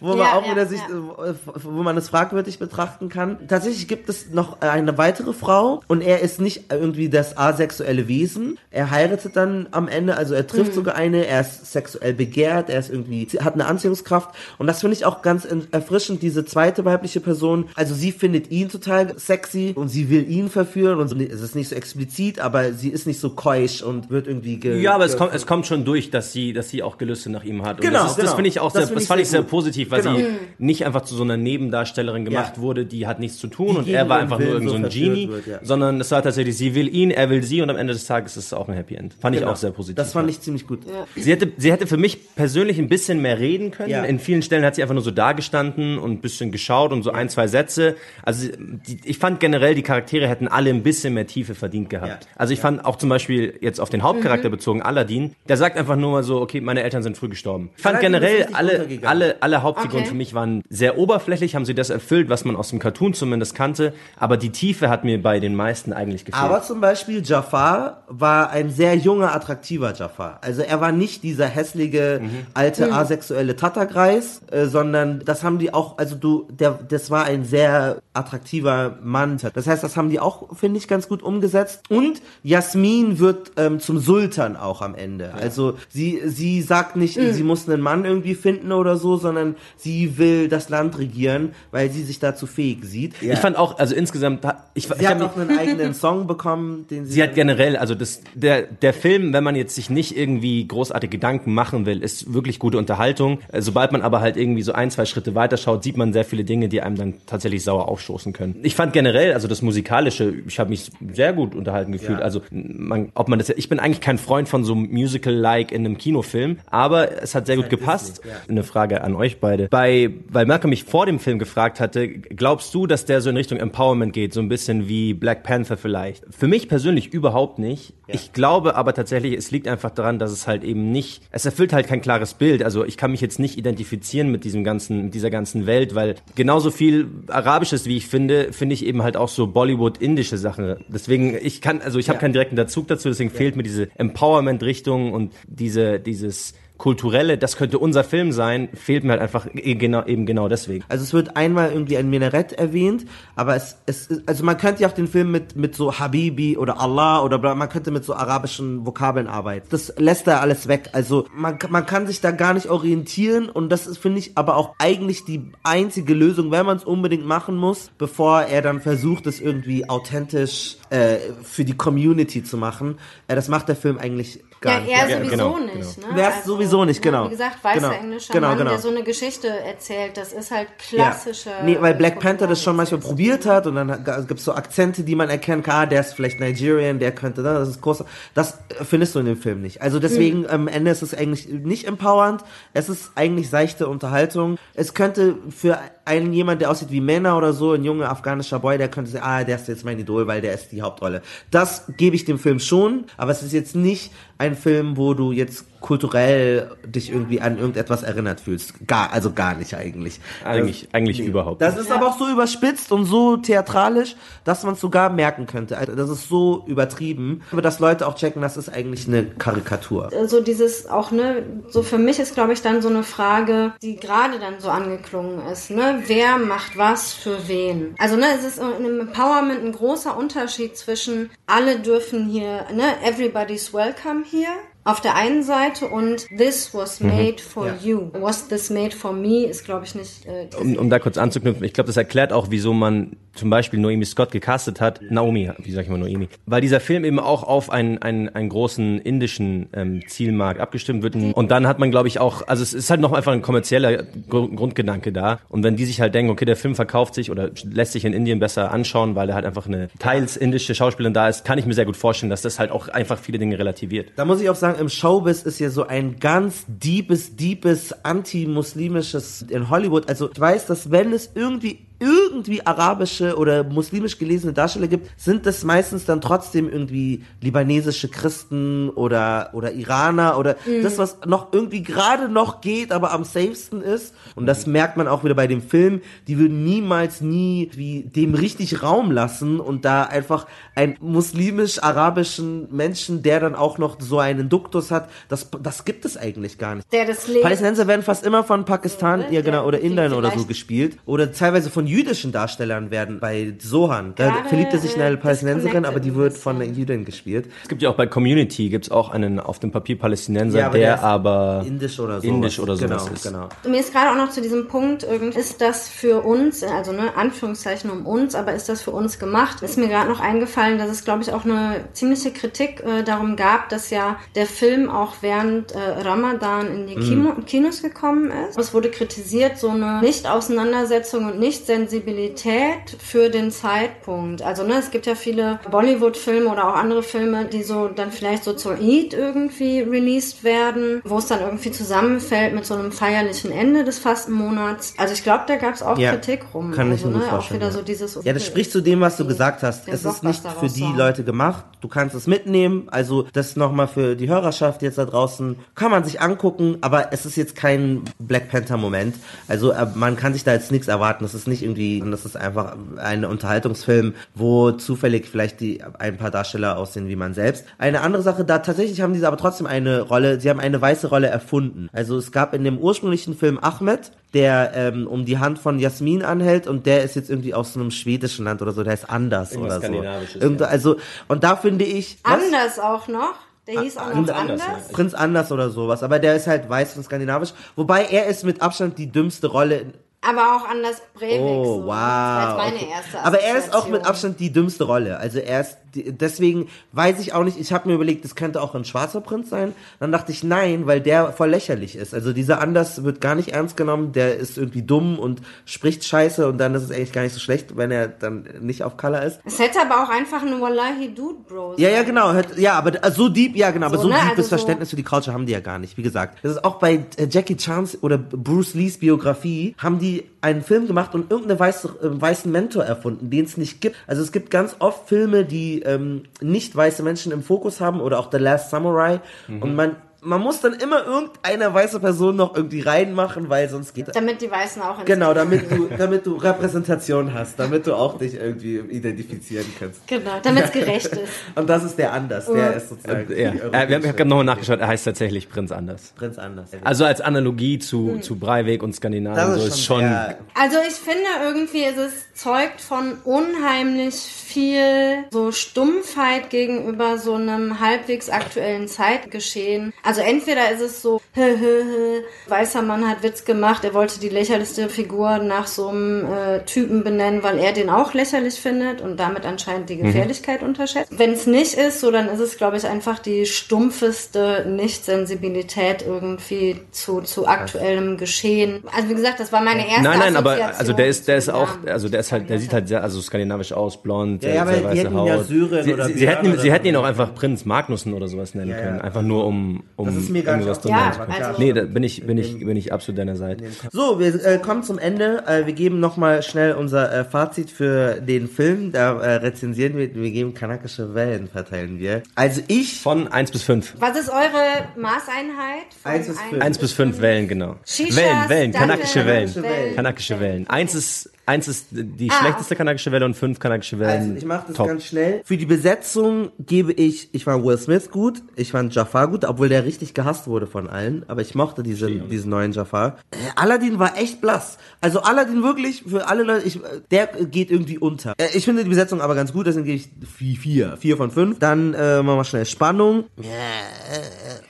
wo 0.00 0.08
man 0.10 0.18
Ja, 0.18 0.32
auch 0.34 0.44
ja, 0.46 0.52
wieder 0.52 0.66
sich, 0.66 0.80
ja. 0.80 1.34
wo 1.62 1.82
man 1.82 1.96
es 1.96 2.08
fragwürdig 2.08 2.58
betrachten 2.58 3.08
kann. 3.08 3.38
Tatsächlich 3.48 3.88
gibt 3.88 4.08
es 4.08 4.30
noch 4.30 4.60
eine 4.60 4.98
weitere 4.98 5.32
Frau 5.32 5.82
und 5.88 6.00
er 6.00 6.20
ist 6.20 6.40
nicht 6.40 6.72
irgendwie 6.72 7.08
das 7.08 7.36
asexuelle 7.36 8.08
Wesen. 8.08 8.58
Er 8.70 8.90
heiratet 8.90 9.36
dann 9.36 9.68
am 9.70 9.88
Ende, 9.88 10.16
also 10.16 10.34
er 10.34 10.42
Mhm. 10.42 10.46
trifft 10.48 10.74
sogar 10.74 10.94
eine, 10.94 11.26
er 11.26 11.40
ist 11.42 11.72
sexuell 11.72 12.14
begehrt, 12.14 12.68
er 12.70 12.78
ist 12.80 12.90
irgendwie, 12.90 13.26
hat 13.40 13.54
eine 13.54 13.66
Anziehungskraft 13.66 14.30
und 14.58 14.66
das 14.66 14.80
finde 14.80 14.96
ich 14.96 15.04
auch 15.04 15.22
ganz 15.22 15.46
erfrischend, 15.70 16.22
diese 16.22 16.44
zweite 16.44 16.84
weibliche 16.84 17.20
Person. 17.20 17.66
Also 17.74 17.94
sie 17.94 18.12
findet 18.12 18.50
ihn 18.50 18.68
total 18.68 19.18
sexy 19.18 19.72
und 19.74 19.88
sie 19.88 20.10
will 20.10 20.28
ihn 20.28 20.48
verführen 20.50 20.98
und 21.00 21.12
es 21.20 21.40
ist 21.40 21.54
nicht 21.54 21.68
so 21.68 21.74
explizit, 21.76 22.40
aber 22.40 22.72
sie 22.72 22.88
ist 22.90 23.06
nicht 23.06 23.20
so 23.20 23.30
keusch 23.30 23.82
und 23.82 24.10
wird 24.10 24.26
irgendwie 24.26 24.56
ge 24.58 24.80
Ja, 24.80 24.94
aber 24.94 25.04
es 25.04 25.16
kommt, 25.16 25.34
es 25.34 25.46
kommt 25.46 25.66
schon 25.66 25.84
durch, 25.84 26.10
dass 26.10 26.32
sie, 26.32 26.52
dass 26.52 26.68
sie 26.70 26.82
auch 26.82 26.98
Gelüste 26.98 27.30
nach 27.30 27.44
ihm 27.44 27.62
hat. 27.64 27.76
Und 27.76 27.82
Genau, 27.82 28.02
das, 28.02 28.10
ist, 28.12 28.16
das 28.18 28.24
genau. 28.24 28.36
finde 28.36 28.48
ich 28.48 28.60
auch 28.60 28.72
Das 28.72 28.88
sehr, 28.88 28.94
das 29.02 29.04
ich 29.04 29.08
fand 29.08 29.20
ich 29.20 29.28
sehr 29.28 29.40
gut. 29.40 29.50
positiv, 29.50 29.90
weil 29.90 30.02
Genau. 30.02 30.16
sie 30.16 30.26
nicht 30.58 30.84
einfach 30.86 31.02
zu 31.02 31.14
so 31.14 31.22
einer 31.22 31.36
Nebendarstellerin 31.36 32.24
gemacht 32.24 32.54
Ja. 32.56 32.62
wurde, 32.62 32.84
die 32.86 33.06
hat 33.06 33.20
nichts 33.20 33.38
zu 33.38 33.46
tun 33.46 33.76
und 33.76 33.84
gegen 33.84 33.96
er 33.96 34.08
war 34.08 34.18
einfach 34.18 34.38
nur 34.38 34.48
irgend 34.48 34.70
so 34.70 34.76
ein 34.76 34.88
Genie, 34.88 35.28
wird, 35.28 35.46
ja. 35.46 35.58
sondern 35.62 36.00
es 36.00 36.10
war 36.10 36.22
tatsächlich, 36.22 36.56
sie 36.56 36.74
will 36.74 36.94
ihn, 36.94 37.10
er 37.10 37.30
will 37.30 37.42
sie 37.42 37.62
und 37.62 37.70
am 37.70 37.76
Ende 37.76 37.92
des 37.92 38.06
Tages 38.06 38.36
ist 38.36 38.46
es 38.46 38.52
auch 38.52 38.68
ein 38.68 38.74
Happy 38.74 38.94
End. 38.94 39.14
Fand 39.20 39.34
ich 39.36 39.40
Genau. 39.42 39.52
auch 39.52 39.56
sehr 39.56 39.70
positiv. 39.70 39.96
Das 39.96 40.12
fand 40.12 40.28
ich 40.30 40.40
ziemlich 40.40 40.66
gut. 40.66 40.80
Sie 41.16 41.30
hätte, 41.30 41.52
sie 41.56 41.72
hätte 41.72 41.86
für 41.86 41.96
mich 41.96 42.34
persönlich 42.34 42.78
ein 42.78 42.88
bisschen 42.88 43.20
mehr 43.22 43.38
reden 43.38 43.70
können. 43.70 43.90
Ja. 43.90 44.04
In 44.04 44.18
vielen 44.18 44.42
Stellen 44.42 44.64
hat 44.64 44.74
sie 44.74 44.82
einfach 44.82 44.94
nur 44.94 45.02
so 45.04 45.10
dagestanden 45.10 45.98
und 45.98 46.10
ein 46.12 46.20
bisschen 46.20 46.50
geschaut 46.52 46.92
und 46.92 47.02
so 47.02 47.10
ein, 47.10 47.28
zwei 47.28 47.46
Sätze. 47.46 47.96
Also 48.22 48.48
die, 48.86 49.00
ich 49.04 49.18
fand 49.18 49.40
generell, 49.40 49.74
die 49.74 49.82
Charaktere 49.82 50.28
hätten 50.28 50.48
alle 50.48 50.70
ein 50.70 50.82
bisschen 50.82 51.14
mehr 51.14 51.26
Tiefe 51.26 51.54
verdient 51.54 51.90
gehabt. 51.90 52.24
Ja. 52.24 52.30
Also 52.36 52.52
ich 52.52 52.60
fand 52.60 52.84
auch 52.84 52.96
zum 52.96 53.08
Beispiel 53.08 53.54
jetzt 53.60 53.80
auf 53.80 53.90
den 53.90 54.02
Hauptcharakter 54.02 54.48
bezogen, 54.50 54.82
Aladdin, 54.82 55.34
der 55.48 55.56
sagt 55.56 55.76
einfach 55.76 55.96
nur 55.96 56.10
mal 56.12 56.22
so, 56.22 56.40
okay, 56.40 56.60
meine 56.60 56.82
Eltern 56.82 57.02
sind 57.02 57.16
früh 57.16 57.28
gestorben. 57.28 57.70
Ich 57.76 57.82
fand 57.82 58.00
generell 58.00 58.48
alle, 58.52 58.86
untergegangen. 58.96 59.22
alle, 59.22 59.36
alle 59.42 59.62
Hauptfiguren 59.62 60.02
Okay. 60.02 60.08
für 60.08 60.14
mich 60.14 60.34
waren 60.34 60.62
sehr 60.68 60.98
oberflächlich, 60.98 61.54
haben 61.54 61.64
sie 61.64 61.74
das 61.74 61.90
erfüllt, 61.90 62.28
was 62.28 62.44
man 62.44 62.56
aus 62.56 62.70
dem 62.70 62.78
Cartoon 62.78 63.14
zumindest 63.14 63.54
kannte. 63.54 63.92
Aber 64.16 64.36
die 64.36 64.50
Tiefe 64.50 64.88
hat 64.88 65.04
mir 65.04 65.20
bei 65.22 65.40
den 65.40 65.54
meisten 65.54 65.92
eigentlich 65.92 66.24
gefehlt. 66.24 66.42
Aber 66.42 66.62
zum 66.62 66.80
Beispiel 66.80 67.22
Jafar 67.24 68.02
war 68.08 68.50
ein 68.50 68.70
sehr 68.70 68.96
junger, 68.96 69.34
attraktiver 69.34 69.92
Jafar. 69.94 70.38
Also 70.42 70.62
er 70.62 70.80
war 70.80 70.92
nicht 70.92 71.22
dieser 71.22 71.46
hässliche, 71.46 72.20
alte, 72.54 72.92
asexuelle 72.92 73.56
Tattergreis, 73.56 74.40
äh, 74.50 74.66
sondern 74.66 75.20
das 75.24 75.44
haben 75.44 75.58
die 75.58 75.72
auch, 75.72 75.98
also 75.98 76.16
du, 76.16 76.46
der, 76.50 76.78
das 76.88 77.10
war 77.10 77.24
ein 77.24 77.44
sehr 77.44 77.98
attraktiver 78.14 78.98
Mann. 79.02 79.38
Das 79.54 79.66
heißt, 79.66 79.82
das 79.82 79.96
haben 79.96 80.10
die 80.10 80.20
auch, 80.20 80.56
finde 80.56 80.78
ich, 80.78 80.88
ganz 80.88 81.08
gut 81.08 81.22
umgesetzt. 81.22 81.82
Und 81.88 82.20
Jasmin 82.42 83.18
wird 83.18 83.52
ähm, 83.56 83.80
zum 83.80 83.98
Sultan 83.98 84.56
auch 84.56 84.82
am 84.82 84.94
Ende. 84.94 85.32
Also 85.34 85.74
sie, 85.88 86.20
sie 86.26 86.60
sagt 86.62 86.96
nicht, 86.96 87.14
sie 87.14 87.42
muss 87.42 87.68
einen 87.68 87.82
Mann 87.82 88.04
irgendwie 88.04 88.34
finden 88.34 88.72
oder 88.72 88.81
so, 88.96 89.16
sondern 89.16 89.56
sie 89.76 90.18
will 90.18 90.48
das 90.48 90.68
Land 90.68 90.98
regieren, 90.98 91.52
weil 91.70 91.90
sie 91.90 92.02
sich 92.02 92.18
dazu 92.18 92.46
fähig 92.46 92.84
sieht. 92.84 93.14
Ich 93.20 93.38
fand 93.38 93.56
auch, 93.56 93.78
also 93.78 93.94
insgesamt, 93.94 94.44
ich, 94.74 94.90
ich 94.90 94.96
Sie 94.98 95.06
hab 95.06 95.20
hat 95.20 95.22
auch 95.22 95.36
einen 95.36 95.58
eigenen 95.58 95.94
Song 95.94 96.26
bekommen, 96.26 96.86
den 96.90 97.06
sie, 97.06 97.12
Sie 97.14 97.22
hat 97.22 97.34
generell, 97.34 97.76
also 97.76 97.94
das, 97.94 98.20
der, 98.34 98.62
der 98.62 98.92
Film, 98.92 99.32
wenn 99.32 99.44
man 99.44 99.56
jetzt 99.56 99.74
sich 99.74 99.90
nicht 99.90 100.16
irgendwie 100.16 100.66
großartige 100.66 101.10
Gedanken 101.10 101.54
machen 101.54 101.86
will, 101.86 102.02
ist 102.02 102.32
wirklich 102.34 102.58
gute 102.58 102.78
Unterhaltung. 102.78 103.38
Äh, 103.52 103.62
Sobald 103.62 103.92
man 103.92 104.02
aber 104.02 104.20
halt 104.20 104.36
irgendwie 104.36 104.62
so 104.62 104.72
ein, 104.72 104.90
zwei 104.90 105.04
Schritte 105.04 105.34
weiter 105.34 105.56
schaut, 105.56 105.82
sieht 105.84 105.96
man 105.96 106.12
sehr 106.12 106.24
viele 106.24 106.44
Dinge, 106.44 106.68
die 106.68 106.82
einem 106.82 106.96
dann 106.96 107.14
tatsächlich 107.26 107.62
sauer 107.62 107.88
aufstoßen 107.88 108.32
können. 108.32 108.60
Ich 108.62 108.74
fand 108.74 108.92
generell, 108.92 109.32
also 109.32 109.48
das 109.48 109.62
Musikalische, 109.62 110.34
ich 110.46 110.58
habe 110.58 110.70
mich 110.70 110.90
sehr 111.12 111.32
gut 111.32 111.54
unterhalten 111.54 111.92
gefühlt. 111.92 112.18
Ja. 112.18 112.24
Also 112.24 112.42
man, 112.50 113.10
ob 113.14 113.28
man 113.28 113.38
das, 113.38 113.50
ich 113.50 113.68
bin 113.68 113.78
eigentlich 113.78 114.00
kein 114.00 114.18
Freund 114.18 114.48
von 114.48 114.64
so 114.64 114.74
Musical-like 114.74 115.72
in 115.72 115.86
einem 115.86 115.98
Kinofilm, 115.98 116.58
aber 116.70 117.22
es 117.22 117.34
hat 117.34 117.46
sehr 117.46 117.56
gut 117.56 117.70
gepasst. 117.70 118.18
Disney, 118.18 118.30
ja. 118.30 118.36
Eine 118.48 118.62
Frage 118.72 119.04
an 119.04 119.14
euch 119.14 119.38
beide. 119.38 119.68
Bei, 119.68 120.10
weil 120.28 120.46
Malcolm 120.46 120.70
mich 120.70 120.84
vor 120.84 121.04
dem 121.06 121.18
Film 121.18 121.38
gefragt 121.38 121.78
hatte, 121.78 122.08
glaubst 122.08 122.74
du, 122.74 122.86
dass 122.86 123.04
der 123.04 123.20
so 123.20 123.30
in 123.30 123.36
Richtung 123.36 123.58
Empowerment 123.58 124.12
geht, 124.12 124.32
so 124.32 124.40
ein 124.40 124.48
bisschen 124.48 124.88
wie 124.88 125.12
Black 125.12 125.42
Panther 125.42 125.76
vielleicht? 125.76 126.24
Für 126.30 126.48
mich 126.48 126.68
persönlich 126.68 127.12
überhaupt 127.12 127.58
nicht. 127.58 127.92
Ich 128.06 128.32
glaube 128.32 128.74
aber 128.74 128.94
tatsächlich, 128.94 129.34
es 129.34 129.50
liegt 129.50 129.68
einfach 129.68 129.90
daran, 129.90 130.18
dass 130.18 130.32
es 130.32 130.46
halt 130.46 130.64
eben 130.64 130.90
nicht, 130.90 131.22
es 131.30 131.44
erfüllt 131.44 131.72
halt 131.72 131.86
kein 131.86 132.00
klares 132.00 132.34
Bild. 132.34 132.62
Also 132.62 132.84
ich 132.84 132.96
kann 132.96 133.10
mich 133.10 133.20
jetzt 133.20 133.38
nicht 133.38 133.58
identifizieren 133.58 134.30
mit 134.30 134.44
diesem 134.44 134.64
ganzen, 134.64 135.04
mit 135.04 135.14
dieser 135.14 135.30
ganzen 135.30 135.66
Welt, 135.66 135.94
weil 135.94 136.16
genauso 136.34 136.70
viel 136.70 137.08
Arabisches, 137.28 137.86
wie 137.86 137.96
ich 137.96 138.06
finde, 138.06 138.52
finde 138.52 138.74
ich 138.74 138.86
eben 138.86 139.02
halt 139.02 139.16
auch 139.16 139.28
so 139.28 139.46
Bollywood-indische 139.46 140.38
Sachen. 140.38 140.76
Deswegen, 140.88 141.36
ich 141.40 141.60
kann, 141.60 141.82
also 141.82 141.98
ich 141.98 142.08
habe 142.08 142.18
keinen 142.18 142.32
direkten 142.32 142.56
Bezug 142.56 142.88
dazu, 142.88 143.08
deswegen 143.08 143.30
fehlt 143.30 143.56
mir 143.56 143.62
diese 143.62 143.88
Empowerment-Richtung 143.96 145.12
und 145.12 145.32
diese, 145.46 146.00
dieses 146.00 146.54
kulturelle, 146.82 147.38
das 147.38 147.56
könnte 147.56 147.78
unser 147.78 148.02
Film 148.02 148.32
sein, 148.32 148.68
fehlt 148.74 149.04
mir 149.04 149.12
halt 149.12 149.22
einfach 149.22 149.46
genau, 149.54 150.04
eben 150.04 150.26
genau 150.26 150.48
deswegen. 150.48 150.82
Also 150.88 151.04
es 151.04 151.12
wird 151.12 151.36
einmal 151.36 151.70
irgendwie 151.70 151.96
ein 151.96 152.10
Minarett 152.10 152.54
erwähnt, 152.54 153.06
aber 153.36 153.54
es, 153.54 153.76
es 153.86 154.08
also 154.26 154.42
man 154.42 154.56
könnte 154.56 154.82
ja 154.82 154.88
auch 154.88 154.92
den 154.92 155.06
Film 155.06 155.30
mit 155.30 155.54
mit 155.54 155.76
so 155.76 156.00
Habibi 156.00 156.56
oder 156.56 156.80
Allah 156.80 157.22
oder 157.22 157.38
bla- 157.38 157.54
man 157.54 157.68
könnte 157.68 157.92
mit 157.92 158.04
so 158.04 158.14
arabischen 158.14 158.84
Vokabeln 158.84 159.28
arbeiten. 159.28 159.68
Das 159.70 159.94
lässt 159.96 160.26
da 160.26 160.40
alles 160.40 160.66
weg. 160.66 160.90
Also 160.92 161.24
man 161.32 161.56
man 161.68 161.86
kann 161.86 162.08
sich 162.08 162.20
da 162.20 162.32
gar 162.32 162.52
nicht 162.52 162.68
orientieren 162.68 163.48
und 163.48 163.68
das 163.70 163.86
ist 163.86 163.98
finde 163.98 164.18
ich 164.18 164.32
aber 164.36 164.56
auch 164.56 164.74
eigentlich 164.78 165.24
die 165.24 165.52
einzige 165.62 166.14
Lösung, 166.14 166.50
wenn 166.50 166.66
man 166.66 166.78
es 166.78 166.84
unbedingt 166.84 167.24
machen 167.24 167.56
muss, 167.56 167.92
bevor 167.96 168.42
er 168.42 168.60
dann 168.60 168.80
versucht 168.80 169.28
es 169.28 169.40
irgendwie 169.40 169.88
authentisch 169.88 170.78
äh, 170.90 171.18
für 171.44 171.64
die 171.64 171.76
Community 171.76 172.42
zu 172.42 172.56
machen. 172.56 172.96
Äh, 173.28 173.36
das 173.36 173.46
macht 173.46 173.68
der 173.68 173.76
Film 173.76 173.98
eigentlich 173.98 174.42
gar 174.62 174.74
Ja, 174.74 174.80
nicht. 174.80 174.90
er 174.92 175.08
Ja, 175.08 175.16
sowieso 175.18 175.30
genau, 175.30 175.58
nicht. 175.58 175.98
Ne? 175.98 176.14
Der 176.16 176.28
ist 176.30 176.44
sowieso 176.44 176.84
nicht, 176.84 177.02
genau. 177.02 177.26
Wie 177.26 177.30
gesagt, 177.30 177.62
weißer 177.62 177.80
Genau, 177.80 177.92
englischer 177.92 178.32
genau, 178.32 178.48
Mann, 178.48 178.58
genau. 178.58 178.70
der 178.70 178.78
so 178.78 178.88
eine 178.88 179.02
Geschichte 179.02 179.48
erzählt, 179.48 180.16
das 180.16 180.32
ist 180.32 180.50
halt 180.50 180.68
klassische. 180.78 181.50
Nee, 181.64 181.76
weil 181.80 181.94
Black 181.94 182.18
Panther 182.20 182.46
das 182.46 182.62
schon 182.62 182.76
manchmal 182.76 183.00
probiert 183.00 183.44
hat 183.46 183.66
und 183.66 183.74
dann 183.74 184.04
gibt 184.26 184.38
es 184.40 184.44
so 184.46 184.54
Akzente, 184.54 185.02
die 185.02 185.14
man 185.14 185.28
erkennen 185.28 185.62
kann, 185.62 185.74
ah, 185.74 185.86
der 185.86 186.00
ist 186.00 186.14
vielleicht 186.14 186.40
Nigerian, 186.40 186.98
der 186.98 187.12
könnte, 187.12 187.42
ne, 187.42 187.54
das 187.54 187.68
ist 187.68 187.80
groß. 187.82 188.04
Das 188.34 188.58
findest 188.88 189.14
du 189.14 189.18
in 189.18 189.26
dem 189.26 189.36
Film 189.36 189.60
nicht. 189.60 189.82
Also 189.82 189.98
deswegen 189.98 190.40
Mhm. 190.40 190.46
am 190.46 190.68
Ende 190.68 190.90
ist 190.90 191.02
es 191.02 191.14
eigentlich 191.14 191.48
nicht 191.48 191.86
empowernd, 191.86 192.42
es 192.72 192.88
ist 192.88 193.12
eigentlich 193.16 193.50
seichte 193.50 193.88
Unterhaltung. 193.88 194.56
Es 194.74 194.94
könnte 194.94 195.36
für 195.50 195.78
einen 196.04 196.32
jemand, 196.32 196.60
der 196.60 196.70
aussieht 196.70 196.90
wie 196.90 197.00
Männer 197.00 197.36
oder 197.36 197.52
so, 197.52 197.72
ein 197.72 197.84
junger 197.84 198.10
afghanischer 198.10 198.58
Boy, 198.60 198.78
der 198.78 198.88
könnte 198.88 199.10
sagen, 199.10 199.24
ah, 199.26 199.44
der 199.44 199.56
ist 199.56 199.68
jetzt 199.68 199.84
mein 199.84 199.98
Idol, 199.98 200.26
weil 200.26 200.40
der 200.40 200.54
ist 200.54 200.70
die 200.72 200.82
Hauptrolle. 200.82 201.22
Das 201.50 201.84
gebe 201.96 202.16
ich 202.16 202.24
dem 202.24 202.38
Film 202.38 202.58
schon, 202.60 203.04
aber 203.16 203.30
es 203.32 203.42
ist 203.42 203.52
jetzt 203.52 203.74
nicht 203.76 204.12
ein 204.42 204.56
Film, 204.56 204.96
wo 204.96 205.14
du 205.14 205.30
jetzt 205.30 205.66
kulturell 205.82 206.70
dich 206.86 207.10
irgendwie 207.10 207.40
an 207.40 207.58
irgendetwas 207.58 208.02
erinnert 208.02 208.40
fühlst. 208.40 208.86
Gar, 208.86 209.12
also 209.12 209.32
gar 209.32 209.54
nicht 209.54 209.74
eigentlich. 209.74 210.20
Eigentlich, 210.44 210.88
eigentlich 210.92 211.20
überhaupt. 211.20 211.60
Das 211.60 211.76
ist 211.76 211.90
aber 211.90 212.08
auch 212.08 212.18
so 212.18 212.28
überspitzt 212.28 212.92
und 212.92 213.04
so 213.04 213.36
theatralisch, 213.36 214.16
dass 214.44 214.62
man 214.64 214.74
es 214.74 214.80
sogar 214.80 215.10
merken 215.10 215.46
könnte. 215.46 215.76
Also 215.76 215.94
das 215.94 216.08
ist 216.08 216.28
so 216.28 216.64
übertrieben, 216.66 217.42
aber 217.50 217.62
dass 217.62 217.80
Leute 217.80 218.06
auch 218.06 218.14
checken, 218.14 218.42
das 218.42 218.56
ist 218.56 218.68
eigentlich 218.68 219.08
eine 219.08 219.24
Karikatur. 219.24 220.10
so 220.26 220.40
dieses 220.40 220.86
auch 220.86 221.10
ne 221.10 221.42
so 221.68 221.82
für 221.82 221.98
mich 221.98 222.18
ist 222.18 222.34
glaube 222.34 222.52
ich 222.52 222.62
dann 222.62 222.82
so 222.82 222.88
eine 222.88 223.02
Frage 223.02 223.72
die 223.82 223.96
gerade 223.96 224.38
dann 224.38 224.60
so 224.60 224.68
angeklungen 224.68 225.46
ist 225.50 225.70
ne 225.70 226.02
wer 226.06 226.38
macht 226.38 226.76
was 226.76 227.12
für 227.12 227.48
wen 227.48 227.94
also 227.98 228.16
ne 228.16 228.26
es 228.38 228.44
ist 228.44 228.58
im 228.58 229.00
Empowerment 229.00 229.64
ein 229.64 229.72
großer 229.72 230.16
Unterschied 230.16 230.76
zwischen 230.76 231.30
alle 231.46 231.78
dürfen 231.80 232.28
hier 232.28 232.66
ne 232.72 232.84
everybody's 233.04 233.72
welcome 233.72 234.24
here 234.24 234.58
auf 234.84 235.00
der 235.00 235.16
einen 235.16 235.42
Seite 235.42 235.86
und 235.88 236.28
this 236.36 236.74
was 236.74 237.00
made 237.00 237.38
for 237.38 237.72
you 237.82 238.10
was 238.12 238.48
this 238.48 238.70
made 238.70 238.94
for 238.94 239.12
me 239.12 239.44
ist 239.44 239.64
glaube 239.64 239.84
ich 239.84 239.94
nicht 239.94 240.26
äh, 240.26 240.48
um, 240.60 240.76
um 240.76 240.90
da 240.90 240.98
kurz 240.98 241.18
anzuknüpfen, 241.18 241.64
ich 241.64 241.72
glaube, 241.72 241.86
das 241.86 241.96
erklärt 241.96 242.32
auch, 242.32 242.48
wieso 242.50 242.72
man 242.72 243.16
zum 243.34 243.48
Beispiel 243.48 243.80
Noemi 243.80 244.04
Scott 244.04 244.30
gecastet 244.30 244.80
hat. 244.82 245.00
Naomi, 245.08 245.50
wie 245.58 245.72
sag 245.72 245.84
ich 245.84 245.88
mal 245.88 245.96
Noemi? 245.96 246.28
Weil 246.44 246.60
dieser 246.60 246.80
Film 246.80 247.04
eben 247.04 247.18
auch 247.18 247.42
auf 247.44 247.70
einen, 247.70 247.96
einen, 247.98 248.28
einen 248.28 248.50
großen 248.50 248.98
indischen 248.98 249.70
ähm, 249.72 250.02
Zielmarkt 250.06 250.60
abgestimmt 250.60 251.02
wird. 251.02 251.16
Und 251.16 251.50
dann 251.50 251.66
hat 251.66 251.78
man, 251.78 251.90
glaube 251.90 252.08
ich, 252.08 252.20
auch, 252.20 252.46
also 252.46 252.62
es 252.62 252.74
ist 252.74 252.90
halt 252.90 253.00
noch 253.00 253.12
einfach 253.12 253.32
ein 253.32 253.40
kommerzieller 253.40 254.02
Gru- 254.28 254.54
Grundgedanke 254.54 255.12
da. 255.12 255.40
Und 255.48 255.62
wenn 255.64 255.76
die 255.76 255.86
sich 255.86 256.02
halt 256.02 256.14
denken, 256.14 256.30
okay, 256.30 256.44
der 256.44 256.56
Film 256.56 256.74
verkauft 256.74 257.14
sich 257.14 257.30
oder 257.30 257.50
lässt 257.64 257.92
sich 257.92 258.04
in 258.04 258.12
Indien 258.12 258.38
besser 258.38 258.70
anschauen, 258.70 259.14
weil 259.14 259.28
da 259.28 259.34
halt 259.34 259.46
einfach 259.46 259.66
eine 259.66 259.88
teils 259.98 260.36
indische 260.36 260.74
Schauspielerin 260.74 261.14
da 261.14 261.28
ist, 261.28 261.46
kann 261.46 261.56
ich 261.56 261.64
mir 261.64 261.72
sehr 261.74 261.86
gut 261.86 261.96
vorstellen, 261.96 262.28
dass 262.28 262.42
das 262.42 262.58
halt 262.58 262.70
auch 262.70 262.88
einfach 262.88 263.18
viele 263.18 263.38
Dinge 263.38 263.58
relativiert. 263.58 264.12
Da 264.16 264.26
muss 264.26 264.42
ich 264.42 264.50
auch 264.50 264.56
sagen, 264.56 264.71
im 264.76 264.88
Showbiz 264.88 265.42
ist 265.42 265.58
ja 265.58 265.70
so 265.70 265.86
ein 265.86 266.18
ganz 266.18 266.64
deepes, 266.66 267.36
deepes 267.36 267.92
anti-muslimisches 268.04 269.42
in 269.42 269.70
Hollywood. 269.70 270.08
Also 270.08 270.30
ich 270.30 270.38
weiß, 270.38 270.66
dass 270.66 270.90
wenn 270.90 271.12
es 271.12 271.30
irgendwie 271.34 271.86
irgendwie 272.02 272.66
arabische 272.66 273.36
oder 273.36 273.64
muslimisch 273.64 274.18
gelesene 274.18 274.52
Darsteller 274.52 274.88
gibt, 274.88 275.08
sind 275.20 275.46
das 275.46 275.62
meistens 275.64 276.04
dann 276.04 276.20
trotzdem 276.20 276.68
irgendwie 276.68 277.22
libanesische 277.40 278.08
Christen 278.08 278.90
oder 278.90 279.50
oder 279.52 279.72
Iraner 279.72 280.38
oder 280.38 280.56
das, 280.82 280.98
was 280.98 281.18
noch 281.26 281.52
irgendwie 281.52 281.82
gerade 281.82 282.28
noch 282.28 282.60
geht, 282.60 282.92
aber 282.92 283.12
am 283.12 283.24
safesten 283.24 283.80
ist. 283.82 284.14
Und 284.34 284.46
das 284.46 284.66
merkt 284.66 284.96
man 284.96 285.06
auch 285.08 285.22
wieder 285.24 285.34
bei 285.34 285.46
dem 285.46 285.62
Film. 285.62 286.00
Die 286.26 286.38
würden 286.38 286.64
niemals 286.64 287.20
nie 287.20 287.70
wie 287.74 288.02
dem 288.02 288.34
richtig 288.34 288.82
Raum 288.82 289.10
lassen 289.12 289.60
und 289.60 289.84
da 289.84 290.02
einfach 290.02 290.46
einen 290.74 290.96
muslimisch-arabischen 291.00 292.68
Menschen, 292.74 293.22
der 293.22 293.40
dann 293.40 293.54
auch 293.54 293.78
noch 293.78 293.96
so 294.00 294.18
einen 294.18 294.48
Duktus 294.48 294.90
hat, 294.90 295.08
das, 295.28 295.48
das 295.62 295.84
gibt 295.84 296.04
es 296.04 296.16
eigentlich 296.16 296.58
gar 296.58 296.74
nicht. 296.74 296.92
der 296.92 297.06
das 297.06 297.26
Palästinenser 297.42 297.86
werden 297.86 298.02
fast 298.02 298.24
immer 298.26 298.44
von 298.44 298.64
Pakistan, 298.64 299.24
ja 299.30 299.40
genau, 299.42 299.66
oder 299.66 299.78
Der- 299.78 299.88
Indern 299.88 300.12
oder 300.12 300.30
so 300.36 300.44
gespielt. 300.46 300.96
Oder 301.06 301.32
teilweise 301.32 301.70
von 301.70 301.86
jüdischen 301.92 302.32
Darstellern 302.32 302.90
werden 302.90 303.20
bei 303.20 303.54
Sohan. 303.58 304.14
Da 304.16 304.30
Gerade, 304.30 304.48
verliebt 304.48 304.72
er 304.72 304.78
sich 304.80 304.96
in 304.96 305.02
eine 305.02 305.16
Palästinenserin, 305.16 305.84
aber 305.84 306.00
die 306.00 306.14
wird 306.14 306.36
von 306.36 306.60
ein 306.60 306.62
einer 306.62 306.76
Jüdin 306.76 307.04
gespielt. 307.04 307.48
Es 307.62 307.68
gibt 307.68 307.82
ja 307.82 307.90
auch 307.90 307.96
bei 307.96 308.06
Community 308.06 308.68
gibt's 308.68 308.90
auch 308.90 309.10
einen 309.10 309.40
auf 309.40 309.58
dem 309.58 309.70
Papier 309.70 309.98
Palästinenser, 309.98 310.58
Ja, 310.58 310.66
aber 310.66 310.78
der, 310.78 310.96
der 310.96 311.04
aber 311.04 311.64
Indisch 311.66 311.98
oder 312.00 312.20
so. 312.20 312.26
indisch 312.26 312.58
oder 312.58 312.76
genau, 312.76 312.98
sowas 312.98 313.12
ist. 313.12 313.24
Genau. 313.24 313.48
Mir 313.66 313.80
ist 313.80 313.92
gerade 313.92 314.10
auch 314.10 314.16
noch 314.16 314.30
zu 314.30 314.40
diesem 314.40 314.68
Punkt, 314.68 315.02
irgendwie 315.04 315.38
ist 315.38 315.60
das 315.60 315.88
für 315.88 316.22
uns, 316.22 316.62
also 316.62 316.92
ne, 316.92 317.16
Anführungszeichen 317.16 317.90
um 317.90 318.06
uns, 318.06 318.34
aber 318.34 318.54
ist 318.54 318.68
das 318.68 318.82
für 318.82 318.90
uns 318.90 319.18
gemacht? 319.18 319.62
Ist 319.62 319.78
mir 319.78 319.88
gerade 319.88 320.08
noch 320.08 320.20
eingefallen, 320.20 320.78
dass 320.78 320.90
es, 320.90 321.04
glaube 321.04 321.22
ich, 321.22 321.32
auch 321.32 321.44
eine 321.44 321.84
ziemliche 321.92 322.30
Kritik 322.30 322.82
äh, 322.82 323.02
darum 323.02 323.36
gab, 323.36 323.68
dass 323.68 323.90
ja 323.90 324.16
der 324.34 324.46
Film 324.46 324.88
auch 324.88 325.14
während 325.20 325.72
äh, 325.72 325.78
Ramadan 325.78 326.66
in 326.68 326.86
die 326.86 326.94
Kino 326.96 327.32
Kinos 327.46 327.82
gekommen 327.82 328.30
ist. 328.48 328.58
Es 328.58 328.74
wurde 328.74 328.90
kritisiert, 328.90 329.58
so 329.58 329.68
eine 329.68 330.00
Nicht-Auseinandersetzung 330.00 331.26
und 331.26 331.38
Nicht-Sensibilität 331.82 332.96
für 332.98 333.28
den 333.28 333.50
Zeitpunkt. 333.50 334.42
Also 334.42 334.64
ne, 334.64 334.74
es 334.78 334.90
gibt 334.90 335.06
ja 335.06 335.14
viele 335.14 335.58
Bollywood-Filme 335.70 336.48
oder 336.50 336.68
auch 336.68 336.74
andere 336.74 337.02
Filme, 337.02 337.46
die 337.46 337.62
so 337.62 337.88
dann 337.88 338.10
vielleicht 338.12 338.44
so 338.44 338.52
zur 338.52 338.72
Eid 338.74 339.12
irgendwie 339.12 339.80
released 339.80 340.44
werden, 340.44 341.00
wo 341.04 341.18
es 341.18 341.26
dann 341.26 341.40
irgendwie 341.40 341.70
zusammenfällt 341.70 342.54
mit 342.54 342.64
so 342.64 342.74
einem 342.74 342.92
feierlichen 342.92 343.50
Ende 343.50 343.84
des 343.84 343.98
Fastenmonats. 343.98 344.94
Also 344.98 345.14
ich 345.14 345.22
glaube, 345.22 345.44
da 345.46 345.56
gab 345.56 345.74
es 345.74 345.82
auch 345.82 345.98
Ja, 345.98 346.12
Kritik 346.12 346.44
rum. 346.54 346.72
kann 346.72 346.88
ich 346.92 347.04
also, 347.04 347.08
mir 347.08 347.24
gut 347.24 347.32
ne, 347.32 347.38
auch 347.38 347.50
wieder 347.52 347.66
ja. 347.66 347.72
so 347.72 347.82
dieses 347.82 348.18
Ja, 348.22 348.32
das 348.32 348.46
spricht 348.46 348.72
zu 348.72 348.80
dem, 348.80 349.00
was 349.00 349.16
du 349.16 349.26
gesagt 349.26 349.62
hast. 349.62 349.88
Es 349.88 350.04
ist 350.04 350.22
nicht 350.22 350.42
für 350.60 350.68
die 350.68 350.82
raushauen. 350.82 350.98
Leute 350.98 351.24
gemacht. 351.24 351.64
Du 351.80 351.88
kannst 351.88 352.14
es 352.14 352.26
mitnehmen. 352.26 352.88
Also 352.90 353.26
das 353.32 353.56
nochmal 353.56 353.88
für 353.88 354.14
die 354.16 354.28
Hörerschaft 354.28 354.82
jetzt 354.82 354.98
da 354.98 355.04
draußen. 355.04 355.56
Kann 355.74 355.90
man 355.90 356.04
sich 356.04 356.20
angucken, 356.20 356.78
aber 356.80 357.12
es 357.12 357.26
ist 357.26 357.36
jetzt 357.36 357.56
kein 357.56 358.02
Black 358.18 358.50
Panther 358.50 358.76
Moment. 358.76 359.16
Also 359.48 359.72
äh, 359.72 359.86
man 359.94 360.16
kann 360.16 360.32
sich 360.32 360.44
da 360.44 360.52
jetzt 360.52 360.70
nichts 360.70 360.88
erwarten. 360.88 361.24
Das 361.24 361.34
ist 361.34 361.48
nicht 361.48 361.62
irgendwie, 361.62 361.71
das 362.10 362.24
ist 362.24 362.36
einfach 362.36 362.76
ein 362.98 363.24
Unterhaltungsfilm, 363.24 364.14
wo 364.34 364.72
zufällig 364.72 365.26
vielleicht 365.26 365.60
die 365.60 365.82
ein 365.98 366.16
paar 366.16 366.30
Darsteller 366.30 366.76
aussehen 366.76 367.08
wie 367.08 367.16
man 367.16 367.34
selbst. 367.34 367.64
Eine 367.78 368.00
andere 368.00 368.22
Sache, 368.22 368.44
da 368.44 368.58
tatsächlich 368.58 369.00
haben 369.00 369.12
diese 369.12 369.26
aber 369.26 369.36
trotzdem 369.36 369.66
eine 369.66 370.02
Rolle, 370.02 370.40
sie 370.40 370.50
haben 370.50 370.60
eine 370.60 370.80
weiße 370.80 371.08
Rolle 371.08 371.28
erfunden. 371.28 371.88
Also 371.92 372.16
es 372.16 372.32
gab 372.32 372.54
in 372.54 372.64
dem 372.64 372.78
ursprünglichen 372.78 373.36
Film 373.36 373.58
Ahmed, 373.58 374.12
der 374.34 374.72
ähm, 374.74 375.06
um 375.06 375.24
die 375.24 375.38
Hand 375.38 375.58
von 375.58 375.78
Jasmin 375.78 376.22
anhält 376.22 376.66
und 376.66 376.86
der 376.86 377.02
ist 377.02 377.16
jetzt 377.16 377.30
irgendwie 377.30 377.54
aus 377.54 377.74
so 377.74 377.80
einem 377.80 377.90
schwedischen 377.90 378.44
Land 378.44 378.62
oder 378.62 378.72
so, 378.72 378.82
der 378.82 378.94
ist 378.94 379.08
anders 379.08 379.52
Irgendwas 379.52 379.78
oder 379.78 379.86
so. 379.86 379.92
Skandinavisches, 379.92 380.42
Irgend. 380.42 380.62
Also 380.62 380.96
und 381.28 381.44
da 381.44 381.56
finde 381.56 381.84
ich 381.84 382.18
was? 382.24 382.32
Anders 382.32 382.78
auch 382.78 383.08
noch. 383.08 383.34
Der 383.66 383.80
hieß 383.80 383.96
auch 383.96 384.08
noch 384.08 384.14
Prinz 384.14 384.30
anders. 384.30 384.60
Anders. 384.60 384.88
Prinz 384.88 385.14
Anders 385.14 385.52
oder 385.52 385.70
sowas, 385.70 386.02
aber 386.02 386.18
der 386.18 386.34
ist 386.34 386.48
halt 386.48 386.68
weiß 386.68 386.96
und 386.96 387.04
skandinavisch, 387.04 387.52
wobei 387.76 388.04
er 388.04 388.26
ist 388.26 388.44
mit 388.44 388.60
Abstand 388.60 388.98
die 388.98 389.12
dümmste 389.12 389.46
Rolle 389.46 389.78
in, 389.78 389.94
Aber 390.24 390.56
auch 390.56 390.68
anders 390.68 391.02
Breivik. 391.14 391.40
Oh, 391.40 391.64
so. 391.64 391.78
Das 391.80 391.88
war 391.88 392.56
wow. 392.56 392.64
jetzt 392.64 392.72
meine 392.72 392.76
Okay. 392.84 392.92
erste 392.96 393.24
Aber 393.24 393.40
er 393.40 393.56
ist 393.58 393.74
auch 393.74 393.88
mit. 393.88 394.06
Abstand 394.06 394.38
die 394.40 394.52
dümmste 394.52 394.84
Rolle. 394.84 395.18
Also 395.18 395.38
er 395.40 395.60
ist, 395.62 395.78
deswegen 395.94 396.68
weiß 396.92 397.18
ich 397.20 397.32
auch 397.34 397.42
nicht, 397.44 397.58
ich 397.58 397.72
habe 397.72 397.88
mir 397.88 397.94
überlegt, 397.96 398.24
das 398.24 398.34
könnte 398.36 398.62
auch 398.62 398.74
ein 398.76 398.84
schwarzer 398.84 399.20
Prinz 399.20 399.50
sein. 399.50 399.74
Dann 400.00 400.12
dachte 400.12 400.30
ich, 400.32 400.44
nein, 400.44 400.86
weil 400.86 401.00
der 401.00 401.32
voll 401.32 401.50
lächerlich 401.50 401.96
ist. 401.96 402.14
Also 402.14 402.32
dieser 402.32 402.60
Anders 402.60 403.02
wird 403.02 403.20
gar 403.20 403.34
nicht 403.34 403.48
ernst 403.50 403.76
genommen, 403.76 404.12
der 404.12 404.36
ist 404.36 404.58
irgendwie 404.58 404.82
dumm 404.82 405.18
und 405.18 405.42
spricht 405.64 406.04
scheiße 406.04 406.46
und 406.48 406.58
dann 406.58 406.74
ist 406.76 406.84
es 406.84 406.90
eigentlich 406.92 407.12
gar 407.12 407.22
nicht 407.22 407.34
so 407.34 407.40
schlecht, 407.40 407.76
wenn 407.76 407.90
er 407.90 408.06
dann 408.08 408.46
nicht 408.60 408.84
auf 408.84 408.96
Color 408.96 409.22
ist. 409.22 409.40
Es 409.44 409.58
hätte 409.58 409.80
aber 409.80 410.04
auch 410.04 410.08
einfach 410.08 410.42
ein 410.42 410.60
Wallahi 410.60 411.12
Dude 411.14 411.40
Bro 411.48 411.74
Ja, 411.78 411.88
ja, 411.88 412.04
genau. 412.04 412.32
Ja, 412.56 412.74
aber 412.74 412.92
d- 412.92 412.98
so 413.10 413.28
deep, 413.28 413.56
ja, 413.56 413.70
genau. 413.72 413.86
Aber 413.86 413.96
So, 413.96 414.04
so, 414.04 414.08
ne, 414.08 414.14
deepes 414.14 414.30
also 414.30 414.42
so- 414.42 414.48
Verständnis 414.50 414.90
für 414.90 414.96
die 414.96 415.02
Culture 415.02 415.34
haben 415.34 415.46
die 415.46 415.52
ja 415.52 415.60
gar 415.60 415.78
nicht. 415.80 415.96
Wie 415.98 416.02
gesagt, 416.02 416.38
das 416.42 416.52
ist 416.52 416.64
auch 416.64 416.76
bei 416.76 416.94
äh, 417.16 417.26
Jackie 417.28 417.56
Chans 417.56 417.98
oder 418.02 418.18
Bruce 418.18 418.74
Lees 418.74 418.98
Biografie, 418.98 419.74
haben 419.78 419.98
die 419.98 420.11
einen 420.40 420.62
Film 420.62 420.86
gemacht 420.86 421.14
und 421.14 421.30
irgendeinen 421.30 421.58
weiße, 421.60 421.88
äh, 421.88 422.20
weißen 422.20 422.50
Mentor 422.50 422.84
erfunden, 422.84 423.30
den 423.30 423.44
es 423.44 423.56
nicht 423.56 423.80
gibt. 423.80 423.96
Also 424.06 424.22
es 424.22 424.32
gibt 424.32 424.50
ganz 424.50 424.76
oft 424.78 425.08
Filme, 425.08 425.44
die 425.44 425.80
ähm, 425.82 426.22
nicht 426.40 426.74
weiße 426.74 427.02
Menschen 427.02 427.32
im 427.32 427.42
Fokus 427.42 427.80
haben 427.80 428.00
oder 428.00 428.18
auch 428.18 428.30
The 428.30 428.38
Last 428.38 428.70
Samurai 428.70 429.20
Mhm. 429.48 429.62
und 429.62 429.74
man 429.74 429.96
man 430.24 430.40
muss 430.40 430.60
dann 430.60 430.74
immer 430.74 431.04
irgendeine 431.04 431.74
weiße 431.74 431.98
Person 431.98 432.36
noch 432.36 432.54
irgendwie 432.54 432.80
reinmachen, 432.80 433.48
weil 433.48 433.68
sonst 433.68 433.92
geht 433.92 434.14
Damit 434.14 434.40
die 434.40 434.50
Weißen 434.50 434.80
auch 434.80 434.98
ins 434.98 435.06
Genau, 435.06 435.34
damit 435.34 435.68
du, 435.68 435.88
damit 435.98 436.24
du 436.24 436.36
Repräsentation 436.36 437.34
hast, 437.34 437.58
damit 437.58 437.88
du 437.88 437.94
auch 437.94 438.18
dich 438.18 438.34
irgendwie 438.34 438.76
identifizieren 438.78 439.66
kannst. 439.80 440.06
Genau, 440.06 440.38
damit 440.40 440.66
es 440.66 440.72
gerecht 440.72 441.08
ist. 441.08 441.32
Und 441.56 441.68
das 441.68 441.82
ist 441.82 441.98
der 441.98 442.12
Anders, 442.12 442.46
der 442.46 442.74
ist 442.74 442.90
sozusagen. 442.90 443.30
Ja. 443.36 443.50
die 443.50 443.58
Äh, 443.58 443.62
wir 443.62 443.80
haben, 443.80 443.90
ich 443.90 443.96
habe 443.96 444.16
gerade 444.16 444.26
nochmal 444.26 444.44
nachgeschaut, 444.44 444.78
er 444.78 444.86
heißt 444.86 445.04
tatsächlich 445.04 445.48
Prinz 445.48 445.72
Anders. 445.72 446.12
Prinz 446.14 446.38
Anders. 446.38 446.70
Also 446.84 447.04
als 447.04 447.20
Analogie 447.20 447.80
zu, 447.80 448.18
zu 448.20 448.36
Breivik 448.36 448.84
und 448.84 448.94
Skandinavien, 448.94 449.36
das 449.36 449.60
so 449.60 449.66
ist 449.66 449.84
schon, 449.84 450.02
schon. 450.02 450.10
Also 450.54 450.76
ich 450.86 450.94
finde 450.94 451.26
irgendwie, 451.42 451.84
es 451.84 451.96
ist, 451.96 452.38
zeugt 452.38 452.80
von 452.80 453.14
unheimlich 453.24 454.14
viel 454.14 455.24
so 455.30 455.52
Stumpfheit 455.52 456.50
gegenüber 456.50 457.18
so 457.18 457.34
einem 457.34 457.80
halbwegs 457.80 458.30
aktuellen 458.30 458.88
Zeitgeschehen. 458.88 459.92
Also 460.02 460.11
entweder 460.20 460.70
ist 460.70 460.80
es 460.80 461.02
so, 461.02 461.20
hä, 461.32 461.56
hä, 461.56 461.82
hä, 461.82 462.22
weißer 462.48 462.82
Mann 462.82 463.08
hat 463.08 463.22
Witz 463.22 463.44
gemacht, 463.44 463.84
er 463.84 463.94
wollte 463.94 464.20
die 464.20 464.28
lächerlichste 464.28 464.88
Figur 464.88 465.38
nach 465.38 465.66
so 465.66 465.88
einem 465.88 466.26
äh, 466.26 466.60
Typen 466.64 467.04
benennen, 467.04 467.42
weil 467.42 467.58
er 467.58 467.72
den 467.72 467.90
auch 467.90 468.14
lächerlich 468.14 468.54
findet 468.54 469.00
und 469.00 469.18
damit 469.18 469.46
anscheinend 469.46 469.88
die 469.88 469.96
Gefährlichkeit 469.96 470.62
unterschätzt. 470.62 471.10
Wenn 471.16 471.32
es 471.32 471.46
nicht 471.46 471.74
ist, 471.74 472.00
so 472.00 472.10
dann 472.10 472.28
ist 472.28 472.40
es, 472.40 472.56
glaube 472.56 472.76
ich, 472.76 472.86
einfach 472.86 473.18
die 473.18 473.46
stumpfeste 473.46 474.66
Nichtsensibilität 474.68 476.04
irgendwie 476.06 476.76
zu, 476.90 477.20
zu 477.22 477.46
aktuellem 477.46 478.16
Geschehen. 478.16 478.82
Also 478.94 479.08
wie 479.08 479.14
gesagt, 479.14 479.40
das 479.40 479.52
war 479.52 479.62
meine 479.62 479.88
erste 479.88 480.02
Nein, 480.02 480.18
nein, 480.18 480.36
aber 480.36 480.56
also 480.78 480.92
der 480.92 481.06
ist, 481.06 481.28
der 481.28 481.36
ist 481.36 481.48
auch, 481.48 481.78
also 481.86 482.08
der 482.08 482.20
ist 482.20 482.32
halt, 482.32 482.50
der 482.50 482.58
sieht 482.58 482.72
halt 482.72 482.88
sehr, 482.88 483.02
also 483.02 483.20
skandinavisch 483.20 483.72
aus, 483.72 484.02
blond, 484.02 484.42
Ja, 484.42 484.48
sehr, 484.48 484.54
ja, 484.54 484.62
aber 484.62 484.72
sehr 484.72 484.80
die 484.80 484.86
weiße 484.86 484.98
hätten 485.00 485.18
ihn 485.18 485.26
ja 485.26 485.34
Haut. 485.36 485.46
Syren 485.46 485.84
sie, 485.84 485.94
oder 485.94 486.06
sie, 486.06 486.14
sie 486.14 486.28
hätten, 486.28 486.58
sie 486.58 486.72
hätten 486.72 486.86
ihn 486.86 486.96
auch 486.96 487.04
einfach 487.04 487.34
Prinz 487.34 487.64
Magnussen 487.64 488.14
oder 488.14 488.28
sowas 488.28 488.54
nennen 488.54 488.70
Ja, 488.70 488.76
ja. 488.76 488.82
können, 488.82 489.00
einfach 489.00 489.22
nur 489.22 489.46
um, 489.46 489.82
um 489.96 490.01
Das 490.06 490.16
ist 490.16 490.30
mir 490.30 490.42
gar 490.42 490.56
nicht 490.56 490.66
irgendwas 490.66 490.84
aufgefallen. 490.86 491.32
Ja, 491.40 491.46
also- 491.48 491.60
Nee, 491.62 491.72
da 491.72 491.82
bin 491.82 492.02
ich, 492.02 492.26
bin 492.26 492.38
ich, 492.38 492.58
bin 492.58 492.76
ich 492.76 492.92
absolut 492.92 493.18
deiner 493.18 493.36
Seite. 493.36 493.64
So, 493.90 494.18
wir 494.18 494.34
äh, 494.44 494.58
kommen 494.58 494.82
zum 494.82 494.98
Ende. 494.98 495.44
Äh, 495.46 495.66
wir 495.66 495.72
geben 495.72 496.00
nochmal 496.00 496.42
schnell 496.42 496.72
unser 496.74 497.12
äh, 497.12 497.24
Fazit 497.24 497.70
für 497.70 498.20
den 498.20 498.48
Film. 498.48 498.92
Da 498.92 499.20
äh, 499.20 499.34
rezensieren 499.36 499.96
wir, 499.96 500.14
wir 500.14 500.30
geben 500.30 500.54
kanakische 500.54 501.14
Wellen, 501.14 501.48
verteilen 501.48 501.98
wir. 501.98 502.22
Also 502.34 502.62
ich, 502.68 503.00
Von 503.00 503.28
1 503.28 503.50
bis 503.50 503.62
5. 503.62 503.94
Was 503.98 504.16
ist 504.18 504.28
eure 504.28 504.88
Maßeinheit? 504.96 505.86
Von 506.02 506.12
Eins 506.12 506.26
bis 506.28 506.40
fünf. 506.40 506.62
1 506.62 506.78
bis 506.78 506.92
5 506.92 507.20
Wellen, 507.20 507.48
genau. 507.48 507.76
Shishas, 507.84 508.16
Wellen, 508.16 508.48
Wellen, 508.48 508.72
kanakische 508.72 509.26
Wellen. 509.26 509.54
Wellen. 509.54 509.94
Kanakische 509.96 510.40
Wellen. 510.40 510.66
Eins 510.68 510.94
ist, 510.94 511.30
eins 511.46 511.68
ist 511.68 511.88
die 511.90 512.30
Ah. 512.30 512.34
schlechteste 512.40 512.76
kanakische 512.76 513.10
Welle 513.12 513.24
und 513.24 513.34
fünf 513.34 513.58
kanakische 513.58 513.98
Wellen. 513.98 514.22
also 514.22 514.34
ich 514.34 514.44
mache 514.44 514.64
das 514.68 514.76
top. 514.76 514.86
ganz 514.88 515.04
schnell. 515.04 515.42
Für 515.44 515.56
die 515.56 515.66
Besetzung 515.66 516.50
gebe 516.58 516.92
ich, 516.92 517.28
ich 517.32 517.44
fand 517.44 517.64
Will 517.64 517.76
Smith 517.78 518.10
gut, 518.10 518.42
ich 518.56 518.70
fand 518.70 518.94
Jafar 518.94 519.28
gut, 519.28 519.44
obwohl 519.44 519.68
der 519.68 519.84
richtig 519.84 520.14
gehasst 520.14 520.46
wurde 520.46 520.66
von 520.66 520.88
allen, 520.88 521.24
aber 521.28 521.40
ich 521.40 521.54
mochte 521.54 521.82
diesen, 521.82 522.28
diesen 522.28 522.50
neuen 522.50 522.72
Jafar. 522.72 523.18
Äh, 523.32 523.36
Aladdin 523.56 523.98
war 523.98 524.16
echt 524.16 524.40
blass. 524.40 524.78
Also 525.00 525.22
Aladdin 525.22 525.62
wirklich, 525.62 526.04
für 526.08 526.28
alle 526.28 526.42
Leute, 526.44 526.66
ich, 526.66 526.76
äh, 526.76 527.00
der 527.10 527.26
geht 527.26 527.70
irgendwie 527.70 527.98
unter. 527.98 528.34
Äh, 528.38 528.48
ich 528.56 528.64
finde 528.64 528.84
die 528.84 528.90
Besetzung 528.90 529.20
aber 529.20 529.34
ganz 529.34 529.52
gut, 529.52 529.66
deswegen 529.66 529.86
gebe 529.86 529.96
ich 529.96 530.08
vier, 530.28 530.56
vier, 530.56 530.96
vier 530.96 531.16
von 531.16 531.30
fünf. 531.30 531.58
Dann 531.58 531.94
äh, 531.94 532.22
machen 532.22 532.36
wir 532.38 532.44
schnell 532.44 532.66
Spannung. 532.66 533.24
Äh, 533.40 533.42
äh, 533.42 533.46
äh, 533.46 534.60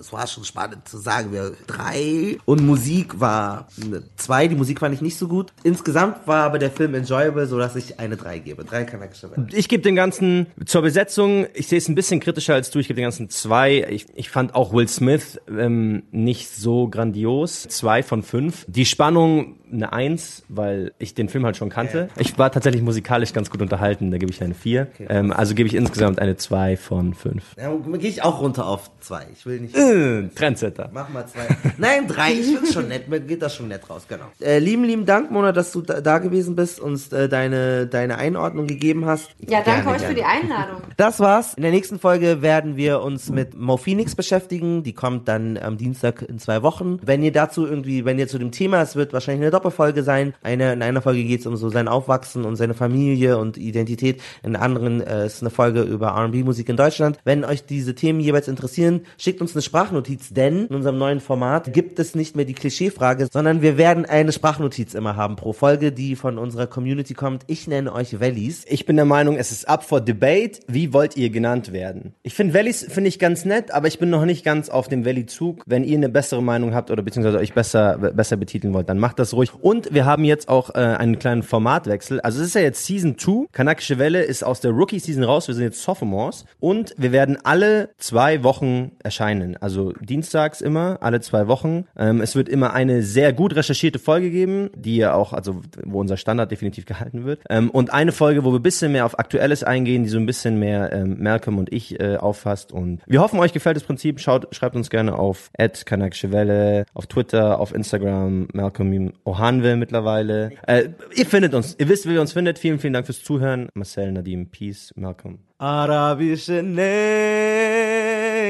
es 0.00 0.12
war 0.12 0.26
schon 0.26 0.44
spannend 0.44 0.88
zu 0.88 0.98
sagen, 0.98 1.32
wir 1.32 1.52
drei. 1.66 2.38
Und 2.44 2.64
Musik 2.64 3.20
war 3.20 3.68
eine 3.82 4.02
zwei, 4.16 4.48
die 4.48 4.54
Musik 4.54 4.80
fand 4.80 4.94
ich 4.94 5.00
nicht 5.00 5.16
so 5.16 5.28
gut. 5.28 5.52
Insgesamt 5.62 6.26
war 6.26 6.44
aber 6.44 6.58
der 6.58 6.70
Film 6.70 6.94
enjoyable, 6.94 7.46
so 7.46 7.58
dass 7.58 7.76
ich 7.76 7.98
eine 7.98 8.16
drei 8.16 8.38
gebe. 8.38 8.64
Drei 8.64 8.84
kanakische 8.84 9.30
Wellen. 9.30 9.48
Ich 9.52 9.68
gebe 9.68 9.82
den 9.82 9.96
ganzen 9.96 10.46
zur 10.66 10.82
Besetzung, 10.82 11.46
ich 11.54 11.68
sehe 11.68 11.78
es 11.78 11.88
ein 11.88 11.94
bisschen 11.94 12.20
kritischer 12.20 12.54
als 12.54 12.70
du, 12.70 12.78
ich 12.78 12.88
gebe 12.88 12.96
den 12.96 13.04
ganzen 13.04 13.30
zwei. 13.30 13.86
Ich, 13.90 14.06
ich 14.14 14.30
fand 14.30 14.54
auch 14.54 14.72
Will 14.72 14.88
Smith 14.88 15.40
ähm, 15.48 16.04
nicht 16.10 16.50
so 16.50 16.88
grandios. 16.88 17.62
Zwei 17.68 18.02
von 18.02 18.22
fünf. 18.22 18.64
Die 18.68 18.84
Spannung 18.84 19.56
eine 19.72 19.92
Eins, 19.92 20.42
weil 20.48 20.92
ich 20.98 21.14
den 21.14 21.28
Film 21.28 21.44
halt 21.44 21.56
schon 21.56 21.68
kannte. 21.68 22.08
Ich 22.16 22.38
war 22.38 22.50
tatsächlich 22.50 22.82
musikalisch 22.82 23.32
ganz 23.32 23.50
gut 23.50 23.62
unterhalten, 23.62 24.10
da 24.10 24.18
gebe 24.18 24.32
ich 24.32 24.42
eine 24.42 24.54
vier. 24.54 24.88
Ähm, 24.98 25.32
also 25.32 25.54
gebe 25.54 25.68
ich 25.68 25.74
insgesamt 25.74 26.18
eine 26.18 26.36
zwei 26.36 26.76
von 26.76 27.14
fünf. 27.14 27.56
Ja, 27.56 27.74
gehe 27.74 28.10
ich 28.10 28.22
auch 28.22 28.40
runter 28.40 28.66
auf 28.66 28.90
zwei. 29.00 29.26
Ich 29.32 29.46
will 29.46 29.60
nicht. 29.60 29.76
Äh, 29.76 30.28
Trendsetter. 30.34 30.90
Mach 30.92 31.08
mal 31.08 31.26
zwei. 31.26 31.46
Nein, 31.78 32.06
drei. 32.06 32.32
Ich 32.32 32.46
find's 32.46 32.72
schon 32.72 32.88
nett. 32.88 33.08
Mir 33.08 33.20
geht 33.20 33.42
das 33.42 33.54
schon 33.54 33.68
nett 33.68 33.88
raus, 33.88 34.06
genau. 34.08 34.24
Äh, 34.40 34.58
lieben, 34.58 34.84
lieben 34.84 35.06
Dank, 35.06 35.30
Mona, 35.30 35.52
dass 35.52 35.72
du 35.72 35.82
da, 35.82 36.00
da 36.00 36.18
gewesen 36.18 36.56
bist, 36.56 36.80
uns 36.80 37.12
äh, 37.12 37.28
deine, 37.28 37.86
deine 37.86 38.18
Einordnung 38.18 38.66
gegeben 38.66 39.06
hast. 39.06 39.30
Ja, 39.40 39.62
danke 39.62 39.82
Gerne, 39.82 39.90
euch 39.90 39.96
für 39.96 40.14
gerne. 40.14 40.14
die 40.14 40.24
Einladung. 40.24 40.82
Das 40.96 41.20
war's. 41.20 41.54
In 41.54 41.62
der 41.62 41.72
nächsten 41.72 41.98
Folge 41.98 42.42
werden 42.42 42.76
wir 42.76 43.00
uns 43.02 43.30
mit 43.30 43.54
Mo 43.54 43.76
Phoenix 43.76 44.14
beschäftigen. 44.14 44.82
Die 44.82 44.92
kommt 44.92 45.28
dann 45.28 45.56
am 45.56 45.76
Dienstag 45.76 46.22
in 46.22 46.38
zwei 46.38 46.62
Wochen. 46.62 46.98
Wenn 47.02 47.22
ihr 47.22 47.32
dazu 47.32 47.66
irgendwie, 47.66 48.04
wenn 48.04 48.18
ihr 48.18 48.28
zu 48.28 48.38
dem 48.38 48.52
Thema, 48.52 48.82
es 48.82 48.96
wird 48.96 49.12
wahrscheinlich 49.12 49.42
eine 49.42 49.50
Doppelfolge 49.50 50.02
sein. 50.02 50.34
Eine, 50.42 50.72
in 50.72 50.82
einer 50.82 51.02
Folge 51.02 51.24
geht's 51.24 51.46
um 51.46 51.56
so 51.56 51.68
sein 51.68 51.88
Aufwachsen 51.88 52.44
und 52.44 52.56
seine 52.56 52.74
Familie 52.74 53.38
und 53.38 53.56
Identität. 53.56 54.20
In 54.42 54.52
der 54.52 54.62
anderen 54.62 55.00
äh, 55.00 55.26
ist 55.26 55.42
eine 55.42 55.50
Folge 55.50 55.82
über 55.82 56.08
R&B-Musik 56.08 56.68
in 56.68 56.76
Deutschland. 56.76 57.18
Wenn 57.24 57.44
euch 57.44 57.64
diese 57.64 57.94
Themen 57.94 58.20
jeweils 58.20 58.48
interessieren, 58.48 59.02
schickt 59.20 59.40
uns 59.40 59.54
eine 59.54 59.62
Sprachnotiz, 59.62 60.30
denn 60.32 60.66
in 60.66 60.74
unserem 60.74 60.98
neuen 60.98 61.20
Format 61.20 61.72
gibt 61.72 61.98
es 61.98 62.14
nicht 62.14 62.36
mehr 62.36 62.44
die 62.46 62.54
Klischeefrage, 62.54 63.28
sondern 63.30 63.62
wir 63.62 63.76
werden 63.76 64.06
eine 64.06 64.32
Sprachnotiz 64.32 64.94
immer 64.94 65.16
haben 65.16 65.36
pro 65.36 65.52
Folge, 65.52 65.92
die 65.92 66.16
von 66.16 66.38
unserer 66.38 66.66
Community 66.66 67.14
kommt. 67.14 67.44
Ich 67.46 67.66
nenne 67.66 67.92
euch 67.92 68.18
Wellies. 68.20 68.64
Ich 68.68 68.86
bin 68.86 68.96
der 68.96 69.04
Meinung, 69.04 69.36
es 69.36 69.52
ist 69.52 69.68
up 69.68 69.84
for 69.84 70.00
debate. 70.00 70.60
Wie 70.66 70.92
wollt 70.92 71.16
ihr 71.16 71.30
genannt 71.30 71.72
werden? 71.72 72.14
Ich 72.22 72.34
finde 72.34 72.54
Valleys 72.54 72.86
finde 72.88 73.08
ich 73.08 73.18
ganz 73.18 73.44
nett, 73.44 73.72
aber 73.72 73.88
ich 73.88 73.98
bin 73.98 74.10
noch 74.10 74.24
nicht 74.24 74.44
ganz 74.44 74.70
auf 74.70 74.88
dem 74.88 75.04
Valley-Zug. 75.04 75.64
Wenn 75.66 75.84
ihr 75.84 75.96
eine 75.96 76.08
bessere 76.08 76.42
Meinung 76.42 76.74
habt 76.74 76.90
oder 76.90 77.02
beziehungsweise 77.02 77.38
euch 77.38 77.52
besser, 77.52 77.98
besser 77.98 78.36
betiteln 78.36 78.72
wollt, 78.72 78.88
dann 78.88 78.98
macht 78.98 79.18
das 79.18 79.34
ruhig. 79.34 79.54
Und 79.54 79.92
wir 79.92 80.06
haben 80.06 80.24
jetzt 80.24 80.48
auch 80.48 80.74
äh, 80.74 80.78
einen 80.78 81.18
kleinen 81.18 81.42
Formatwechsel. 81.42 82.20
Also 82.20 82.40
es 82.40 82.48
ist 82.48 82.54
ja 82.54 82.62
jetzt 82.62 82.86
Season 82.86 83.18
2. 83.18 83.48
Kanakische 83.52 83.98
Welle 83.98 84.22
ist 84.22 84.42
aus 84.42 84.60
der 84.60 84.70
Rookie-Season 84.70 85.24
raus. 85.24 85.48
Wir 85.48 85.54
sind 85.54 85.64
jetzt 85.64 85.82
Sophomores. 85.82 86.46
Und 86.58 86.94
wir 86.96 87.12
werden 87.12 87.38
alle 87.44 87.90
zwei 87.98 88.42
Wochen 88.42 88.92
erscheinen. 89.10 89.56
Also 89.60 89.92
dienstags 90.00 90.60
immer, 90.60 90.98
alle 91.00 91.20
zwei 91.20 91.48
Wochen. 91.48 91.86
Ähm, 91.98 92.20
es 92.20 92.36
wird 92.36 92.48
immer 92.48 92.72
eine 92.72 93.02
sehr 93.02 93.32
gut 93.32 93.56
recherchierte 93.56 93.98
Folge 93.98 94.30
geben, 94.30 94.70
die 94.76 94.96
ja 94.96 95.14
auch, 95.14 95.32
also 95.32 95.62
wo 95.84 96.00
unser 96.00 96.16
Standard 96.16 96.52
definitiv 96.52 96.86
gehalten 96.90 97.24
wird. 97.24 97.40
Ähm, 97.50 97.70
und 97.70 97.92
eine 97.92 98.12
Folge, 98.12 98.44
wo 98.44 98.52
wir 98.52 98.60
ein 98.60 98.62
bisschen 98.62 98.92
mehr 98.92 99.04
auf 99.04 99.18
Aktuelles 99.18 99.64
eingehen, 99.64 100.04
die 100.04 100.08
so 100.08 100.18
ein 100.18 100.26
bisschen 100.26 100.60
mehr 100.60 100.92
ähm, 100.92 101.16
Malcolm 101.20 101.58
und 101.58 101.72
ich 101.72 101.98
äh, 101.98 102.18
auffasst. 102.18 102.70
Und 102.70 103.00
wir 103.06 103.20
hoffen, 103.20 103.40
euch 103.40 103.52
gefällt 103.52 103.76
das 103.76 103.82
Prinzip. 103.82 104.20
Schaut, 104.20 104.54
schreibt 104.54 104.76
uns 104.76 104.90
gerne 104.90 105.18
auf 105.18 105.50
Welle, 105.58 106.86
auf 106.94 107.08
Twitter, 107.08 107.58
auf 107.58 107.74
Instagram, 107.74 108.46
Malcolm 108.52 109.12
Ohanwe 109.24 109.74
mittlerweile. 109.74 110.52
Äh, 110.66 110.90
ihr 111.16 111.26
findet 111.26 111.54
uns, 111.54 111.74
ihr 111.78 111.88
wisst, 111.88 112.08
wie 112.08 112.14
ihr 112.14 112.20
uns 112.20 112.32
findet. 112.32 112.60
Vielen, 112.60 112.78
vielen 112.78 112.92
Dank 112.92 113.06
fürs 113.06 113.24
Zuhören. 113.24 113.68
Marcel, 113.74 114.12
Nadim, 114.12 114.46
Peace, 114.50 114.92
Malcolm. 114.94 115.40
Arabische 115.58 116.62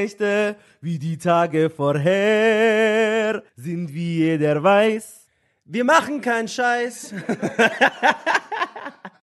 Nächte, 0.01 0.55
wie 0.81 0.97
die 0.97 1.19
Tage 1.19 1.69
vorher, 1.69 3.43
sind 3.55 3.93
wie 3.93 4.17
jeder 4.17 4.63
weiß. 4.63 5.27
Wir 5.65 5.83
machen 5.83 6.21
keinen 6.21 6.47
Scheiß. 6.47 7.13